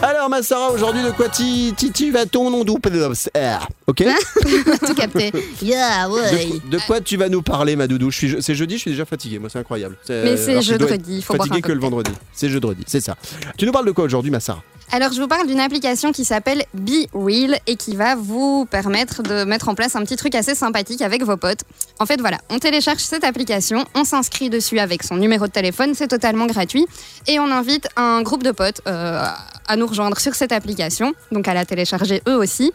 Alors 0.00 0.28
ma 0.28 0.42
Sarah, 0.42 0.70
aujourd'hui 0.70 1.02
de 1.02 1.10
quoi 1.10 1.28
tu 1.28 1.72
tu- 1.76 1.90
tu 1.90 2.10
vas 2.12 2.24
ton 2.24 2.50
nom 2.50 2.64
d'où 2.64 2.78
Ah, 3.34 3.60
Ok 3.86 4.04
Tout 4.86 4.94
capté. 4.94 5.32
Yeah, 5.62 6.08
ouais. 6.08 6.46
de, 6.64 6.70
de 6.70 6.78
quoi 6.86 7.00
tu 7.00 7.16
vas 7.16 7.28
nous 7.28 7.42
parler, 7.42 7.74
ma 7.74 7.86
doudou? 7.88 8.10
Je 8.10 8.16
suis 8.16 8.28
je- 8.28 8.40
C'est 8.40 8.54
jeudi, 8.54 8.76
je 8.76 8.80
suis 8.82 8.90
déjà 8.92 9.04
fatigué. 9.04 9.38
Moi, 9.38 9.48
c'est 9.50 9.58
incroyable. 9.58 9.96
Mais 10.08 10.36
c'est 10.36 10.62
jeudi, 10.62 11.16
il 11.16 11.22
faut 11.22 11.34
Fatigué 11.34 11.62
que 11.62 11.72
le 11.72 11.80
vendredi. 11.80 12.12
C'est 12.32 12.48
jeudi, 12.48 12.68
c'est 12.86 13.00
ça. 13.00 13.16
Tu 13.56 13.66
nous 13.66 13.72
parles 13.72 13.86
de 13.86 13.90
quoi 13.92 14.04
aujourd'hui, 14.04 14.30
ma 14.30 14.40
Sarah? 14.40 14.62
Alors, 14.90 15.12
je 15.12 15.20
vous 15.20 15.28
parle 15.28 15.46
d'une 15.46 15.60
application 15.60 16.12
qui 16.12 16.24
s'appelle 16.24 16.64
Be 16.72 17.06
Real 17.12 17.58
et 17.66 17.76
qui 17.76 17.94
va 17.94 18.14
vous 18.14 18.64
permettre 18.64 19.22
de 19.22 19.44
mettre 19.44 19.68
en 19.68 19.74
place 19.74 19.96
un 19.96 20.02
petit 20.02 20.16
truc 20.16 20.34
assez 20.34 20.54
sympathique 20.54 21.02
avec 21.02 21.22
vos 21.22 21.36
potes. 21.36 21.60
En 21.98 22.06
fait, 22.06 22.18
voilà, 22.20 22.38
on 22.48 22.58
télécharge 22.58 23.00
cette 23.00 23.22
application, 23.22 23.84
on 23.94 24.04
s'inscrit 24.04 24.48
dessus 24.48 24.78
avec 24.78 25.02
son 25.02 25.16
numéro 25.16 25.46
de 25.46 25.52
téléphone, 25.52 25.94
c'est 25.94 26.08
totalement 26.08 26.46
gratuit, 26.46 26.86
et 27.26 27.38
on 27.38 27.50
invite 27.50 27.86
un 27.96 28.22
groupe 28.22 28.42
de 28.42 28.50
potes 28.50 28.80
euh, 28.86 29.22
à 29.66 29.76
nous 29.76 29.86
rejoindre 29.86 30.18
sur 30.18 30.34
cette 30.34 30.52
application, 30.52 31.12
donc 31.32 31.48
à 31.48 31.54
la 31.54 31.66
télécharger 31.66 32.22
eux 32.26 32.36
aussi. 32.36 32.72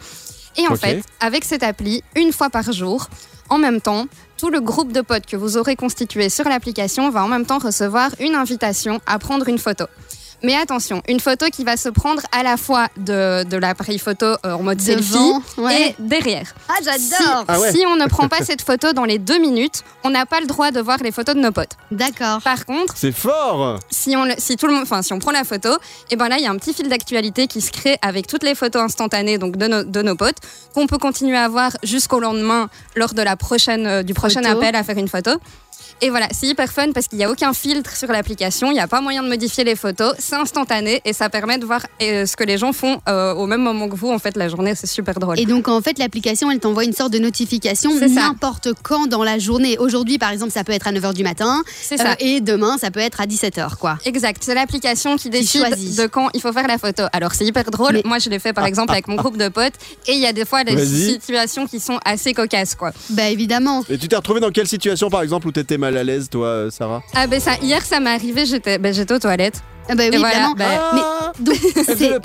Et 0.55 0.67
en 0.67 0.75
fait, 0.75 1.01
avec 1.19 1.43
cette 1.43 1.63
appli, 1.63 2.03
une 2.15 2.31
fois 2.31 2.51
par 2.51 2.71
jour, 2.71 3.07
en 3.49 3.57
même 3.57 3.81
temps, 3.81 4.05
tout 4.37 4.51
le 4.51 4.61
groupe 4.61 4.91
de 4.91 5.01
potes 5.01 5.25
que 5.25 5.35
vous 5.35 5.57
aurez 5.57 5.75
constitué 5.75 6.29
sur 6.29 6.47
l'application 6.47 7.09
va 7.09 7.23
en 7.23 7.27
même 7.27 7.47
temps 7.47 7.57
recevoir 7.57 8.11
une 8.19 8.35
invitation 8.35 9.01
à 9.07 9.17
prendre 9.17 9.49
une 9.49 9.57
photo. 9.57 9.85
Mais 10.43 10.55
attention, 10.55 11.01
une 11.07 11.19
photo 11.21 11.45
qui 11.51 11.63
va 11.63 11.77
se 11.77 11.87
prendre 11.89 12.21
à 12.33 12.43
la 12.43 12.57
fois 12.57 12.87
de, 12.97 13.43
de 13.45 13.57
l'appareil 13.57 13.97
photo 13.97 14.25
euh, 14.25 14.51
en 14.53 14.61
mode 14.61 14.77
Devant, 14.77 15.41
selfie 15.41 15.59
ouais. 15.61 15.81
et 15.91 15.95
derrière. 15.99 16.53
Ah, 16.67 16.73
Si, 16.79 16.83
j'adore. 16.85 17.45
Ah 17.47 17.59
ouais. 17.59 17.71
si 17.71 17.85
on 17.87 17.95
ne 17.95 18.05
prend 18.07 18.27
pas 18.27 18.39
cette 18.43 18.61
photo 18.61 18.91
dans 18.93 19.05
les 19.05 19.19
deux 19.19 19.39
minutes, 19.39 19.83
on 20.03 20.09
n'a 20.09 20.25
pas 20.25 20.41
le 20.41 20.45
droit 20.47 20.71
de 20.71 20.81
voir 20.81 20.97
les 21.01 21.11
photos 21.13 21.35
de 21.35 21.39
nos 21.39 21.51
potes. 21.53 21.71
D'accord. 21.91 22.41
Par 22.41 22.65
contre, 22.65 22.93
C'est 22.97 23.13
fort 23.13 23.79
si 23.89 24.15
on, 24.17 24.25
le- 24.25 24.33
si 24.37 24.57
tout 24.57 24.67
le 24.67 24.73
monde, 24.73 24.83
enfin, 24.83 25.01
si 25.01 25.13
on 25.13 25.19
prend 25.19 25.31
la 25.31 25.45
photo, 25.45 25.69
et 26.11 26.15
ben 26.17 26.27
là, 26.27 26.37
il 26.37 26.43
y 26.43 26.47
a 26.47 26.51
un 26.51 26.57
petit 26.57 26.73
fil 26.73 26.89
d'actualité 26.89 27.47
qui 27.47 27.61
se 27.61 27.71
crée 27.71 27.97
avec 28.01 28.27
toutes 28.27 28.43
les 28.43 28.53
photos 28.55 28.81
instantanées 28.81 29.37
donc 29.37 29.55
de, 29.55 29.67
nos- 29.67 29.83
de 29.83 30.01
nos 30.01 30.15
potes 30.15 30.37
qu'on 30.73 30.87
peut 30.87 30.97
continuer 30.97 31.37
à 31.37 31.47
voir 31.47 31.71
jusqu'au 31.83 32.19
lendemain 32.19 32.69
lors 32.95 33.13
de 33.13 33.21
la 33.21 33.37
prochaine, 33.37 33.87
euh, 33.87 34.03
du 34.03 34.13
prochain 34.13 34.41
Photo. 34.43 34.57
appel 34.57 34.75
à 34.75 34.83
faire 34.83 34.97
une 34.97 35.07
photo. 35.07 35.31
Et 36.05 36.09
voilà, 36.09 36.27
c'est 36.33 36.47
hyper 36.47 36.69
fun 36.69 36.91
parce 36.93 37.07
qu'il 37.07 37.17
n'y 37.17 37.23
a 37.23 37.31
aucun 37.31 37.53
filtre 37.53 37.95
sur 37.95 38.11
l'application, 38.11 38.69
il 38.71 38.73
n'y 38.73 38.81
a 38.81 38.89
pas 38.89 38.99
moyen 38.99 39.23
de 39.23 39.29
modifier 39.29 39.63
les 39.63 39.77
photos, 39.77 40.13
c'est 40.19 40.35
instantané 40.35 41.01
et 41.05 41.13
ça 41.13 41.29
permet 41.29 41.57
de 41.57 41.65
voir 41.65 41.79
euh, 42.01 42.25
ce 42.25 42.35
que 42.35 42.43
les 42.43 42.57
gens 42.57 42.73
font 42.73 42.99
euh, 43.07 43.33
au 43.33 43.45
même 43.47 43.61
moment 43.61 43.87
que 43.87 43.95
vous 43.95 44.11
en 44.11 44.19
fait 44.19 44.35
la 44.35 44.49
journée, 44.49 44.75
c'est 44.75 44.85
super 44.85 45.13
drôle. 45.17 45.39
Et 45.39 45.45
donc 45.45 45.69
en 45.69 45.81
fait 45.81 45.97
l'application 45.99 46.51
elle 46.51 46.59
t'envoie 46.59 46.83
une 46.83 46.91
sorte 46.91 47.13
de 47.13 47.19
notification 47.19 47.91
n'importe 47.97 48.67
quand 48.83 49.07
dans 49.07 49.23
la 49.23 49.39
journée. 49.39 49.77
Aujourd'hui 49.79 50.17
par 50.17 50.31
exemple 50.31 50.51
ça 50.51 50.65
peut 50.65 50.73
être 50.73 50.87
à 50.87 50.91
9h 50.91 51.13
du 51.13 51.23
matin 51.23 51.63
C'est 51.81 51.95
ça. 51.95 52.11
euh, 52.11 52.15
et 52.19 52.41
demain 52.41 52.77
ça 52.77 52.91
peut 52.91 52.99
être 52.99 53.21
à 53.21 53.25
17h 53.25 53.77
quoi. 53.77 53.97
Exact, 54.03 54.43
c'est 54.43 54.55
l'application 54.55 55.15
qui 55.15 55.29
décide 55.29 55.63
de 55.97 56.07
quand 56.07 56.27
il 56.33 56.41
faut 56.41 56.51
faire 56.51 56.67
la 56.67 56.77
photo. 56.77 57.03
Alors 57.13 57.33
c'est 57.33 57.45
hyper 57.45 57.63
drôle, 57.71 57.93
Mais- 57.93 58.01
moi 58.03 58.19
je 58.19 58.29
l'ai 58.29 58.39
fait 58.39 58.51
par 58.51 58.65
exemple 58.65 58.91
avec 58.91 59.07
mon 59.07 59.15
groupe 59.15 59.37
de 59.37 59.47
potes 59.47 59.75
et 60.07 60.11
il 60.15 60.19
y 60.19 60.25
a 60.25 60.33
des 60.33 60.43
fois 60.43 60.65
des 60.65 60.85
situations 60.85 61.65
qui 61.65 61.79
sont 61.79 61.97
assez 62.03 62.33
cocasses 62.33 62.75
quoi. 62.75 62.91
Bah 63.11 63.29
évidemment. 63.29 63.85
Et 63.89 63.97
tu 63.97 64.09
t'es 64.09 64.17
retrouvé 64.17 64.41
dans 64.41 64.51
quelle 64.51 64.67
situation, 64.67 65.09
par 65.09 65.21
exemple, 65.21 65.47
où 65.47 65.51
t'étais 65.53 65.77
mal 65.77 65.92
à 65.97 66.03
l'aise, 66.03 66.29
toi, 66.29 66.47
euh, 66.47 66.69
Sarah? 66.69 67.03
Ah 67.15 67.27
ben 67.27 67.39
ça, 67.39 67.55
hier 67.61 67.83
ça 67.83 67.99
m'est 67.99 68.09
arrivé, 68.13 68.45
j'étais 68.45 68.77
ben, 68.77 68.93
j'étais 68.93 69.13
aux 69.13 69.19
toilettes. 69.19 69.61
Ah 69.89 69.95
bah 69.95 70.03
oui 70.11 70.17
voilà, 70.17 70.33
évidemment. 70.49 70.55
bah, 70.57 70.65
Ah 70.93 71.31
Donc 71.39 71.55
c'est 71.97 72.19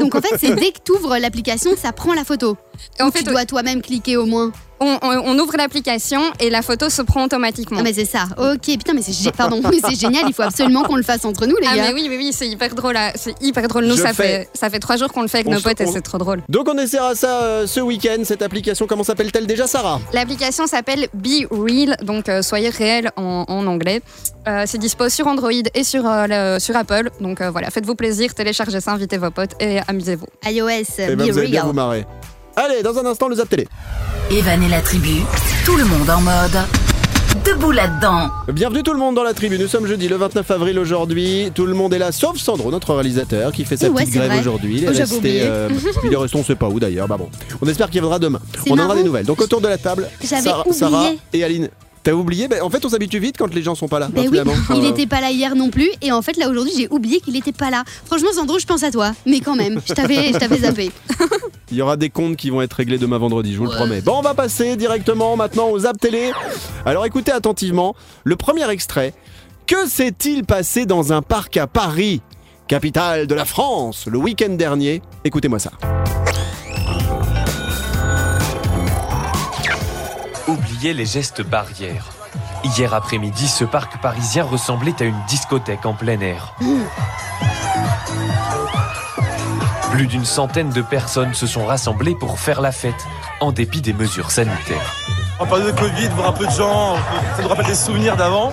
donc 0.00 0.14
en 0.14 0.20
fait 0.20 0.36
c'est 0.38 0.54
dès 0.54 0.72
que 0.72 0.78
tu 0.84 0.92
ouvres 0.92 1.16
l'application 1.18 1.70
ça 1.80 1.92
prend 1.92 2.14
la 2.14 2.24
photo. 2.24 2.56
En 3.00 3.10
fait, 3.10 3.20
tu 3.22 3.30
dois 3.30 3.44
toi-même 3.44 3.80
cliquer 3.82 4.16
au 4.16 4.26
moins. 4.26 4.50
on, 4.80 4.98
on- 5.02 5.22
on 5.26 5.38
ouvre 5.38 5.56
l'application 5.56 6.20
et 6.40 6.50
la 6.50 6.62
photo 6.62 6.90
se 6.90 7.00
prend 7.02 7.24
automatiquement. 7.24 7.78
Ah 7.80 7.84
mais 7.84 7.92
c'est 7.92 8.04
ça. 8.04 8.24
Ok 8.38 8.62
putain 8.66 8.92
mais 8.94 9.02
c'est 9.02 9.12
gé- 9.12 9.30
pardon 9.32 9.60
mais 9.70 9.78
c'est 9.86 9.98
génial 9.98 10.24
il 10.26 10.34
faut 10.34 10.42
absolument 10.42 10.82
qu'on 10.82 10.96
le 10.96 11.02
fasse 11.04 11.24
entre 11.24 11.46
nous 11.46 11.56
les 11.60 11.66
Ah 11.70 11.76
gars. 11.76 11.82
mais 11.88 11.92
oui, 11.94 12.06
oui, 12.10 12.16
oui, 12.18 12.32
c'est 12.32 12.48
hyper 12.48 12.74
drôle. 12.74 12.94
là. 12.94 13.12
C'est 13.14 13.34
hyper 13.40 13.68
drôle. 13.68 13.84
Nous, 13.86 13.96
Je 13.96 14.02
ça 14.02 14.12
fais- 14.12 14.22
fait, 14.22 14.48
ça 14.54 14.70
fait 14.70 14.80
trois 14.80 14.96
jours 14.96 15.12
qu'on 15.12 15.22
le 15.22 15.28
fait 15.28 15.38
avec 15.38 15.48
On 15.48 15.52
nos 15.54 15.60
potes 15.60 15.80
et 15.80 15.86
c'est 15.86 16.00
trop 16.00 16.18
drôle. 16.18 16.42
Donc 16.48 16.68
on 16.68 16.76
essaiera 16.78 17.14
ça 17.14 17.42
euh, 17.42 17.66
ce 17.66 17.80
week-end, 17.80 18.22
cette 18.24 18.42
application, 18.42 18.86
comment 18.86 19.04
s'appelle-t-elle 19.04 19.46
déjà, 19.46 19.66
Sarah? 19.66 20.00
L'application 20.12 20.66
s'appelle 20.66 21.06
Be 21.14 21.46
Real, 21.50 21.96
donc 22.02 22.28
euh, 22.28 22.42
soyez 22.42 22.70
réel 22.70 23.10
en, 23.16 23.44
en 23.48 23.66
anglais. 23.66 24.02
Euh, 24.48 24.64
c'est 24.66 24.78
dispo 24.78 25.08
sur 25.08 25.28
Android 25.28 25.50
et 25.74 25.84
sur, 25.84 26.04
euh, 26.08 26.26
le- 26.28 26.58
sur 26.58 26.74
Apple. 26.76 26.91
Donc 27.20 27.40
euh, 27.40 27.50
voilà, 27.50 27.70
faites-vous 27.70 27.94
plaisir, 27.94 28.34
téléchargez 28.34 28.80
ça, 28.80 28.92
invitez 28.92 29.18
vos 29.18 29.30
potes 29.30 29.52
et 29.60 29.78
amusez-vous. 29.88 30.26
iOS 30.46 30.68
Eh 30.98 31.14
ben, 31.14 31.16
Be 31.26 31.30
vous 31.30 31.38
allez 31.38 31.48
bien 31.48 31.64
vous 31.64 31.72
marrer. 31.72 32.04
Allez, 32.56 32.82
dans 32.82 32.98
un 32.98 33.06
instant, 33.06 33.28
le 33.28 33.36
Zap 33.36 33.48
Télé. 33.48 33.66
Evan 34.30 34.62
et 34.62 34.68
la 34.68 34.80
tribu, 34.82 35.22
tout 35.64 35.76
le 35.76 35.84
monde 35.84 36.08
en 36.10 36.20
mode. 36.20 36.58
Debout 37.46 37.70
là-dedans. 37.72 38.28
Bienvenue 38.52 38.82
tout 38.82 38.92
le 38.92 38.98
monde 38.98 39.14
dans 39.14 39.22
la 39.22 39.32
tribu. 39.32 39.58
Nous 39.58 39.66
sommes 39.66 39.86
jeudi 39.86 40.06
le 40.06 40.16
29 40.16 40.50
avril 40.50 40.78
aujourd'hui. 40.78 41.50
Tout 41.54 41.64
le 41.64 41.72
monde 41.72 41.94
est 41.94 41.98
là, 41.98 42.12
sauf 42.12 42.36
Sandro, 42.36 42.70
notre 42.70 42.92
réalisateur, 42.94 43.52
qui 43.52 43.64
fait 43.64 43.78
sa 43.78 43.88
ouais, 43.88 44.02
petite 44.04 44.14
grève 44.16 44.38
aujourd'hui. 44.38 44.78
Il 44.78 44.84
est 44.84 44.88
Oh, 44.88 44.92
resté. 44.98 45.40
euh, 45.42 45.68
il 46.04 46.12
est 46.12 46.16
resté, 46.16 46.36
on 46.38 46.44
sait 46.44 46.54
pas 46.56 46.68
où 46.68 46.78
d'ailleurs. 46.78 47.08
Bah 47.08 47.16
bon. 47.16 47.30
On 47.62 47.66
espère 47.68 47.88
qu'il 47.88 48.00
viendra 48.02 48.18
demain. 48.18 48.40
On 48.68 48.78
aura 48.78 48.94
des 48.94 49.02
nouvelles. 49.02 49.24
Donc 49.24 49.40
autour 49.40 49.62
de 49.62 49.68
la 49.68 49.78
table. 49.78 50.08
Sarah 50.22 51.12
et 51.32 51.42
Aline. 51.42 51.70
T'as 52.04 52.12
oublié 52.12 52.48
Ben, 52.48 52.62
En 52.62 52.68
fait, 52.70 52.84
on 52.84 52.88
s'habitue 52.88 53.18
vite 53.20 53.36
quand 53.38 53.52
les 53.54 53.62
gens 53.62 53.74
sont 53.76 53.86
pas 53.88 53.98
là. 54.00 54.06
Hein, 54.06 54.24
oui, 54.28 54.28
il 54.70 54.84
Euh, 54.84 54.90
était 54.90 55.06
pas 55.06 55.20
là 55.20 55.30
hier 55.30 55.54
non 55.54 55.70
plus 55.70 55.90
et 56.00 56.10
en 56.10 56.20
fait 56.22 56.36
là 56.36 56.48
aujourd'hui 56.48 56.72
j'ai 56.76 56.88
oublié 56.90 57.20
qu'il 57.20 57.36
était 57.36 57.52
pas 57.52 57.70
là. 57.70 57.84
Franchement 58.06 58.30
Sandro 58.34 58.58
je 58.58 58.66
pense 58.66 58.82
à 58.82 58.90
toi 58.90 59.12
mais 59.26 59.40
quand 59.40 59.54
même 59.54 59.80
je 59.86 59.92
t'avais 59.94 60.32
je 60.32 60.38
t'avais 60.38 60.58
zappé. 60.66 60.90
Il 61.70 61.76
y 61.76 61.82
aura 61.82 61.96
des 61.96 62.10
comptes 62.10 62.36
qui 62.36 62.50
vont 62.50 62.60
être 62.60 62.72
réglés 62.74 62.98
demain 62.98 63.18
vendredi, 63.18 63.52
je 63.52 63.58
vous 63.58 63.64
le 63.66 63.70
promets. 63.70 64.00
Bon, 64.00 64.16
on 64.18 64.22
va 64.22 64.34
passer 64.34 64.76
directement 64.76 65.36
maintenant 65.36 65.68
aux 65.68 65.78
Zap 65.80 65.98
Télé. 65.98 66.32
Alors 66.84 67.06
écoutez 67.06 67.30
attentivement 67.32 67.94
le 68.24 68.34
premier 68.36 68.68
extrait. 68.70 69.14
Que 69.66 69.86
s'est-il 69.88 70.44
passé 70.44 70.86
dans 70.86 71.12
un 71.12 71.22
parc 71.22 71.56
à 71.56 71.66
Paris, 71.68 72.20
capitale 72.66 73.26
de 73.28 73.34
la 73.34 73.44
France, 73.44 74.06
le 74.10 74.18
week-end 74.18 74.50
dernier? 74.54 75.02
Écoutez-moi 75.24 75.60
ça. 75.60 75.70
Oubliait 80.52 80.92
les 80.92 81.06
gestes 81.06 81.42
barrières. 81.42 82.06
Hier 82.64 82.94
après-midi, 82.94 83.48
ce 83.48 83.64
parc 83.64 84.00
parisien 84.00 84.44
ressemblait 84.44 84.94
à 85.00 85.04
une 85.04 85.20
discothèque 85.26 85.86
en 85.86 85.94
plein 85.94 86.20
air. 86.20 86.54
Plus 89.90 90.06
d'une 90.06 90.24
centaine 90.24 90.70
de 90.70 90.82
personnes 90.82 91.34
se 91.34 91.46
sont 91.46 91.66
rassemblées 91.66 92.14
pour 92.14 92.38
faire 92.38 92.60
la 92.60 92.72
fête, 92.72 93.06
en 93.40 93.52
dépit 93.52 93.80
des 93.80 93.92
mesures 93.92 94.30
sanitaires. 94.30 94.94
On 95.40 95.46
parle 95.46 95.66
de 95.66 95.72
Covid, 95.72 96.08
voir 96.14 96.28
un 96.28 96.32
peu 96.32 96.46
de 96.46 96.52
gens, 96.52 96.96
ça 97.36 97.42
nous 97.42 97.48
rappelle 97.48 97.66
des 97.66 97.74
souvenirs 97.74 98.16
d'avant, 98.16 98.52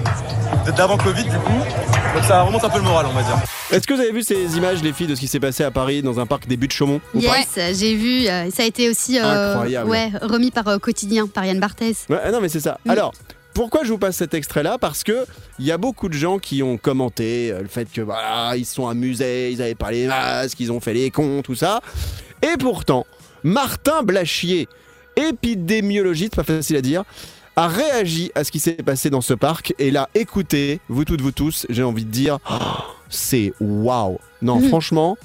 d'avant 0.75 0.97
Covid 0.97 1.25
du 1.25 1.37
coup. 1.37 1.63
Donc 2.13 2.23
ça 2.23 2.41
remonte 2.43 2.63
un 2.63 2.69
peu 2.69 2.77
le 2.79 2.83
moral, 2.83 3.05
on 3.09 3.13
va 3.13 3.21
dire. 3.23 3.37
Est-ce 3.71 3.85
que 3.87 3.93
vous 3.93 3.99
avez 4.01 4.11
vu 4.11 4.23
ces 4.23 4.57
images, 4.57 4.81
les 4.81 4.93
filles, 4.93 5.07
de 5.07 5.15
ce 5.15 5.19
qui 5.19 5.27
s'est 5.27 5.39
passé 5.39 5.63
à 5.63 5.71
Paris 5.71 6.01
dans 6.01 6.19
un 6.19 6.25
parc 6.25 6.47
des 6.47 6.57
buts 6.57 6.67
de 6.67 6.71
Chaumont 6.71 7.01
Yes, 7.13 7.59
j'ai 7.79 7.95
vu. 7.95 8.27
euh, 8.27 8.49
ça 8.51 8.63
a 8.63 8.65
été 8.65 8.89
aussi 8.89 9.19
euh, 9.19 9.51
Incroyable. 9.53 9.89
ouais, 9.89 10.11
remis 10.21 10.51
par 10.51 10.67
euh, 10.67 10.77
Quotidien, 10.79 11.27
par 11.27 11.45
Yann 11.45 11.59
Barthès. 11.59 12.05
Ouais, 12.09 12.19
ah 12.23 12.31
non, 12.31 12.41
mais 12.41 12.49
c'est 12.49 12.59
ça. 12.61 12.79
Mm. 12.85 12.89
Alors. 12.91 13.13
Pourquoi 13.55 13.83
je 13.83 13.89
vous 13.89 13.97
passe 13.97 14.15
cet 14.15 14.35
extrait-là? 14.35 14.77
Parce 14.79 15.03
que 15.03 15.25
il 15.57 15.65
y 15.65 15.71
a 15.71 15.77
beaucoup 15.77 16.07
de 16.07 16.13
gens 16.13 16.37
qui 16.37 16.63
ont 16.63 16.77
commenté 16.77 17.51
euh, 17.51 17.61
le 17.63 17.67
fait 17.67 17.91
que 17.91 17.99
voilà, 17.99 18.55
ils 18.55 18.63
se 18.63 18.75
sont 18.75 18.87
amusés, 18.87 19.51
ils 19.51 19.61
avaient 19.61 19.75
pas 19.75 19.91
les 19.91 20.05
masques, 20.07 20.57
ils 20.61 20.71
ont 20.71 20.79
fait 20.79 20.93
les 20.93 21.09
cons, 21.11 21.41
tout 21.43 21.55
ça. 21.55 21.81
Et 22.43 22.55
pourtant, 22.57 23.05
Martin 23.43 24.03
Blachier, 24.03 24.69
épidémiologiste, 25.17 26.35
pas 26.35 26.43
facile 26.43 26.77
à 26.77 26.81
dire, 26.81 27.03
a 27.59 27.67
réagi 27.67 28.31
à 28.35 28.43
ce 28.43 28.51
qui 28.51 28.59
s'est 28.59 28.73
passé 28.73 29.09
dans 29.09 29.21
ce 29.21 29.33
parc. 29.33 29.73
Et 29.79 29.91
là, 29.91 30.09
écoutez, 30.15 30.79
vous 30.87 31.03
toutes, 31.05 31.21
vous 31.21 31.31
tous, 31.31 31.65
j'ai 31.69 31.83
envie 31.83 32.05
de 32.05 32.11
dire, 32.11 32.39
oh, 32.49 32.55
c'est 33.09 33.53
waouh. 33.59 34.17
Non, 34.41 34.59
Mhm. 34.59 34.69
franchement, 34.69 35.17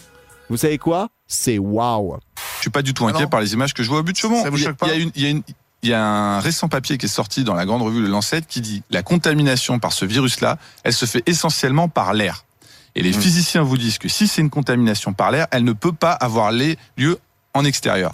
vous 0.50 0.56
savez 0.56 0.78
quoi? 0.78 1.08
C'est 1.26 1.58
waouh. 1.58 2.16
Je 2.56 2.60
suis 2.62 2.70
pas 2.70 2.82
du 2.82 2.92
tout 2.94 3.06
inquiet 3.06 3.26
par 3.26 3.40
les 3.40 3.52
images 3.52 3.72
que 3.74 3.82
je 3.82 3.88
vois 3.88 3.98
au 4.00 4.02
but 4.02 4.12
de 4.12 4.18
Chaumont. 4.18 4.42
Ça 4.42 4.50
vous 4.50 4.56
Il 4.56 4.62
y 4.62 4.64
a- 4.66 4.68
choque 4.70 4.76
pas 4.78 4.86
il 4.88 4.90
y 4.90 4.94
a 4.94 5.02
une- 5.02 5.12
il 5.14 5.22
y 5.22 5.26
a 5.26 5.30
une- 5.30 5.42
il 5.82 5.88
y 5.90 5.92
a 5.92 6.02
un 6.02 6.40
récent 6.40 6.68
papier 6.68 6.96
qui 6.98 7.06
est 7.06 7.08
sorti 7.08 7.44
dans 7.44 7.54
la 7.54 7.66
grande 7.66 7.82
revue 7.82 8.00
Le 8.00 8.08
Lancet 8.08 8.42
qui 8.48 8.60
dit 8.60 8.82
la 8.90 9.02
contamination 9.02 9.78
par 9.78 9.92
ce 9.92 10.04
virus-là, 10.04 10.58
elle 10.82 10.94
se 10.94 11.04
fait 11.06 11.22
essentiellement 11.26 11.88
par 11.88 12.14
l'air. 12.14 12.44
Et 12.96 13.02
les 13.02 13.10
Mmh. 13.10 13.20
physiciens 13.20 13.62
vous 13.62 13.76
disent 13.76 13.98
que 13.98 14.08
si 14.08 14.26
c'est 14.26 14.40
une 14.40 14.50
contamination 14.50 15.12
par 15.12 15.30
l'air, 15.30 15.46
elle 15.50 15.64
ne 15.64 15.72
peut 15.72 15.92
pas 15.92 16.12
avoir 16.12 16.52
les 16.52 16.78
lieu 16.96 17.18
en 17.54 17.64
extérieur. 17.64 18.10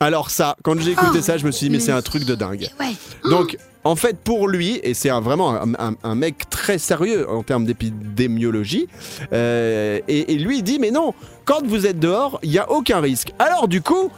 Alors 0.00 0.30
ça, 0.30 0.56
quand 0.62 0.80
j'ai 0.80 0.92
écouté 0.92 1.18
Oh, 1.18 1.22
ça, 1.22 1.38
je 1.38 1.46
me 1.46 1.50
suis 1.52 1.68
dit, 1.68 1.72
mais 1.72 1.80
c'est 1.80 1.92
un 1.92 2.02
truc 2.02 2.24
de 2.24 2.34
dingue. 2.34 2.68
Ouais. 2.80 2.92
Donc, 3.30 3.56
en 3.84 3.94
fait, 3.96 4.16
pour 4.18 4.48
lui, 4.48 4.80
et 4.82 4.94
c'est 4.94 5.10
un- 5.10 5.20
vraiment 5.20 5.54
un, 5.54 5.74
un- 5.74 5.94
un 6.02 6.14
mec 6.14 6.48
très 6.50 6.78
sérieux 6.78 7.28
en 7.30 7.42
termes 7.42 7.64
d'épidémiologie, 7.64 8.88
euh, 9.32 10.00
et, 10.08 10.32
et 10.34 10.38
lui 10.38 10.58
il 10.58 10.62
dit, 10.62 10.78
mais 10.78 10.90
non, 10.90 11.14
quand 11.44 11.64
vous 11.66 11.86
êtes 11.86 11.98
dehors, 11.98 12.38
il 12.42 12.50
n'y 12.50 12.58
a 12.58 12.70
aucun 12.70 13.00
risque. 13.00 13.32
Alors 13.38 13.68
du 13.68 13.80
coup, 13.80 14.10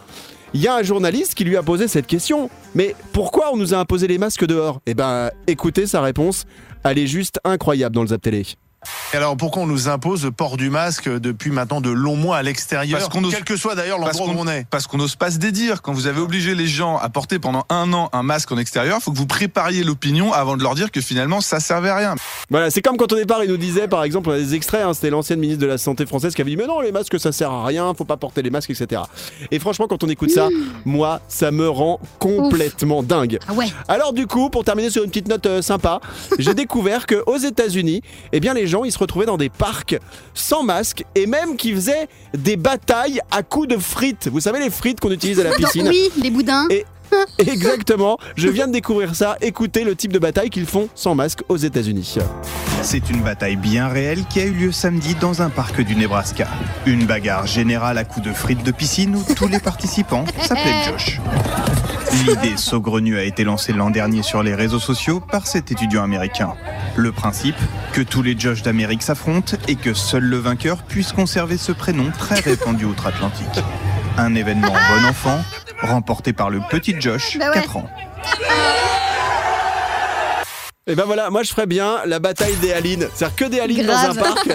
il 0.55 0.61
y 0.61 0.69
a 0.69 0.75
un 0.77 0.83
journaliste 0.83 1.35
qui 1.35 1.45
lui 1.45 1.57
a 1.57 1.63
posé 1.63 1.89
cette 1.89 2.07
question, 2.07 2.49
mais 2.75 2.95
pourquoi 3.13 3.53
on 3.53 3.57
nous 3.57 3.75
a 3.75 3.79
imposé 3.79 4.07
les 4.07 4.19
masques 4.19 4.47
dehors? 4.47 4.81
Eh 4.87 4.95
ben, 4.95 5.31
écoutez 5.47 5.87
sa 5.87 6.01
réponse, 6.01 6.45
elle 6.85 6.99
est 6.99 7.07
juste 7.07 7.41
incroyable 7.45 7.95
dans 7.95 8.03
le 8.03 8.09
Zap 8.09 8.23
Télé. 8.23 8.47
Et 9.13 9.17
alors 9.17 9.37
pourquoi 9.37 9.63
on 9.63 9.67
nous 9.67 9.89
impose 9.89 10.25
le 10.25 10.31
port 10.31 10.57
du 10.57 10.71
masque 10.71 11.09
depuis 11.09 11.51
maintenant 11.51 11.81
de 11.81 11.91
longs 11.91 12.17
mois 12.17 12.37
à 12.37 12.43
l'extérieur 12.43 13.09
Quel 13.31 13.45
que 13.45 13.57
soit 13.57 13.75
d'ailleurs 13.75 13.99
Parce 14.01 14.19
l'endroit 14.19 14.35
où 14.35 14.39
qu'on 14.39 14.49
on 14.49 14.53
est. 14.53 14.67
parce 14.71 14.87
qu'on 14.87 14.99
n'ose 14.99 15.17
pas 15.17 15.31
se 15.31 15.39
dédire. 15.39 15.83
Quand 15.83 15.93
vous 15.93 16.07
avez 16.07 16.21
obligé 16.21 16.55
les 16.55 16.67
gens 16.67 16.99
à 16.99 17.09
porter 17.09 17.39
pendant 17.39 17.65
un 17.69 17.93
an 17.93 18.09
un 18.13 18.23
masque 18.23 18.53
en 18.53 18.59
extérieur, 18.59 18.99
il 19.01 19.03
faut 19.03 19.13
que 19.13 19.19
vous 19.19 19.27
prépariez 19.27 19.85
l'opinion 19.85 20.33
avant 20.33 20.57
de 20.57 20.63
leur 20.63 20.75
dire 20.75 20.91
que 20.91 21.01
finalement 21.01 21.41
ça 21.41 21.61
servait 21.61 21.91
à 21.91 21.97
rien. 21.97 22.15
Voilà, 22.51 22.71
c'est 22.71 22.83
comme 22.83 22.97
quand 22.97 23.13
au 23.13 23.17
départ 23.17 23.43
il 23.45 23.51
nous 23.51 23.57
disait, 23.57 23.89
par 23.89 24.05
exemple, 24.05 24.31
on 24.31 24.33
a 24.33 24.39
des 24.39 24.55
extraits, 24.55 24.83
hein, 24.83 24.95
c'était 24.95 25.11
l'ancienne 25.11 25.41
ministre 25.41 25.63
de 25.63 25.67
la 25.67 25.79
Santé 25.79 26.07
française 26.07 26.35
qui 26.35 26.41
avait 26.41 26.51
dit 26.51 26.57
Mais 26.57 26.67
non, 26.67 26.81
les 26.81 26.93
masques 26.93 27.19
ça 27.19 27.33
sert 27.33 27.51
à 27.51 27.65
rien, 27.65 27.93
faut 27.95 28.05
pas 28.05 28.17
porter 28.17 28.43
les 28.43 28.51
masques, 28.51 28.71
etc. 28.71 29.03
Et 29.51 29.59
franchement, 29.59 29.87
quand 29.89 30.05
on 30.05 30.09
écoute 30.09 30.31
ça, 30.31 30.49
moi, 30.85 31.21
ça 31.29 31.51
me 31.51 31.69
rend 31.69 32.01
complètement 32.19 33.03
dingue. 33.03 33.39
Ah 33.49 33.53
ouais. 33.53 33.67
Alors, 33.89 34.13
du 34.13 34.27
coup, 34.27 34.51
pour 34.51 34.65
terminer 34.65 34.91
sur 34.91 35.03
une 35.03 35.11
petite 35.11 35.29
note 35.29 35.47
euh, 35.47 35.63
sympa, 35.63 36.01
j'ai 36.39 36.55
découvert 36.65 37.07
qu'aux 37.07 37.37
États-Unis, 37.37 38.03
eh 38.33 38.41
bien, 38.41 38.55
les 38.55 38.67
gens 38.67 38.74
ils 38.83 38.91
se 38.93 38.99
retrouvaient 38.99 39.27
dans 39.27 39.37
des 39.37 39.51
parcs 39.51 39.97
sans 40.33 40.63
masque 40.63 41.05
et 41.15 41.27
même 41.27 41.57
qui 41.57 41.73
faisaient 41.75 42.09
des 42.37 42.57
batailles 42.57 43.21
à 43.31 43.43
coups 43.43 43.69
de 43.69 43.77
frites. 43.77 44.29
Vous 44.29 44.41
savez, 44.41 44.59
les 44.59 44.71
frites 44.71 44.99
qu'on 45.01 45.11
utilise 45.13 45.39
à 45.39 45.45
la 45.45 45.53
piscine 45.57 45.87
Oui, 45.87 46.11
les 46.17 46.31
boudins. 46.31 46.67
Et- 46.71 46.87
Exactement, 47.39 48.19
je 48.37 48.49
viens 48.49 48.67
de 48.67 48.73
découvrir 48.73 49.15
ça. 49.15 49.37
Écoutez 49.41 49.85
le 49.85 49.97
type 49.97 50.13
de 50.13 50.19
bataille 50.19 50.51
qu'ils 50.51 50.67
font 50.67 50.89
sans 50.95 51.15
masque 51.15 51.41
aux 51.49 51.57
États-Unis. 51.57 52.17
C'est 52.83 53.11
une 53.11 53.23
bataille 53.23 53.57
bien 53.57 53.89
réelle 53.89 54.25
qui 54.29 54.41
a 54.41 54.45
eu 54.45 54.53
lieu 54.53 54.73
samedi 54.73 55.15
dans 55.15 55.43
un 55.43 55.49
parc 55.49 55.81
du 55.81 55.97
Nebraska. 55.97 56.49
Une 56.87 57.07
bagarre 57.07 57.47
générale 57.47 57.99
à 57.99 58.05
coups 58.05 58.27
de 58.27 58.33
frites 58.33 58.63
de 58.63 58.71
piscine 58.71 59.17
où 59.17 59.35
tous 59.35 59.49
les 59.49 59.59
participants 59.59 60.25
s'appelaient 60.41 60.85
Josh. 60.87 61.21
L'idée 62.27 62.57
saugrenue 62.57 63.19
a 63.19 63.25
été 63.25 63.45
lancée 63.45 63.73
l'an 63.73 63.91
dernier 63.91 64.23
sur 64.23 64.43
les 64.43 64.55
réseaux 64.55 64.79
sociaux 64.79 65.21
par 65.21 65.47
cet 65.47 65.73
étudiant 65.73 66.03
américain. 66.05 66.55
Le 66.97 67.11
principe, 67.11 67.57
que 67.93 68.03
tous 68.03 68.23
les 68.23 68.39
Josh 68.39 68.63
d'Amérique 68.63 69.03
s'affrontent 69.03 69.57
et 69.67 69.77
que 69.77 69.95
seul 69.95 70.23
le 70.23 70.37
vainqueur 70.37 70.83
puisse 70.83 71.13
conserver 71.13 71.57
ce 71.57 71.73
prénom 71.73 72.11
très 72.17 72.41
répandu 72.41 72.85
outre-Atlantique. 72.85 73.65
Un 74.17 74.35
événement 74.35 74.73
bon 74.73 75.09
enfant, 75.09 75.41
remporté 75.87 76.33
par 76.33 76.51
le 76.51 76.61
petit 76.71 76.95
Josh, 77.01 77.39
Bah 77.39 77.49
ouais. 77.49 77.55
4 77.55 77.77
ans. 77.79 77.89
Et 80.87 80.95
ben 80.95 81.05
voilà, 81.05 81.31
moi 81.31 81.43
je 81.43 81.51
ferais 81.51 81.67
bien 81.67 81.99
la 82.05 82.19
bataille 82.19 82.57
des 82.57 82.73
Halines. 82.73 83.09
C'est-à-dire 83.15 83.37
que 83.37 83.45
des 83.47 83.61
Halines 83.61 83.87
dans 83.87 83.97
un 83.97 84.15
parc 84.15 84.51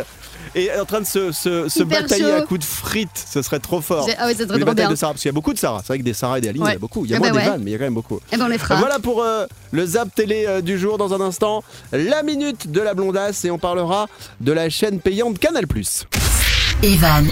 et 0.56 0.70
en 0.80 0.86
train 0.86 1.02
de 1.02 1.06
se, 1.06 1.32
se- 1.32 1.70
se 1.70 1.84
batailler 1.84 2.24
chaud. 2.24 2.34
à 2.38 2.42
coups 2.42 2.60
de 2.60 2.65
frites. 2.65 3.10
Ce 3.32 3.42
serait 3.42 3.60
trop 3.60 3.82
fort. 3.82 4.08
Ah 4.20 4.26
ouais, 4.28 4.34
ça 4.34 4.44
serait 4.44 4.54
les 4.58 4.60
trop 4.62 4.65
batailles 4.65 4.86
bien. 4.86 4.89
de 4.92 4.96
Sarah, 4.96 5.13
parce 5.13 5.22
qu'il 5.24 5.30
y 5.30 5.34
a 5.34 5.34
beaucoup 5.34 5.54
de 5.54 5.60
Sarah. 5.60 5.80
C'est 5.82 5.88
vrai 5.88 6.00
que 6.00 6.04
des 6.04 6.13
Sarah 6.13 6.38
et 6.38 6.42
des 6.42 6.50
Halines, 6.50 6.63
il 6.65 6.70
y 6.70 6.74
en 6.74 6.76
a 6.76 6.80
beaucoup. 6.80 7.04
Il 7.06 7.12
y 7.12 7.13
a 7.13 7.18
Ah 7.18 7.20
moins 7.20 7.30
bah 7.30 7.34
des 7.39 7.44
ouais. 7.46 7.50
vannes, 7.52 7.62
mais 7.63 7.72
il 7.72 7.74
y 7.74 7.76
a 7.76 7.78
quand 7.80 7.84
même 7.86 7.94
beaucoup. 7.96 8.20
Eh 8.32 8.38
ben 8.38 8.46
on 8.46 8.48
les 8.48 8.58
fera. 8.60 8.76
Voilà 8.76 9.00
pour 9.00 9.24
euh, 9.24 9.46
le 9.72 9.86
Zap 9.86 10.13
Télé 10.13 10.46
euh, 10.48 10.62
du 10.62 10.78
jour. 10.78 10.98
Dans 11.00 11.13
un 11.15 11.22
instant, 11.22 11.63
la 11.92 12.22
minute 12.24 12.72
de 12.72 12.82
la 12.82 12.94
blondasse 12.94 13.44
et 13.46 13.52
on 13.52 13.58
parlera 13.60 14.08
de 14.42 14.52
la 14.52 14.70
chaîne 14.70 15.00
payante 15.00 15.39
Canal+. 15.39 15.65
Evan 16.82 17.28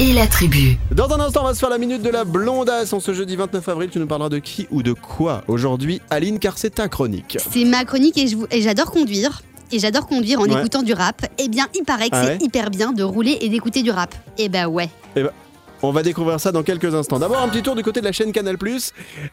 et 0.00 0.12
la 0.12 0.26
tribu. 0.26 0.76
Dans 0.90 1.10
un 1.12 1.20
instant, 1.20 1.40
on 1.42 1.46
va 1.46 1.54
se 1.54 1.60
faire 1.60 1.70
la 1.70 1.78
minute 1.78 2.02
de 2.02 2.10
la 2.10 2.24
blondasse. 2.24 2.92
En 2.92 3.00
ce 3.00 3.14
jeudi 3.14 3.36
29 3.36 3.66
avril, 3.70 3.88
tu 3.90 3.98
nous 3.98 4.06
parleras 4.06 4.28
de 4.28 4.38
qui 4.38 4.66
ou 4.70 4.82
de 4.82 4.92
quoi 4.92 5.42
aujourd'hui, 5.48 6.02
Aline, 6.10 6.38
car 6.38 6.58
c'est 6.58 6.70
ta 6.74 6.88
chronique. 6.88 7.38
C'est 7.50 7.64
ma 7.64 7.84
chronique 7.86 8.18
et 8.18 8.26
je 8.28 8.36
vous- 8.36 8.46
et 8.50 8.60
j'adore 8.60 8.90
conduire. 8.90 9.40
Et 9.74 9.78
j'adore 9.78 10.06
conduire 10.06 10.40
en 10.40 10.44
Ouais. 10.44 10.58
écoutant 10.60 10.82
du 10.82 10.92
rap. 10.92 11.24
Eh 11.38 11.48
bien, 11.48 11.66
il 11.74 11.84
paraît 11.84 12.10
que 12.10 12.16
Ah 12.16 12.22
c'est 12.24 12.28
ouais 12.32 12.38
hyper 12.42 12.68
bien 12.68 12.92
de 12.92 13.02
rouler 13.02 13.38
et 13.40 13.48
d'écouter 13.48 13.82
du 13.82 13.90
rap. 13.90 14.14
Eh 14.36 14.50
ben 14.50 14.66
ouais. 14.66 14.90
On 15.84 15.90
va 15.90 16.02
découvrir 16.02 16.38
ça 16.38 16.52
dans 16.52 16.62
quelques 16.62 16.94
instants. 16.94 17.18
D'abord, 17.18 17.40
un 17.42 17.48
petit 17.48 17.62
tour 17.62 17.74
du 17.74 17.82
côté 17.82 18.00
de 18.00 18.04
la 18.04 18.12
chaîne 18.12 18.30
Canal+. 18.32 18.56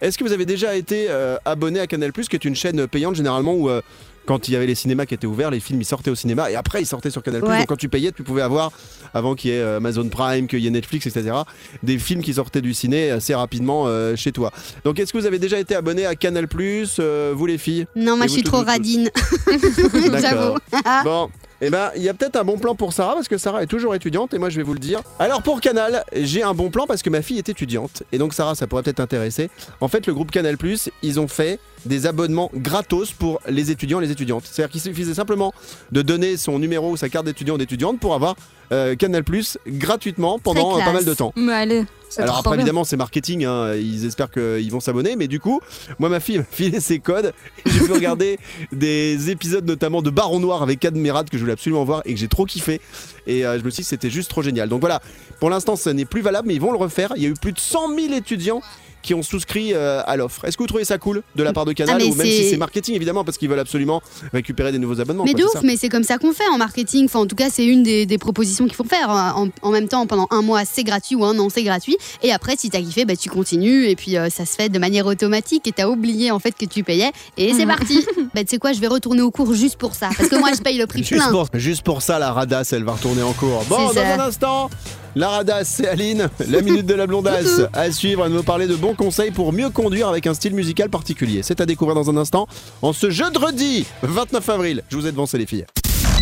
Est-ce 0.02 0.18
que 0.18 0.24
vous 0.24 0.32
avez 0.32 0.46
déjà 0.46 0.76
été 0.76 1.08
euh, 1.10 1.36
abonné 1.44 1.82
à 1.82 1.88
Canal+, 1.88 2.12
qui 2.14 2.36
est 2.36 2.46
une 2.46 2.56
chaîne 2.56 2.88
payante 2.88 3.16
généralement 3.16 3.54
où 3.54 3.70
euh, 3.70 3.82
quand 4.30 4.48
il 4.48 4.52
y 4.52 4.56
avait 4.56 4.68
les 4.68 4.76
cinémas 4.76 5.08
qui 5.08 5.16
étaient 5.16 5.26
ouverts, 5.26 5.50
les 5.50 5.60
films 5.60 5.82
ils 5.82 5.86
sortaient 5.86 6.12
au 6.12 6.16
cinéma 6.16 6.52
et 6.52 6.56
après 6.56 6.84
ils 6.84 6.86
sortaient 6.86 7.10
sur 7.10 7.24
Canal+. 7.24 7.44
Ouais. 7.44 7.58
Donc 7.58 7.68
quand 7.68 7.76
tu 7.76 7.90
payais, 7.90 8.12
tu 8.12 8.22
pouvais 8.22 8.44
avoir, 8.44 8.72
avant 9.12 9.34
qu'il 9.34 9.50
y 9.50 9.54
ait 9.56 9.60
euh, 9.60 9.78
Amazon 9.78 10.08
Prime, 10.08 10.46
qu'il 10.46 10.60
y 10.60 10.68
ait 10.68 10.70
Netflix, 10.70 11.08
etc., 11.08 11.36
des 11.82 11.98
films 11.98 12.22
qui 12.22 12.36
sortaient 12.36 12.62
du 12.62 12.76
ciné 12.76 13.10
assez 13.10 13.34
rapidement 13.34 13.86
euh, 13.88 14.16
chez 14.16 14.32
toi. 14.32 14.52
Donc 14.86 15.00
est-ce 15.00 15.14
que 15.14 15.18
vous 15.18 15.26
avez 15.26 15.40
déjà 15.40 15.58
été 15.58 15.74
abonné 15.74 16.06
à 16.06 16.14
Canal+, 16.14 16.48
euh, 16.60 17.34
vous 17.36 17.46
les 17.48 17.58
filles? 17.58 17.88
Non, 17.96 18.18
moi 18.18 18.28
je 18.28 18.34
suis 18.34 18.44
trop 18.44 18.62
radine. 18.62 19.10
J'avoue. 19.50 20.58
D'accord. 20.72 21.04
Bon, 21.04 21.30
eh 21.62 21.70
ben, 21.70 21.92
il 21.96 22.02
y 22.02 22.10
a 22.10 22.14
peut-être 22.14 22.38
un 22.38 22.44
bon 22.44 22.58
plan 22.58 22.76
pour 22.76 22.94
Sarah 22.94 23.16
parce 23.16 23.28
que 23.28 23.38
Sarah 23.38 23.64
est 23.64 23.68
toujours 23.68 23.94
étudiante 23.96 24.34
et 24.34 24.38
moi 24.38 24.50
je 24.50 24.58
vais 24.58 24.64
vous 24.64 24.74
le 24.74 24.80
dire. 24.80 25.02
Alors 25.20 25.42
pour 25.42 25.62
Canal, 25.62 26.04
j'ai 26.14 26.42
un 26.44 26.54
bon 26.54 26.70
plan 26.70 26.86
parce 26.88 27.02
que 27.02 27.10
ma 27.10 27.22
fille 27.22 27.38
est 27.38 27.50
étudiante 27.50 28.04
et 28.12 28.18
donc 28.18 28.34
Sarah, 28.34 28.56
ça 28.56 28.68
pourrait 28.68 28.84
peut-être 28.84 28.98
t'intéresser. 28.98 29.50
En 29.82 29.88
fait, 29.88 30.08
le 30.08 30.14
groupe 30.14 30.32
Canal 30.32 30.58
ils 31.04 31.20
ont 31.20 31.28
fait 31.28 31.60
des 31.86 32.06
abonnements 32.06 32.52
gratos 32.54 33.12
pour 33.12 33.40
les 33.48 33.72
étudiants 33.72 34.02
et 34.02 34.06
les 34.06 34.12
étudiantes. 34.12 34.44
C'est-à-dire 34.46 34.72
qu'il 34.72 34.82
suffisait 34.82 35.14
simplement 35.14 35.54
de 35.92 36.02
donner 36.02 36.38
son 36.38 36.60
numéro 36.60 36.92
ou 36.92 36.98
sa 36.98 37.10
carte 37.10 37.26
d'étudiant 37.26 37.56
ou 37.56 37.58
d'étudiante 37.58 38.00
pour 38.00 38.14
avoir 38.14 38.36
euh, 38.72 38.96
Canal 38.96 39.24
gratuitement 39.68 40.40
pendant 40.40 40.78
euh, 40.78 40.84
pas 40.84 40.94
mal 40.94 41.06
de 41.06 41.14
temps. 41.14 41.34
Mais 41.36 41.54
allez, 41.54 41.86
c'est 42.20 42.24
Alors 42.24 42.38
après 42.40 42.52
bien. 42.52 42.60
évidemment 42.62 42.84
c'est 42.84 42.98
marketing, 42.98 43.46
hein, 43.46 43.74
ils 43.76 44.06
espèrent 44.06 44.32
qu'ils 44.32 44.72
vont 44.72 44.80
s'abonner, 44.80 45.16
mais 45.16 45.28
du 45.28 45.40
coup 45.40 45.62
moi 46.00 46.10
ma 46.10 46.20
fille 46.20 46.38
m'a 46.40 46.44
filé 46.44 46.80
ses 46.80 47.00
codes 47.00 47.34
j'ai 47.66 47.80
pu 47.80 47.92
regarder 47.92 48.40
des 48.72 49.30
épisodes 49.30 49.66
notamment 49.66 50.02
de 50.02 50.10
Baron 50.10 50.40
Noir 50.40 50.62
avec 50.64 50.80
Cadmerade 50.80 51.30
que 51.30 51.38
je 51.38 51.42
voulais 51.42 51.54
absolument 51.54 51.84
voir 51.84 52.02
et 52.06 52.14
que 52.14 52.20
j'ai 52.20 52.28
trop 52.28 52.46
kiffé 52.46 52.82
et 53.28 53.46
euh, 53.46 53.60
je 53.60 53.64
me 53.64 53.70
suis 53.70 53.82
dit 53.82 53.86
que 53.86 53.90
c'était 53.90 54.10
juste 54.10 54.30
trop 54.30 54.42
génial. 54.42 54.70
Donc 54.70 54.80
voilà, 54.82 55.02
pour 55.40 55.50
l'instant 55.50 55.76
ce 55.76 55.90
n'est 55.90 56.06
plus 56.06 56.22
valable 56.22 56.48
mais 56.48 56.56
ils 56.56 56.62
vont 56.62 56.72
le 56.72 56.78
refaire. 56.78 57.14
Il 57.16 57.24
y 57.24 57.26
a 57.26 57.30
eu 57.30 57.34
plus 57.34 57.54
de 57.54 57.60
100 57.60 57.96
000 57.96 58.14
étudiants 58.14 58.62
qui 59.02 59.14
ont 59.14 59.24
souscrit 59.24 59.74
euh, 59.74 60.02
à 60.06 60.18
l'offre. 60.18 60.46
Est-ce 60.46 60.58
que 60.58 60.64
vous 60.64 60.68
trouvez 60.68 60.86
ça 60.86 60.98
cool 60.98 61.22
de 61.36 61.44
la 61.44 61.54
part 61.54 61.66
de 61.66 61.72
Canal 61.74 61.98
Ah, 62.02 62.06
ou 62.06 62.14
même 62.16 62.28
si 62.28 62.50
c'est- 62.50 62.58
marketing 62.58 62.96
évidemment 62.96 63.24
parce 63.24 63.38
qu'ils 63.38 63.50
veulent 63.50 63.60
absolument 63.60 64.02
récupérer 64.34 64.72
des 64.72 64.80
nouveaux 64.80 65.00
abonnements 65.00 65.24
Mais 65.24 65.32
quoi, 65.34 65.40
de 65.42 65.46
c'est 65.48 65.58
ouf, 65.58 65.62
ça 65.62 65.68
mais 65.68 65.78
c'est 65.78 65.90
comme 65.90 66.04
ça 66.04 66.18
qu'on 66.18 66.34
fait 66.34 66.48
en 66.54 66.58
marketing. 66.58 67.06
Enfin, 67.06 67.20
en 67.20 67.26
tout 67.28 67.36
cas, 67.36 67.50
c'est 67.52 67.66
une 67.66 67.84
des, 67.84 68.06
des 68.06 68.18
propositions 68.18 68.66
qu'il 68.66 68.76
faut 68.76 68.84
faire. 68.84 69.10
En, 69.10 69.48
en 69.62 69.72
même 69.72 69.88
temps, 69.88 70.06
pendant 70.08 70.28
un 70.32 70.42
mois, 70.42 70.66
c'est 70.66 70.84
gratuit 70.84 71.16
ou 71.16 71.24
un 71.26 71.38
an, 71.40 71.50
c'est 71.50 71.64
gratuit. 71.64 71.98
Et 72.24 72.32
après, 72.32 72.56
si 72.58 72.70
t'as 72.70 72.82
kiffé, 72.82 73.06
bah, 73.06 73.16
tu 73.16 73.30
continues. 73.30 73.86
Et 73.88 73.96
puis, 73.96 74.18
euh, 74.18 74.30
ça 74.30 74.46
se 74.46 74.56
fait 74.56 74.70
de 74.70 74.80
manière 74.80 75.06
automatique. 75.06 75.68
Et 75.68 75.72
t'as 75.72 75.88
oublié 75.88 76.32
en 76.32 76.40
fait 76.40 76.52
que 76.52 76.66
tu 76.66 76.84
payais. 76.84 77.12
Et 77.38 77.54
c'est 77.54 77.66
parti. 77.66 78.06
bah, 78.36 78.42
tu 78.44 78.48
sais 78.50 78.58
quoi, 78.58 78.74
je 78.74 78.80
vais 78.80 78.88
retourner 78.88 79.22
au 79.22 79.32
cours 79.32 79.54
juste 79.54 79.78
pour 79.78 79.96
ça. 79.96 80.10
Parce 80.18 80.30
que 80.30 80.36
moi, 80.36 80.50
je 80.56 80.62
paye 80.62 80.78
le 80.78 80.88
prix 80.88 81.04
Juste 81.04 81.22
plein. 81.22 81.32
pour, 81.32 81.48
juste 81.54 81.84
pour 81.84 82.02
ça, 82.02 82.20
la 82.20 82.34
radasse, 82.34 82.74
elle 82.74 82.84
va 82.84 82.94
retourner 82.94 83.22
en 83.24 83.34
cours. 83.34 83.64
Bon, 83.70 83.78
dans 83.88 83.94
ça. 83.94 84.16
un 84.16 84.20
instant, 84.20 84.70
La 85.16 85.30
radasse, 85.30 85.70
c'est 85.70 85.88
Aline. 85.88 86.30
La 86.48 86.62
minute 86.64 86.86
de 86.86 86.94
la 86.94 87.08
blondasse. 87.08 87.62
À 87.74 87.92
suivre, 87.92 88.26
elle 88.26 88.32
nous 88.32 88.44
parler 88.44 88.68
de 88.68 88.76
bons 88.76 88.96
conseils 88.96 89.32
pour 89.32 89.54
mieux 89.54 89.70
conduire 89.70 90.08
avec 90.08 90.28
un 90.28 90.34
style 90.34 90.54
musical 90.54 90.90
particulier. 90.90 91.42
C'est 91.44 91.62
à 91.62 91.66
découvrir 91.66 91.96
dans 91.96 92.10
un 92.10 92.18
instant 92.18 92.48
en 92.82 92.94
ce 92.94 93.10
jeudi 93.10 93.86
29 94.04 94.50
avril. 94.50 94.84
Je 94.90 94.98
vous 94.98 95.08
ai 95.08 95.12
devancé 95.12 95.38
les 95.38 95.46
filles. 95.46 95.66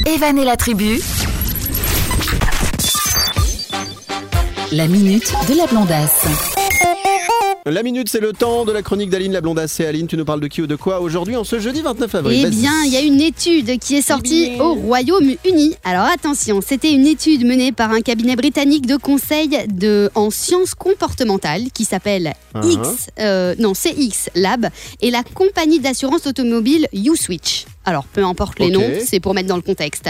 Evan 0.05 0.37
et 0.37 0.45
la 0.45 0.55
tribu. 0.55 1.01
La 4.71 4.87
minute 4.87 5.33
de 5.49 5.57
la 5.57 5.65
blondasse. 5.65 6.56
La 7.69 7.83
minute, 7.83 8.07
c'est 8.07 8.21
le 8.21 8.31
temps 8.31 8.63
de 8.63 8.71
la 8.71 8.81
chronique 8.81 9.09
d'Aline 9.09 9.33
la 9.33 9.41
blondasse. 9.41 9.81
Aline, 9.81 10.07
tu 10.07 10.15
nous 10.15 10.23
parles 10.23 10.39
de 10.39 10.47
qui 10.47 10.61
ou 10.61 10.67
de 10.67 10.77
quoi 10.77 11.01
aujourd'hui 11.01 11.35
en 11.35 11.43
ce 11.43 11.59
jeudi 11.59 11.81
29 11.81 12.15
avril 12.15 12.45
Eh 12.47 12.49
bien, 12.49 12.71
il 12.85 12.93
y 12.93 12.95
a 12.95 13.01
une 13.01 13.19
étude 13.19 13.77
qui 13.79 13.97
est 13.97 14.01
sortie 14.01 14.53
au 14.57 14.73
Royaume-Uni. 14.75 15.75
Alors 15.83 16.05
attention, 16.05 16.61
c'était 16.65 16.93
une 16.93 17.05
étude 17.05 17.45
menée 17.45 17.73
par 17.73 17.91
un 17.91 17.99
cabinet 17.99 18.37
britannique 18.37 18.85
de 18.85 18.95
conseil 18.95 19.49
de, 19.67 20.09
en 20.15 20.29
sciences 20.29 20.75
comportementales 20.75 21.63
qui 21.73 21.83
s'appelle 21.83 22.33
Uh-huh. 22.55 22.71
X, 22.71 23.07
euh, 23.19 23.55
non 23.59 23.73
CX 23.73 24.29
Lab 24.33 24.69
et 25.01 25.11
la 25.11 25.21
compagnie 25.21 25.79
d'assurance 25.79 26.25
automobile 26.25 26.87
U-Switch. 26.93 27.65
Alors 27.87 28.03
peu 28.03 28.23
importe 28.25 28.59
les 28.59 28.69
noms, 28.69 28.91
c'est 29.05 29.21
pour 29.21 29.33
mettre 29.33 29.47
dans 29.47 29.55
le 29.55 29.61
contexte. 29.61 30.09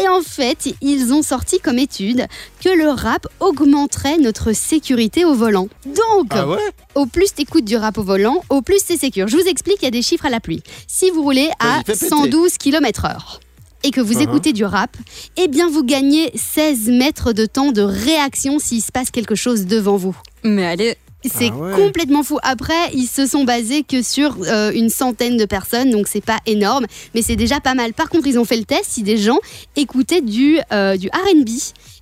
Et 0.00 0.06
en 0.08 0.20
fait, 0.22 0.72
ils 0.80 1.12
ont 1.12 1.22
sorti 1.22 1.58
comme 1.58 1.78
étude 1.78 2.26
que 2.64 2.68
le 2.68 2.88
rap 2.90 3.26
augmenterait 3.40 4.18
notre 4.18 4.52
sécurité 4.52 5.24
au 5.24 5.34
volant. 5.34 5.68
Donc, 5.84 6.28
Ah 6.30 6.46
ouais 6.46 6.58
au 6.94 7.06
plus 7.06 7.34
t'écoutes 7.34 7.64
du 7.64 7.76
rap 7.76 7.98
au 7.98 8.02
volant, 8.04 8.42
au 8.50 8.62
plus 8.62 8.78
c'est 8.84 8.96
sécure. 8.96 9.26
Je 9.26 9.36
vous 9.36 9.48
explique, 9.48 9.78
il 9.82 9.86
y 9.86 9.88
a 9.88 9.90
des 9.90 10.02
chiffres 10.02 10.26
à 10.26 10.30
la 10.30 10.38
pluie. 10.38 10.62
Si 10.86 11.10
vous 11.10 11.22
roulez 11.22 11.50
à 11.58 11.82
Vas-y, 11.82 11.84
fais 11.86 11.92
péter. 11.94 12.08
112 12.08 12.56
km/h 12.58 13.40
et 13.84 13.90
que 13.90 14.00
vous 14.00 14.14
Uh-huh. 14.14 14.22
écoutez 14.22 14.52
du 14.52 14.64
rap, 14.64 14.96
eh 15.36 15.46
bien 15.48 15.68
vous 15.68 15.82
gagnez 15.84 16.30
16 16.36 16.88
mètres 16.88 17.32
de 17.32 17.46
temps 17.46 17.70
de 17.72 17.82
réaction 17.82 18.58
s'il 18.60 18.82
se 18.82 18.90
passe 18.92 19.10
quelque 19.10 19.34
chose 19.36 19.66
devant 19.66 19.96
vous. 19.96 20.16
Mais 20.44 20.66
allez, 20.66 20.96
C'est 21.24 21.50
Ah 21.52 21.56
ouais. 21.56 21.72
complètement 21.74 22.22
fou. 22.22 22.38
Après, 22.42 22.92
ils 22.94 23.06
se 23.06 23.26
sont 23.26 23.44
basés 23.44 23.82
que 23.82 24.02
sur 24.02 24.36
euh, 24.46 24.70
une 24.72 24.88
centaine 24.88 25.36
de 25.36 25.44
personnes, 25.44 25.90
donc 25.90 26.06
c'est 26.06 26.24
pas 26.24 26.38
énorme, 26.46 26.86
mais 27.14 27.22
c'est 27.22 27.34
déjà 27.36 27.58
pas 27.60 27.74
mal. 27.74 27.92
Par 27.92 28.08
contre, 28.08 28.26
ils 28.28 28.38
ont 28.38 28.44
fait 28.44 28.56
le 28.56 28.64
test 28.64 28.84
si 28.86 29.02
des 29.02 29.16
gens 29.16 29.38
écoutaient 29.76 30.20
du, 30.20 30.58
euh, 30.72 30.96
du 30.96 31.08
RB. 31.08 31.48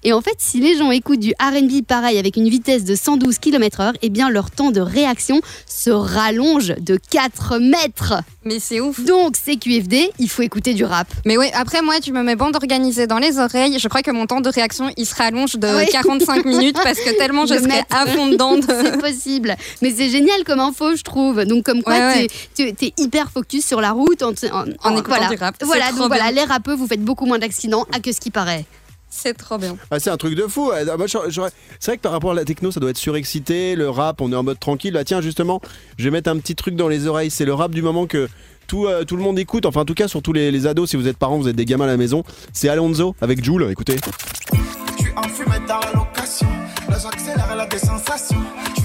Et 0.04 0.12
en 0.12 0.20
fait, 0.20 0.34
si 0.38 0.60
les 0.60 0.76
gens 0.76 0.90
écoutent 0.90 1.20
du 1.20 1.32
RB 1.40 1.82
pareil 1.86 2.18
avec 2.18 2.36
une 2.36 2.48
vitesse 2.48 2.84
de 2.84 2.94
112 2.94 3.38
km/h, 3.38 3.94
eh 4.02 4.08
bien 4.08 4.30
leur 4.30 4.50
temps 4.50 4.70
de 4.70 4.80
réaction 4.80 5.40
se 5.66 5.90
rallonge 5.90 6.74
de 6.80 6.98
4 7.10 7.58
mètres. 7.58 8.14
mais 8.44 8.58
c'est 8.60 8.80
ouf. 8.80 9.00
Donc, 9.04 9.34
c'est 9.42 9.56
QFD, 9.56 10.10
il 10.18 10.28
faut 10.28 10.42
écouter 10.42 10.74
du 10.74 10.84
rap. 10.84 11.08
Mais 11.24 11.36
oui, 11.36 11.46
après 11.54 11.82
moi, 11.82 11.98
tu 12.00 12.12
me 12.12 12.22
mets 12.22 12.36
bande 12.36 12.54
organisée 12.56 13.06
dans 13.06 13.18
les 13.18 13.38
oreilles. 13.38 13.78
Je 13.78 13.88
crois 13.88 14.02
que 14.02 14.10
mon 14.10 14.26
temps 14.26 14.40
de 14.40 14.48
réaction, 14.48 14.90
il 14.96 15.06
se 15.06 15.14
rallonge 15.14 15.54
de 15.56 15.66
Ah 15.66 15.78
oui. 15.78 15.88
45 15.90 16.44
minutes 16.44 16.76
parce 16.82 17.00
que 17.00 17.16
tellement 17.18 17.46
je 17.46 17.54
De 17.54 17.58
serai 17.58 17.68
mettre. 17.68 17.96
à 17.96 18.06
fond 18.06 18.28
dedans. 18.28 18.56
de- 18.56 18.62
c'est 18.66 18.98
possible. 19.00 19.56
Mais 19.82 19.92
c'est 19.96 20.08
génial 20.10 20.44
comme 20.44 20.60
info, 20.60 20.94
je 20.94 21.02
trouve. 21.02 21.44
Donc, 21.44 21.64
comme 21.64 21.82
quoi, 21.82 21.94
Ouais, 21.94 22.14
ouais. 22.22 22.26
tu 22.54 22.62
es 22.68 22.92
hyper 22.98 23.30
focus 23.30 23.66
sur 23.66 23.80
la 23.80 23.90
route 23.92 24.22
en, 24.22 24.30
en, 24.30 24.64
En 24.84 24.92
écoutant 24.92 25.02
voilà. 25.08 25.28
du 25.28 25.36
rap. 25.36 25.56
Voilà, 25.64 25.90
donc 25.92 26.06
voilà, 26.08 26.30
les 26.30 26.44
rappeux, 26.44 26.74
vous 26.74 26.86
faites 26.86 27.02
beaucoup 27.02 27.26
moins 27.26 27.38
d'accidents 27.38 27.86
à 27.92 28.00
que 28.00 28.12
ce 28.12 28.20
qui 28.20 28.30
paraît. 28.30 28.64
C'est 29.08 29.34
trop 29.34 29.56
bien. 29.56 29.76
Ah, 29.90 29.98
c'est 29.98 30.10
un 30.10 30.16
truc 30.16 30.34
de 30.34 30.42
fou. 30.46 30.70
Ah, 30.74 30.96
moi, 30.96 31.06
j'aurais- 31.06 31.30
j'aurais- 31.30 31.50
C'est 31.80 31.92
vrai 31.92 31.96
que 31.96 32.02
par 32.02 32.12
rapport 32.12 32.32
à 32.32 32.34
la 32.34 32.44
techno, 32.44 32.70
ça 32.70 32.80
doit 32.80 32.90
être 32.90 32.96
surexcité. 32.98 33.74
Le 33.76 33.88
rap, 33.88 34.20
on 34.20 34.30
est 34.32 34.36
en 34.36 34.42
mode 34.42 34.58
tranquille. 34.60 34.92
Là, 34.92 35.04
tiens, 35.04 35.20
justement, 35.20 35.60
je 35.98 36.04
vais 36.04 36.10
mettre 36.10 36.30
un 36.30 36.36
petit 36.38 36.54
truc 36.54 36.76
dans 36.76 36.88
les 36.88 37.06
oreilles. 37.06 37.30
C'est 37.30 37.44
le 37.44 37.54
rap 37.54 37.70
du 37.72 37.82
moment 37.82 38.06
que 38.06 38.28
tout, 38.66 38.86
euh, 38.86 39.04
tout 39.04 39.16
le 39.16 39.22
monde 39.22 39.38
écoute. 39.38 39.64
Enfin, 39.64 39.80
en 39.82 39.84
tout 39.84 39.94
cas, 39.94 40.08
surtout 40.08 40.32
les, 40.32 40.50
les 40.50 40.66
ados, 40.66 40.90
si 40.90 40.96
vous 40.96 41.08
êtes 41.08 41.16
parents, 41.16 41.38
vous 41.38 41.48
êtes 41.48 41.56
des 41.56 41.64
gamins 41.64 41.84
à 41.84 41.88
la 41.88 41.96
maison. 41.96 42.24
C'est 42.52 42.68
Alonso 42.68 43.14
avec 43.20 43.42
Joule. 43.44 43.68
Écoutez. 43.70 43.96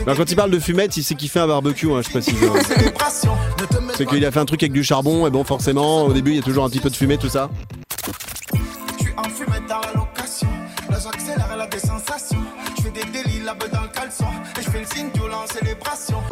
Alors, 0.03 0.17
quand 0.17 0.31
il 0.31 0.35
parle 0.35 0.51
de 0.51 0.59
fumette, 0.59 0.95
il 0.97 1.03
sait 1.03 1.15
qu'il 1.15 1.29
fait 1.29 1.39
un 1.39 1.47
barbecue, 1.47 1.91
hein, 1.91 2.01
je 2.03 2.09
précise. 2.09 2.35
hein. 2.43 2.53
C'est 3.97 4.05
qu'il 4.05 4.25
a 4.25 4.31
fait 4.31 4.39
un 4.39 4.45
truc 4.45 4.63
avec 4.63 4.71
du 4.71 4.83
charbon, 4.83 5.27
et 5.27 5.29
bon, 5.29 5.43
forcément, 5.43 6.05
au 6.05 6.13
début, 6.13 6.31
il 6.31 6.35
y 6.37 6.39
a 6.39 6.43
toujours 6.43 6.63
un 6.63 6.69
petit 6.69 6.79
peu 6.79 6.89
de 6.89 6.95
fumée, 6.95 7.17
tout 7.17 7.29
ça. 7.29 7.49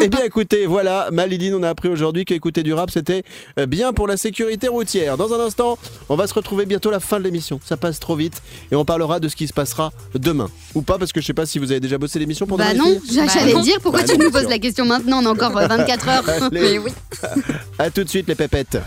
Eh 0.02 0.08
bien 0.08 0.24
écoutez, 0.24 0.66
voilà, 0.66 1.10
Malidine, 1.12 1.56
on 1.56 1.64
a 1.64 1.70
appris 1.70 1.90
aujourd'hui 1.90 2.24
qu'écouter 2.26 2.64
du 2.64 2.74
rap, 2.74 2.90
c'était 2.90 3.24
euh, 3.60 3.66
bien 3.66 3.92
pour 3.92 4.08
la 4.08 4.16
sécurité 4.18 4.68
routière. 4.70 5.18
Dans 5.18 5.34
un 5.34 5.40
instant, 5.46 5.78
on 6.08 6.16
va 6.16 6.26
se 6.28 6.34
retrouver 6.34 6.66
bientôt 6.66 6.90
à 6.90 6.94
la 6.94 7.00
fin 7.02 7.20
de 7.20 7.26
l'émission. 7.26 7.60
Ça 7.66 7.76
passe 7.78 8.00
trop 8.00 8.16
vite 8.16 8.42
et 8.72 8.76
on 8.76 8.86
parlera 8.86 9.20
de 9.20 9.28
ce 9.28 9.36
qui 9.36 9.48
se 9.48 9.54
passera 9.54 9.92
demain. 10.16 10.50
Ou 10.76 10.82
pas, 10.82 10.98
parce 10.98 11.12
que 11.12 11.20
je 11.20 11.26
sais 11.26 11.34
pas 11.34 11.46
si 11.46 11.60
vous 11.60 11.72
avez 11.72 11.80
déjà 11.82 11.98
bossé 11.98 12.18
l'émission 12.20 12.48
pour 12.48 12.58
Bah 12.58 12.74
non, 12.74 12.98
j'a- 13.12 13.28
j'allais 13.28 13.54
non. 13.54 13.60
dire 13.62 13.80
pourquoi 13.82 14.02
Bah 14.02 14.08
tu 14.08 14.18
nous 14.18 14.32
poses 14.32 14.48
la 14.48 14.60
question 14.60 14.86
maintenant, 14.86 15.22
on 15.22 15.26
a 15.26 15.30
encore 15.32 15.58
euh, 15.58 15.68
24 15.68 16.08
heures. 16.10 16.30
Allez, 16.30 16.50
Mais 16.52 16.78
oui. 16.78 16.92
à 17.78 17.90
tout 17.90 18.04
de 18.04 18.10
suite 18.10 18.28
les 18.28 18.36
pépettes. 18.36 18.78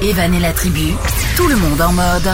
Evan 0.00 0.32
et 0.34 0.40
la 0.40 0.52
tribu, 0.52 0.92
tout 1.36 1.48
le 1.48 1.56
monde 1.56 1.80
en 1.80 1.92
mode. 1.92 2.30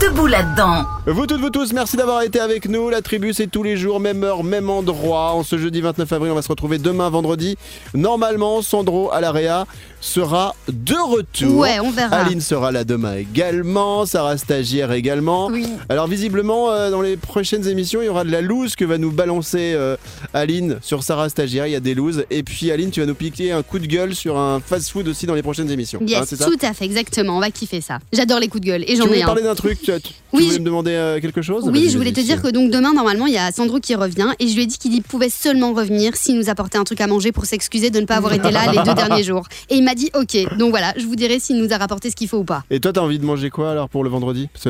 Debout 0.00 0.26
là-dedans. 0.26 0.84
Vous 1.08 1.24
toutes, 1.28 1.40
vous 1.40 1.50
tous, 1.50 1.72
merci 1.72 1.96
d'avoir 1.96 2.22
été 2.22 2.40
avec 2.40 2.68
nous. 2.68 2.90
La 2.90 3.00
tribu, 3.00 3.32
c'est 3.32 3.46
tous 3.46 3.62
les 3.62 3.76
jours, 3.76 4.00
même 4.00 4.24
heure, 4.24 4.42
même 4.42 4.68
endroit. 4.68 5.30
En 5.34 5.44
ce 5.44 5.56
jeudi 5.56 5.80
29 5.80 6.12
avril, 6.12 6.32
on 6.32 6.34
va 6.34 6.42
se 6.42 6.48
retrouver 6.48 6.78
demain, 6.78 7.08
vendredi. 7.10 7.56
Normalement, 7.94 8.60
Sandro 8.60 9.12
à 9.12 9.20
l'AREA 9.20 9.66
sera 10.00 10.56
de 10.68 10.94
retour. 10.96 11.58
Ouais, 11.60 11.78
on 11.78 11.92
verra. 11.92 12.16
Aline 12.16 12.40
sera 12.40 12.72
là 12.72 12.82
demain 12.82 13.14
également, 13.18 14.04
Sarah 14.04 14.36
Stagiaire 14.36 14.90
également. 14.92 15.46
Oui. 15.46 15.66
Alors 15.88 16.08
visiblement, 16.08 16.70
euh, 16.72 16.90
dans 16.90 17.02
les 17.02 17.16
prochaines 17.16 17.66
émissions, 17.68 18.02
il 18.02 18.06
y 18.06 18.08
aura 18.08 18.24
de 18.24 18.30
la 18.32 18.40
loose 18.40 18.74
que 18.74 18.84
va 18.84 18.98
nous 18.98 19.12
balancer 19.12 19.74
euh, 19.76 19.96
Aline 20.34 20.78
sur 20.82 21.04
Sarah 21.04 21.28
Stagiaire. 21.28 21.68
Il 21.68 21.72
y 21.72 21.76
a 21.76 21.80
des 21.80 21.94
looses. 21.94 22.24
Et 22.30 22.42
puis 22.42 22.72
Aline, 22.72 22.90
tu 22.90 22.98
vas 23.00 23.06
nous 23.06 23.14
piquer 23.14 23.52
un 23.52 23.62
coup 23.62 23.78
de 23.78 23.86
gueule 23.86 24.14
sur 24.16 24.36
un 24.38 24.58
fast-food 24.60 25.06
aussi 25.06 25.26
dans 25.26 25.34
les 25.34 25.42
prochaines 25.42 25.70
émissions. 25.70 26.00
Hein, 26.02 26.06
Yes, 26.06 26.34
ça 26.34 26.44
tout 26.46 26.58
à 26.62 26.72
fait, 26.74 26.84
exactement. 26.84 27.36
On 27.36 27.40
va 27.40 27.50
kiffer 27.52 27.80
ça. 27.80 27.98
J'adore 28.12 28.40
les 28.40 28.48
coups 28.48 28.62
de 28.62 28.66
gueule 28.66 28.82
et 28.82 28.86
Tu 28.86 28.96
j'en 28.96 29.04
ai 29.04 29.08
voulais 29.08 29.22
un. 29.22 29.26
parler 29.26 29.42
d'un 29.42 29.54
truc 29.54 29.78
Tu, 29.80 29.92
tu 30.00 30.12
Oui, 30.32 30.42
voulais 30.44 30.54
je- 30.56 30.60
me 30.60 30.64
demander 30.64 30.95
euh, 30.96 31.20
quelque 31.20 31.42
chose 31.42 31.64
Oui, 31.66 31.88
je 31.90 31.96
voulais 31.98 32.12
te 32.12 32.20
dire 32.20 32.42
que 32.42 32.48
donc 32.48 32.70
demain, 32.70 32.92
normalement, 32.94 33.26
il 33.26 33.32
y 33.34 33.38
a 33.38 33.52
Sandro 33.52 33.78
qui 33.80 33.94
revient 33.94 34.28
et 34.38 34.48
je 34.48 34.54
lui 34.56 34.62
ai 34.62 34.66
dit 34.66 34.78
qu'il 34.78 35.02
pouvait 35.02 35.30
seulement 35.30 35.72
revenir 35.72 36.16
s'il 36.16 36.36
nous 36.38 36.48
apportait 36.50 36.78
un 36.78 36.84
truc 36.84 37.00
à 37.00 37.06
manger 37.06 37.32
pour 37.32 37.44
s'excuser 37.46 37.90
de 37.90 38.00
ne 38.00 38.06
pas 38.06 38.16
avoir 38.16 38.32
été 38.32 38.50
là 38.50 38.72
les 38.72 38.78
deux 38.82 38.94
derniers 38.94 39.22
jours. 39.22 39.46
Et 39.70 39.76
il 39.76 39.84
m'a 39.84 39.94
dit 39.94 40.10
OK. 40.14 40.36
Donc 40.58 40.70
voilà, 40.70 40.92
je 40.96 41.04
vous 41.06 41.16
dirai 41.16 41.38
s'il 41.38 41.56
nous 41.58 41.72
a 41.72 41.76
rapporté 41.78 42.10
ce 42.10 42.16
qu'il 42.16 42.28
faut 42.28 42.38
ou 42.38 42.44
pas. 42.44 42.64
Et 42.70 42.80
toi, 42.80 42.92
t'as 42.92 43.00
envie 43.00 43.18
de 43.18 43.24
manger 43.24 43.50
quoi 43.50 43.70
alors 43.70 43.88
pour 43.88 44.04
le 44.04 44.10
vendredi? 44.10 44.48
Pff, 44.52 44.66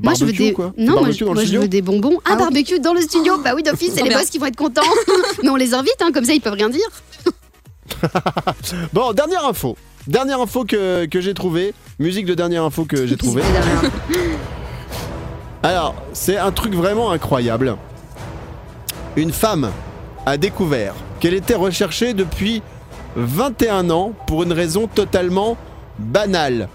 Moi, 0.00 0.14
je 0.14 0.24
veux 0.24 0.32
des. 0.32 0.50
ou 0.50 0.54
quoi 0.54 0.72
Non, 0.76 0.92
moi, 0.92 1.02
Barbecue 1.02 1.18
je, 1.20 1.24
dans 1.24 1.30
le 1.30 1.34
moi, 1.34 1.42
je 1.42 1.46
studio 1.46 1.60
veux 1.62 1.68
des 1.68 1.82
bonbons. 1.82 2.16
Un 2.18 2.20
Ah 2.26 2.32
oui. 2.32 2.38
barbecue 2.38 2.80
dans 2.80 2.94
le 2.94 3.00
studio. 3.00 3.38
Bah 3.42 3.52
oui, 3.54 3.62
d'office, 3.62 3.92
c'est 3.94 4.02
les 4.08 4.14
boss 4.14 4.26
qui 4.30 4.38
vont 4.38 4.46
être 4.46 4.56
contents. 4.56 4.82
Mais 5.42 5.48
on 5.48 5.56
les 5.56 5.74
invite, 5.74 5.96
hein, 6.00 6.10
comme 6.12 6.24
ça, 6.24 6.32
ils 6.34 6.40
peuvent 6.40 6.52
rien 6.54 6.68
dire. 6.70 6.80
Bon, 8.92 9.12
dernière 9.12 9.44
info. 9.46 9.76
Dernière 10.06 10.40
info 10.40 10.64
que, 10.64 11.06
que 11.06 11.20
j'ai 11.20 11.34
trouvée. 11.34 11.72
Musique 11.98 12.26
de 12.26 12.34
dernière 12.34 12.64
info 12.64 12.84
que 12.84 13.06
j'ai 13.06 13.16
trouvée. 13.16 13.42
Alors, 15.64 15.94
c'est 16.12 16.36
un 16.36 16.52
truc 16.52 16.74
vraiment 16.74 17.10
incroyable. 17.10 17.76
Une 19.16 19.32
femme 19.32 19.70
a 20.26 20.36
découvert 20.36 20.94
qu'elle 21.20 21.32
était 21.32 21.54
recherchée 21.54 22.12
depuis 22.12 22.60
21 23.16 23.88
ans 23.88 24.12
pour 24.26 24.42
une 24.42 24.52
raison 24.52 24.86
totalement 24.86 25.56
banale. 25.98 26.68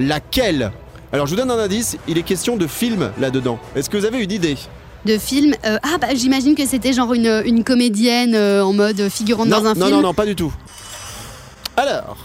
Laquelle? 0.00 0.72
Alors, 1.12 1.26
je 1.26 1.30
vous 1.30 1.40
donne 1.40 1.52
un 1.52 1.58
indice, 1.60 1.96
il 2.08 2.18
est 2.18 2.24
question 2.24 2.56
de 2.56 2.66
film 2.66 3.12
là-dedans. 3.20 3.60
Est-ce 3.76 3.88
que 3.88 3.96
vous 3.96 4.04
avez 4.04 4.20
une 4.20 4.32
idée? 4.32 4.56
De 5.04 5.16
film. 5.16 5.54
euh, 5.64 5.78
ah, 5.84 5.98
bah 6.00 6.08
j'imagine 6.16 6.56
que 6.56 6.66
c'était 6.66 6.92
genre 6.92 7.14
une, 7.14 7.42
une 7.44 7.62
comédienne 7.62 8.34
euh, 8.34 8.64
en 8.64 8.72
mode 8.72 9.08
figurante 9.10 9.46
non, 9.46 9.60
dans 9.60 9.66
un 9.68 9.74
non, 9.74 9.86
film. 9.86 9.96
non, 9.98 10.02
non, 10.02 10.12
pas 10.14 10.26
du 10.26 10.34
tout. 10.34 10.52
Alors, 11.76 12.16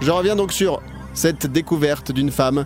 je 0.00 0.10
reviens 0.10 0.34
donc 0.34 0.50
sur 0.52 0.82
cette 1.14 1.46
découverte 1.46 2.10
d'une 2.10 2.32
femme 2.32 2.64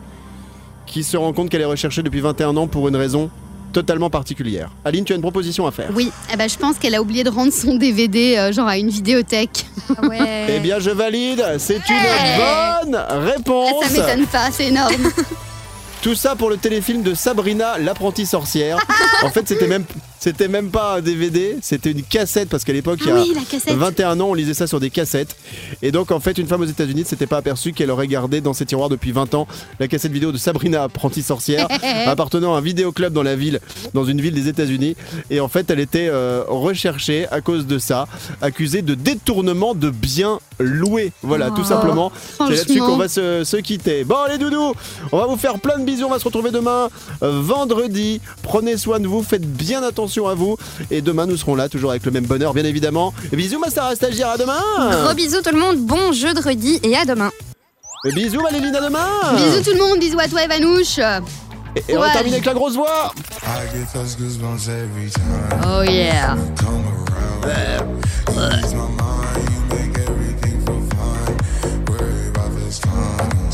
qui 0.87 1.03
se 1.03 1.17
rend 1.17 1.33
compte 1.33 1.51
qu'elle 1.51 1.61
est 1.61 1.67
recherchée 1.67 2.03
depuis 2.03 2.21
21 2.21 2.57
ans 2.57 2.67
pour 2.67 2.89
une 2.89 2.97
raison 2.97 3.31
totalement 3.73 4.09
particulière. 4.09 4.71
Aline, 4.85 5.05
tu 5.05 5.13
as 5.13 5.17
une 5.17 5.23
proposition 5.23 5.67
à 5.67 5.73
faire. 5.73 5.91
Oui, 5.95 6.11
eh 6.33 6.37
ben, 6.37 6.49
je 6.49 6.57
pense 6.57 6.79
qu'elle 6.79 6.95
a 6.95 7.03
oublié 7.03 7.25
de 7.25 7.31
rendre 7.31 7.53
son 7.53 7.75
DVD 7.75 8.37
euh, 8.39 8.53
genre 8.53 8.69
à 8.69 8.79
une 8.79 8.89
vidéothèque. 8.89 9.67
Ouais. 10.03 10.47
Eh 10.57 10.61
bien, 10.61 10.79
je 10.79 10.91
valide, 10.91 11.45
c'est 11.59 11.81
une 11.89 12.93
bonne 12.93 12.97
réponse. 13.25 13.85
Ça 13.85 13.91
m'étonne 13.91 14.27
pas, 14.27 14.51
c'est 14.53 14.67
énorme. 14.67 14.95
Tout 16.01 16.15
ça 16.15 16.37
pour 16.37 16.51
le 16.51 16.57
téléfilm 16.57 17.03
de 17.03 17.15
Sabrina, 17.15 17.79
l'apprentie 17.79 18.27
sorcière. 18.27 18.79
en 19.23 19.31
fait, 19.31 19.49
c'était 19.49 19.67
même, 19.67 19.85
C'était 20.25 20.49
même 20.49 20.71
pas 20.71 20.95
un 20.97 21.01
DVD, 21.03 21.59
c'était 21.61 21.91
une 21.91 22.03
cassette 22.03 22.49
parce 22.49 22.65
qu'à 22.65 22.73
l'époque, 22.73 22.99
Ah 23.03 23.05
il 23.05 23.11
y 23.11 23.13
a 23.13 23.23
oui, 23.25 23.33
la 23.35 23.43
cassette. 23.43 23.75
21 23.77 24.21
ans, 24.21 24.29
on 24.31 24.33
lisait 24.33 24.55
ça 24.55 24.67
sur 24.67 24.81
des 24.81 24.89
cassettes. 24.89 25.37
Et 25.83 25.93
donc, 25.93 26.11
en 26.13 26.19
fait, 26.19 26.39
une 26.39 26.47
femme 26.47 26.63
aux 26.63 26.65
États-Unis 26.65 27.03
ne 27.03 27.07
s'était 27.07 27.27
pas 27.27 27.37
aperçue 27.37 27.75
qu'elle 27.75 27.91
aurait 27.91 28.07
gardé 28.09 28.41
dans 28.41 28.55
ses 28.55 28.65
tiroirs 28.65 28.89
depuis 28.89 29.13
20 29.13 29.35
ans 29.35 29.47
la 29.81 29.87
cassette 29.87 30.13
vidéo 30.13 30.33
de 30.33 30.39
Sabrina, 30.39 30.83
apprentie 30.85 31.21
sorcière, 31.23 31.69
appartenant 32.07 32.55
à 32.55 32.59
un 32.59 32.61
vidéoclub 32.63 33.13
dans 33.13 33.23
la 33.23 33.37
ville, 33.37 33.61
dans 33.93 34.07
une 34.07 34.19
ville 34.19 34.33
des 34.33 34.49
États-Unis. 34.49 34.97
Et 35.29 35.41
en 35.41 35.49
fait, 35.49 35.69
elle 35.71 35.81
était 35.81 36.09
euh, 36.09 36.43
recherchée 36.49 37.27
à 37.31 37.43
cause 37.43 37.67
de 37.67 37.79
ça, 37.79 38.09
accusée 38.41 38.81
de 38.81 38.95
détournement 38.95 39.75
de 39.75 39.91
biens 39.91 40.39
loués. 40.59 41.13
Voilà, 41.23 41.51
tout 41.51 41.61
Oh, 41.61 41.69
simplement. 41.69 42.13
C'est 42.39 42.49
là-dessus 42.57 42.79
qu'on 42.79 42.97
va 42.97 43.09
se, 43.09 43.45
se 43.45 43.59
quitter. 43.59 44.05
Bon, 44.05 44.17
les 44.31 44.39
doudous, 44.39 44.73
on 45.13 45.19
va 45.19 45.27
vous 45.27 45.37
faire 45.37 45.59
plein 45.59 45.79
de 45.79 45.85
bisous. 45.85 46.07
On 46.07 46.11
va 46.11 46.19
se 46.19 46.25
retrouver 46.25 46.51
demain, 46.51 46.89
euh, 47.23 47.41
vendredi. 47.43 48.23
Prenez 48.43 48.79
soin 48.79 49.01
de 49.01 49.07
vous, 49.07 49.23
faites 49.23 49.47
bien 49.47 49.83
attention 49.83 50.14
à 50.23 50.35
vous. 50.35 50.57
Et 50.91 51.03
demain, 51.03 51.27
nous 51.27 51.37
serons 51.37 51.55
là, 51.55 51.69
toujours 51.69 51.91
avec 51.91 52.05
le 52.05 52.11
même 52.11 52.25
bonheur, 52.27 52.55
bien 52.55 52.65
évidemment. 52.65 53.13
Et 53.33 53.37
bisous, 53.37 53.59
ma 53.59 53.71
Sarah 53.71 53.95
stagiaire, 53.95 54.31
à 54.31 54.39
demain. 54.39 54.61
Gros 55.05 55.15
bisous 55.15 55.43
tout 55.43 55.53
le 55.53 55.59
monde, 55.59 55.79
bon 55.79 56.13
jeu 56.13 56.33
de 56.35 56.41
redis 56.41 56.81
et 56.83 56.97
à 56.97 57.05
demain. 57.05 57.31
Et 58.07 58.13
bisous, 58.13 58.41
Maléline, 58.41 58.75
à 58.77 58.81
demain. 58.81 59.09
Bisous 59.37 59.63
tout 59.63 59.77
le 59.77 59.83
monde, 59.83 59.99
bisous 59.99 60.19
à 60.21 60.29
toi 60.29 60.45
Evanouche. 60.45 60.99
Et, 61.77 61.93
et 61.93 61.97
on 61.97 62.01
va 62.01 62.11
terminer 62.11 62.37
avec 62.37 62.47
la 62.47 62.55
grosse 62.55 62.75
voix. 62.75 63.13
Oh 65.67 65.83
yeah. 65.83 66.37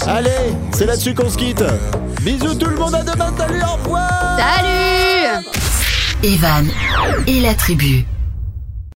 Allez, 0.07 0.31
c'est 0.73 0.87
là-dessus 0.87 1.15
qu'on 1.15 1.31
se 1.31 1.37
quitte. 1.37 1.63
Bisous 2.23 2.55
tout 2.55 2.67
le 2.67 2.77
monde, 2.77 2.95
à 2.95 3.03
demain, 3.03 3.33
salut, 3.39 3.63
au 3.63 3.83
revoir. 3.83 4.39
Salut 4.39 5.47
Evan 6.23 6.66
et 7.27 7.41
la 7.41 7.55
tribu. 7.55 8.05